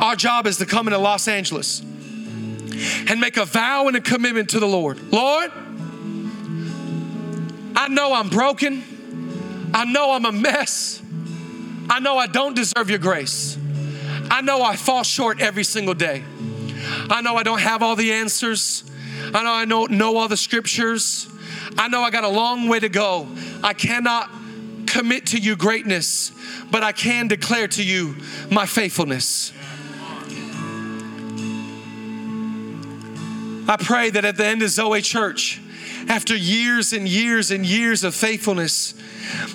Our 0.00 0.16
job 0.16 0.46
is 0.46 0.58
to 0.58 0.66
come 0.66 0.86
into 0.86 0.98
Los 0.98 1.28
Angeles 1.28 1.80
and 1.80 3.20
make 3.20 3.36
a 3.36 3.44
vow 3.44 3.88
and 3.88 3.96
a 3.96 4.00
commitment 4.00 4.50
to 4.50 4.60
the 4.60 4.66
Lord. 4.66 5.00
Lord, 5.12 5.50
I 7.76 7.88
know 7.88 8.14
I'm 8.14 8.28
broken. 8.28 8.82
I 9.74 9.84
know 9.84 10.12
I'm 10.12 10.24
a 10.24 10.32
mess. 10.32 11.02
I 11.90 12.00
know 12.00 12.16
I 12.16 12.26
don't 12.26 12.54
deserve 12.54 12.88
your 12.88 12.98
grace. 12.98 13.58
I 14.30 14.40
know 14.40 14.62
I 14.62 14.76
fall 14.76 15.02
short 15.02 15.40
every 15.40 15.64
single 15.64 15.94
day. 15.94 16.22
I 17.10 17.20
know 17.22 17.36
I 17.36 17.42
don't 17.42 17.60
have 17.60 17.82
all 17.82 17.96
the 17.96 18.12
answers. 18.12 18.84
I 19.34 19.42
know 19.42 19.52
I 19.52 19.64
don't 19.64 19.92
know 19.92 20.16
all 20.16 20.28
the 20.28 20.36
scriptures. 20.36 21.26
I 21.76 21.88
know 21.88 22.02
I 22.02 22.10
got 22.10 22.24
a 22.24 22.28
long 22.28 22.68
way 22.68 22.80
to 22.80 22.88
go. 22.88 23.28
I 23.62 23.72
cannot 23.72 24.30
commit 24.86 25.26
to 25.26 25.38
you 25.38 25.56
greatness, 25.56 26.32
but 26.70 26.82
I 26.82 26.92
can 26.92 27.28
declare 27.28 27.68
to 27.68 27.84
you 27.84 28.16
my 28.50 28.66
faithfulness. 28.66 29.52
I 33.70 33.76
pray 33.76 34.08
that 34.10 34.24
at 34.24 34.36
the 34.36 34.46
end 34.46 34.62
of 34.62 34.70
Zoe 34.70 35.02
Church, 35.02 35.60
after 36.08 36.34
years 36.34 36.92
and 36.92 37.06
years 37.06 37.50
and 37.50 37.64
years 37.64 38.02
of 38.04 38.14
faithfulness, 38.14 38.94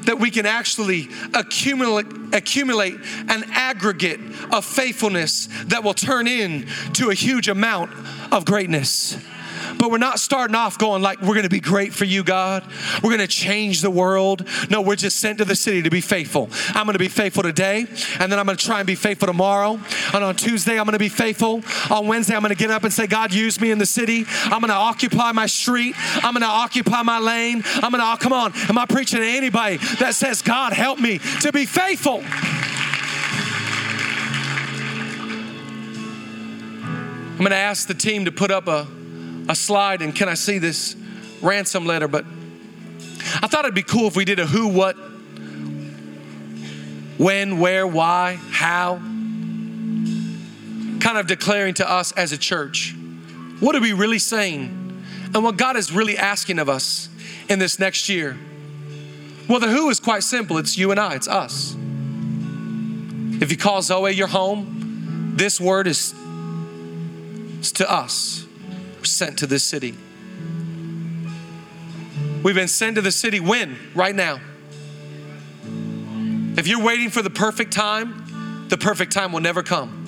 that 0.03 0.19
we 0.19 0.29
can 0.29 0.45
actually 0.45 1.09
accumulate, 1.33 2.05
accumulate 2.33 2.95
an 3.27 3.43
aggregate 3.51 4.19
of 4.51 4.63
faithfulness 4.63 5.47
that 5.65 5.83
will 5.83 5.93
turn 5.93 6.27
into 6.27 7.09
a 7.09 7.13
huge 7.13 7.47
amount 7.47 7.91
of 8.31 8.45
greatness 8.45 9.17
but 9.83 9.91
we're 9.91 9.97
not 9.97 10.17
starting 10.17 10.55
off 10.55 10.77
going 10.77 11.01
like 11.01 11.19
we're 11.19 11.33
going 11.33 11.43
to 11.43 11.49
be 11.49 11.59
great 11.59 11.93
for 11.93 12.05
you 12.05 12.23
god. 12.23 12.63
We're 13.03 13.09
going 13.09 13.19
to 13.19 13.27
change 13.27 13.81
the 13.81 13.91
world. 13.91 14.47
No 14.69 14.79
we're 14.81 14.95
just 14.95 15.19
sent 15.19 15.39
to 15.39 15.45
the 15.45 15.57
city 15.57 15.81
to 15.81 15.89
be 15.89 15.99
faithful. 15.99 16.47
I'm 16.69 16.85
going 16.85 16.93
to 16.93 16.99
be 16.99 17.09
faithful 17.09 17.43
today 17.43 17.79
and 18.17 18.31
then 18.31 18.39
i'm 18.39 18.45
going 18.45 18.57
to 18.57 18.65
try 18.65 18.79
and 18.79 18.87
be 18.87 18.95
faithful 18.95 19.27
tomorrow. 19.27 19.77
And 20.13 20.23
on 20.23 20.37
tuesday 20.37 20.79
i'm 20.79 20.85
going 20.85 20.93
to 20.93 20.99
be 20.99 21.09
faithful. 21.09 21.63
On 21.89 22.07
wednesday 22.07 22.33
i'm 22.33 22.41
going 22.41 22.55
to 22.55 22.57
get 22.57 22.71
up 22.71 22.85
and 22.85 22.93
say 22.93 23.07
god 23.07 23.33
use 23.33 23.59
me 23.59 23.71
in 23.71 23.77
the 23.77 23.85
city. 23.85 24.25
I'm 24.45 24.61
going 24.61 24.69
to 24.69 24.73
occupy 24.73 25.33
my 25.33 25.47
street. 25.47 25.95
I'm 26.23 26.31
going 26.33 26.43
to 26.43 26.47
occupy 26.47 27.01
my 27.01 27.19
lane. 27.19 27.61
I'm 27.65 27.91
going 27.91 28.01
to 28.01 28.09
oh, 28.09 28.15
come 28.17 28.31
on. 28.31 28.53
Am 28.69 28.77
i 28.77 28.85
preaching 28.85 29.19
to 29.19 29.27
anybody 29.27 29.79
that 29.99 30.15
says 30.15 30.41
god 30.41 30.71
help 30.71 30.97
me 30.97 31.19
to 31.41 31.51
be 31.51 31.65
faithful? 31.65 32.23
I'm 37.33 37.39
going 37.39 37.51
to 37.51 37.57
ask 37.57 37.85
the 37.85 37.93
team 37.93 38.23
to 38.23 38.31
put 38.31 38.49
up 38.49 38.69
a 38.69 38.87
a 39.49 39.55
slide 39.55 40.01
and 40.01 40.15
can 40.15 40.29
I 40.29 40.33
see 40.35 40.57
this 40.57 40.95
ransom 41.41 41.85
letter? 41.85 42.07
But 42.07 42.25
I 43.41 43.47
thought 43.47 43.65
it'd 43.65 43.75
be 43.75 43.83
cool 43.83 44.07
if 44.07 44.15
we 44.15 44.25
did 44.25 44.39
a 44.39 44.45
who, 44.45 44.67
what, 44.67 44.95
when, 47.17 47.59
where, 47.59 47.85
why, 47.87 48.39
how, 48.49 48.95
kind 50.99 51.17
of 51.17 51.27
declaring 51.27 51.73
to 51.75 51.89
us 51.89 52.11
as 52.13 52.31
a 52.31 52.37
church 52.37 52.95
what 53.59 53.75
are 53.75 53.81
we 53.81 53.93
really 53.93 54.19
saying 54.19 55.03
and 55.33 55.43
what 55.43 55.57
God 55.57 55.75
is 55.77 55.91
really 55.91 56.17
asking 56.17 56.59
of 56.59 56.69
us 56.69 57.09
in 57.49 57.59
this 57.59 57.79
next 57.79 58.09
year. 58.09 58.37
Well, 59.47 59.59
the 59.59 59.67
who 59.67 59.89
is 59.89 59.99
quite 59.99 60.23
simple 60.23 60.57
it's 60.57 60.77
you 60.77 60.91
and 60.91 60.99
I, 60.99 61.15
it's 61.15 61.27
us. 61.27 61.75
If 63.41 63.51
you 63.51 63.57
call 63.57 63.81
Zoe 63.81 64.11
your 64.11 64.27
home, 64.27 65.33
this 65.35 65.59
word 65.59 65.87
is, 65.87 66.13
is 67.59 67.71
to 67.73 67.91
us 67.91 68.45
sent 69.05 69.39
to 69.39 69.47
this 69.47 69.63
city. 69.63 69.95
We've 72.43 72.55
been 72.55 72.67
sent 72.67 72.95
to 72.95 73.01
the 73.01 73.11
city 73.11 73.39
when? 73.39 73.77
Right 73.95 74.15
now. 74.15 74.41
If 76.57 76.67
you're 76.67 76.83
waiting 76.83 77.09
for 77.09 77.21
the 77.21 77.29
perfect 77.29 77.71
time, 77.73 78.67
the 78.69 78.77
perfect 78.77 79.11
time 79.11 79.31
will 79.31 79.39
never 79.39 79.63
come. 79.63 80.05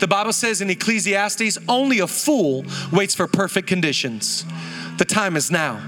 The 0.00 0.06
Bible 0.06 0.32
says 0.32 0.60
in 0.60 0.70
Ecclesiastes, 0.70 1.58
only 1.68 1.98
a 1.98 2.06
fool 2.06 2.64
waits 2.92 3.14
for 3.14 3.26
perfect 3.26 3.68
conditions. 3.68 4.44
The 4.96 5.04
time 5.04 5.36
is 5.36 5.50
now. 5.50 5.80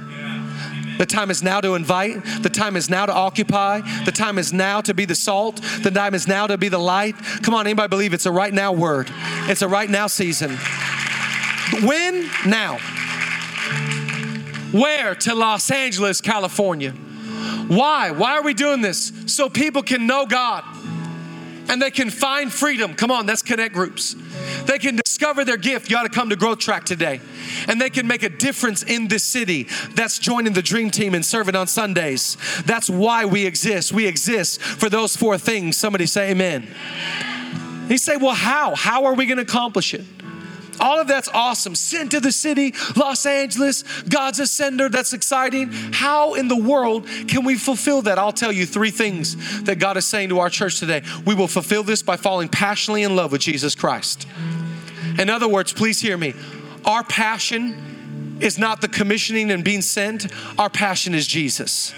The 0.98 1.06
time 1.06 1.30
is 1.30 1.42
now 1.42 1.62
to 1.62 1.76
invite. 1.76 2.22
The 2.42 2.50
time 2.50 2.76
is 2.76 2.90
now 2.90 3.06
to 3.06 3.12
occupy. 3.14 3.80
The 4.04 4.12
time 4.12 4.36
is 4.36 4.52
now 4.52 4.82
to 4.82 4.92
be 4.92 5.06
the 5.06 5.14
salt. 5.14 5.62
The 5.82 5.90
time 5.90 6.14
is 6.14 6.28
now 6.28 6.46
to 6.46 6.58
be 6.58 6.68
the 6.68 6.78
light. 6.78 7.14
Come 7.42 7.54
on, 7.54 7.66
anybody 7.66 7.88
believe 7.88 8.12
it's 8.12 8.26
a 8.26 8.32
right 8.32 8.52
now 8.52 8.72
word? 8.72 9.10
It's 9.48 9.62
a 9.62 9.68
right 9.68 9.88
now 9.88 10.08
season. 10.08 10.58
When? 11.82 12.28
Now. 12.46 12.78
Where? 14.72 15.14
To 15.14 15.34
Los 15.34 15.70
Angeles, 15.70 16.20
California. 16.20 16.92
Why? 17.68 18.10
Why 18.10 18.32
are 18.36 18.42
we 18.42 18.54
doing 18.54 18.80
this? 18.80 19.12
So 19.26 19.48
people 19.48 19.82
can 19.82 20.06
know 20.06 20.26
God 20.26 20.64
and 21.68 21.80
they 21.80 21.90
can 21.90 22.10
find 22.10 22.52
freedom. 22.52 22.94
Come 22.94 23.12
on, 23.12 23.26
that's 23.26 23.42
connect 23.42 23.74
groups. 23.74 24.16
They 24.64 24.78
can 24.78 24.96
discover 24.96 25.44
their 25.44 25.56
gift. 25.56 25.88
You 25.88 25.96
ought 25.96 26.02
to 26.02 26.08
come 26.08 26.30
to 26.30 26.36
Growth 26.36 26.58
Track 26.58 26.84
today. 26.84 27.20
And 27.68 27.80
they 27.80 27.90
can 27.90 28.08
make 28.08 28.24
a 28.24 28.28
difference 28.28 28.82
in 28.82 29.06
this 29.06 29.22
city. 29.22 29.68
That's 29.94 30.18
joining 30.18 30.52
the 30.52 30.62
dream 30.62 30.90
team 30.90 31.14
and 31.14 31.24
serving 31.24 31.54
on 31.54 31.68
Sundays. 31.68 32.36
That's 32.64 32.90
why 32.90 33.24
we 33.24 33.46
exist. 33.46 33.92
We 33.92 34.06
exist 34.06 34.60
for 34.60 34.88
those 34.88 35.16
four 35.16 35.38
things. 35.38 35.76
Somebody 35.76 36.06
say 36.06 36.32
amen. 36.32 36.66
He 37.86 37.98
say, 37.98 38.16
well, 38.16 38.34
how? 38.34 38.74
How 38.74 39.04
are 39.04 39.14
we 39.14 39.26
going 39.26 39.38
to 39.38 39.44
accomplish 39.44 39.94
it? 39.94 40.04
All 40.80 40.98
of 40.98 41.06
that's 41.06 41.28
awesome. 41.28 41.74
Sent 41.74 42.10
to 42.12 42.20
the 42.20 42.32
city, 42.32 42.74
Los 42.96 43.26
Angeles, 43.26 43.82
God's 44.02 44.40
a 44.40 44.46
sender. 44.46 44.88
That's 44.88 45.12
exciting. 45.12 45.70
How 45.70 46.34
in 46.34 46.48
the 46.48 46.56
world 46.56 47.06
can 47.28 47.44
we 47.44 47.56
fulfill 47.56 48.02
that? 48.02 48.18
I'll 48.18 48.32
tell 48.32 48.52
you 48.52 48.66
three 48.66 48.90
things 48.90 49.62
that 49.62 49.78
God 49.78 49.96
is 49.96 50.06
saying 50.06 50.30
to 50.30 50.38
our 50.38 50.50
church 50.50 50.80
today. 50.80 51.02
We 51.26 51.34
will 51.34 51.48
fulfill 51.48 51.82
this 51.82 52.02
by 52.02 52.16
falling 52.16 52.48
passionately 52.48 53.02
in 53.02 53.14
love 53.14 53.32
with 53.32 53.42
Jesus 53.42 53.74
Christ. 53.74 54.26
In 55.18 55.28
other 55.28 55.48
words, 55.48 55.72
please 55.72 56.00
hear 56.00 56.16
me. 56.16 56.34
Our 56.84 57.04
passion 57.04 58.38
is 58.40 58.58
not 58.58 58.80
the 58.80 58.88
commissioning 58.88 59.50
and 59.50 59.62
being 59.62 59.82
sent, 59.82 60.26
our 60.58 60.70
passion 60.70 61.14
is 61.14 61.26
Jesus. 61.26 61.92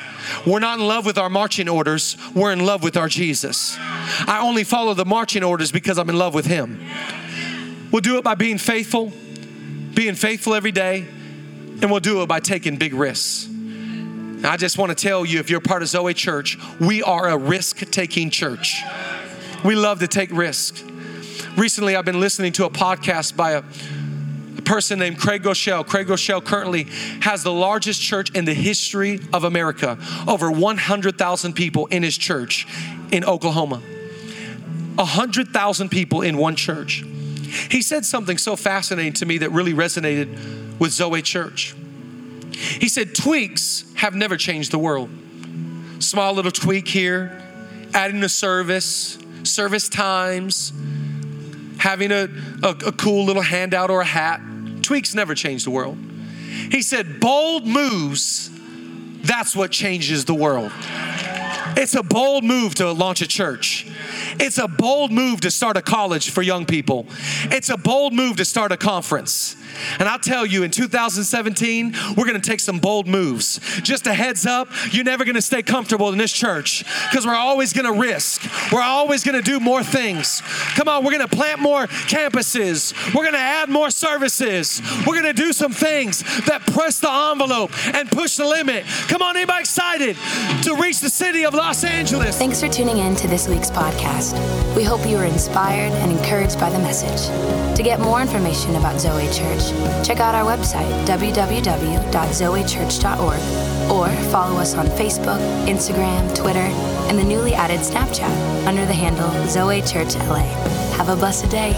We're 0.46 0.58
not 0.58 0.78
in 0.78 0.86
love 0.86 1.06
with 1.06 1.18
our 1.18 1.30
marching 1.30 1.68
orders, 1.68 2.16
we're 2.34 2.52
in 2.52 2.66
love 2.66 2.82
with 2.82 2.96
our 2.96 3.08
Jesus. 3.08 3.76
I 3.78 4.40
only 4.42 4.64
follow 4.64 4.94
the 4.94 5.04
marching 5.04 5.44
orders 5.44 5.70
because 5.70 5.98
I'm 5.98 6.10
in 6.10 6.18
love 6.18 6.34
with 6.34 6.46
Him. 6.46 6.80
We'll 7.92 8.00
do 8.00 8.16
it 8.16 8.24
by 8.24 8.34
being 8.34 8.56
faithful, 8.56 9.12
being 9.94 10.14
faithful 10.14 10.54
every 10.54 10.72
day, 10.72 11.06
and 11.82 11.90
we'll 11.90 12.00
do 12.00 12.22
it 12.22 12.26
by 12.26 12.40
taking 12.40 12.76
big 12.76 12.94
risks. 12.94 13.48
I 14.44 14.56
just 14.56 14.78
want 14.78 14.90
to 14.90 14.94
tell 14.96 15.24
you 15.24 15.38
if 15.38 15.50
you're 15.50 15.60
part 15.60 15.82
of 15.82 15.88
Zoe 15.88 16.14
Church, 16.14 16.58
we 16.80 17.02
are 17.02 17.28
a 17.28 17.36
risk 17.36 17.78
taking 17.90 18.30
church. 18.30 18.82
We 19.62 19.76
love 19.76 20.00
to 20.00 20.08
take 20.08 20.32
risks. 20.32 20.82
Recently, 21.56 21.94
I've 21.94 22.04
been 22.06 22.18
listening 22.18 22.52
to 22.52 22.64
a 22.64 22.70
podcast 22.70 23.36
by 23.36 23.52
a, 23.52 23.62
person 24.64 25.00
named 25.00 25.18
Craig 25.18 25.42
Groeschel. 25.42 25.84
Craig 25.86 26.06
Groeschel 26.06 26.42
currently 26.42 26.84
has 27.20 27.42
the 27.42 27.52
largest 27.52 28.00
church 28.00 28.30
in 28.30 28.44
the 28.44 28.54
history 28.54 29.20
of 29.32 29.42
America, 29.42 29.98
over 30.28 30.52
100,000 30.52 31.52
people 31.52 31.86
in 31.86 32.04
his 32.04 32.16
church 32.16 32.66
in 33.10 33.24
Oklahoma. 33.24 33.82
100,000 34.94 35.88
people 35.88 36.22
in 36.22 36.36
one 36.36 36.54
church. 36.54 37.04
He 37.70 37.82
said 37.82 38.04
something 38.04 38.38
so 38.38 38.56
fascinating 38.56 39.12
to 39.14 39.26
me 39.26 39.38
that 39.38 39.50
really 39.50 39.74
resonated 39.74 40.78
with 40.78 40.92
Zoe 40.92 41.22
Church. 41.22 41.74
He 42.54 42.88
said, 42.88 43.14
Tweaks 43.14 43.84
have 43.94 44.14
never 44.14 44.36
changed 44.36 44.70
the 44.70 44.78
world. 44.78 45.10
Small 45.98 46.32
little 46.32 46.50
tweak 46.50 46.88
here, 46.88 47.42
adding 47.94 48.22
a 48.22 48.28
service, 48.28 49.18
service 49.42 49.88
times, 49.88 50.72
having 51.78 52.12
a, 52.12 52.28
a, 52.62 52.68
a 52.86 52.92
cool 52.92 53.24
little 53.24 53.42
handout 53.42 53.90
or 53.90 54.00
a 54.00 54.06
hat. 54.06 54.40
Tweaks 54.82 55.14
never 55.14 55.34
change 55.34 55.64
the 55.64 55.70
world. 55.70 55.98
He 56.70 56.82
said, 56.82 57.20
bold 57.20 57.66
moves, 57.66 58.50
that's 59.22 59.54
what 59.54 59.70
changes 59.70 60.24
the 60.24 60.34
world. 60.34 60.72
It's 61.76 61.94
a 61.94 62.02
bold 62.02 62.44
move 62.44 62.74
to 62.76 62.92
launch 62.92 63.22
a 63.22 63.26
church. 63.26 63.86
It's 64.38 64.58
a 64.58 64.68
bold 64.68 65.10
move 65.10 65.40
to 65.42 65.50
start 65.50 65.76
a 65.76 65.82
college 65.82 66.30
for 66.30 66.42
young 66.42 66.66
people. 66.66 67.06
It's 67.44 67.70
a 67.70 67.76
bold 67.76 68.12
move 68.12 68.36
to 68.36 68.44
start 68.44 68.72
a 68.72 68.76
conference. 68.76 69.56
And 69.98 70.08
I'll 70.08 70.18
tell 70.18 70.46
you, 70.46 70.62
in 70.62 70.70
2017, 70.70 71.94
we're 72.16 72.26
gonna 72.26 72.40
take 72.40 72.60
some 72.60 72.78
bold 72.78 73.06
moves. 73.06 73.60
Just 73.82 74.06
a 74.06 74.14
heads 74.14 74.46
up, 74.46 74.68
you're 74.90 75.04
never 75.04 75.24
gonna 75.24 75.42
stay 75.42 75.62
comfortable 75.62 76.08
in 76.10 76.18
this 76.18 76.32
church 76.32 76.84
because 77.10 77.26
we're 77.26 77.34
always 77.34 77.72
gonna 77.72 77.92
risk. 77.92 78.42
We're 78.72 78.82
always 78.82 79.24
gonna 79.24 79.42
do 79.42 79.60
more 79.60 79.82
things. 79.82 80.42
Come 80.74 80.88
on, 80.88 81.04
we're 81.04 81.12
gonna 81.12 81.28
plant 81.28 81.60
more 81.60 81.86
campuses. 81.86 82.92
We're 83.14 83.24
gonna 83.24 83.38
add 83.38 83.68
more 83.68 83.90
services. 83.90 84.80
We're 85.06 85.14
gonna 85.14 85.32
do 85.32 85.52
some 85.52 85.72
things 85.72 86.22
that 86.46 86.66
press 86.66 87.00
the 87.00 87.10
envelope 87.10 87.72
and 87.94 88.10
push 88.10 88.36
the 88.36 88.46
limit. 88.46 88.84
Come 89.08 89.22
on, 89.22 89.36
anybody 89.36 89.60
excited 89.60 90.16
to 90.62 90.74
reach 90.76 91.00
the 91.00 91.10
city 91.10 91.44
of 91.44 91.54
Los 91.54 91.84
Angeles? 91.84 92.38
Thanks 92.38 92.60
for 92.60 92.68
tuning 92.68 92.98
in 92.98 93.16
to 93.16 93.28
this 93.28 93.48
week's 93.48 93.70
podcast. 93.70 94.61
We 94.74 94.84
hope 94.84 95.06
you 95.06 95.18
were 95.18 95.24
inspired 95.24 95.92
and 95.92 96.10
encouraged 96.10 96.58
by 96.58 96.70
the 96.70 96.78
message. 96.78 97.28
To 97.76 97.82
get 97.82 98.00
more 98.00 98.22
information 98.22 98.76
about 98.76 98.98
Zoe 98.98 99.26
Church, 99.26 99.68
check 100.06 100.20
out 100.20 100.34
our 100.34 100.44
website, 100.44 101.04
www.zoechurch.org, 101.04 103.90
or 103.90 104.08
follow 104.30 104.58
us 104.58 104.74
on 104.74 104.86
Facebook, 104.86 105.38
Instagram, 105.66 106.34
Twitter, 106.34 106.70
and 107.08 107.18
the 107.18 107.24
newly 107.24 107.52
added 107.54 107.80
Snapchat 107.80 108.66
under 108.66 108.86
the 108.86 108.94
handle 108.94 109.28
Zoe 109.48 109.82
Church 109.82 110.14
LA. 110.14 110.44
Have 110.96 111.10
a 111.10 111.16
blessed 111.16 111.50
day. 111.50 111.74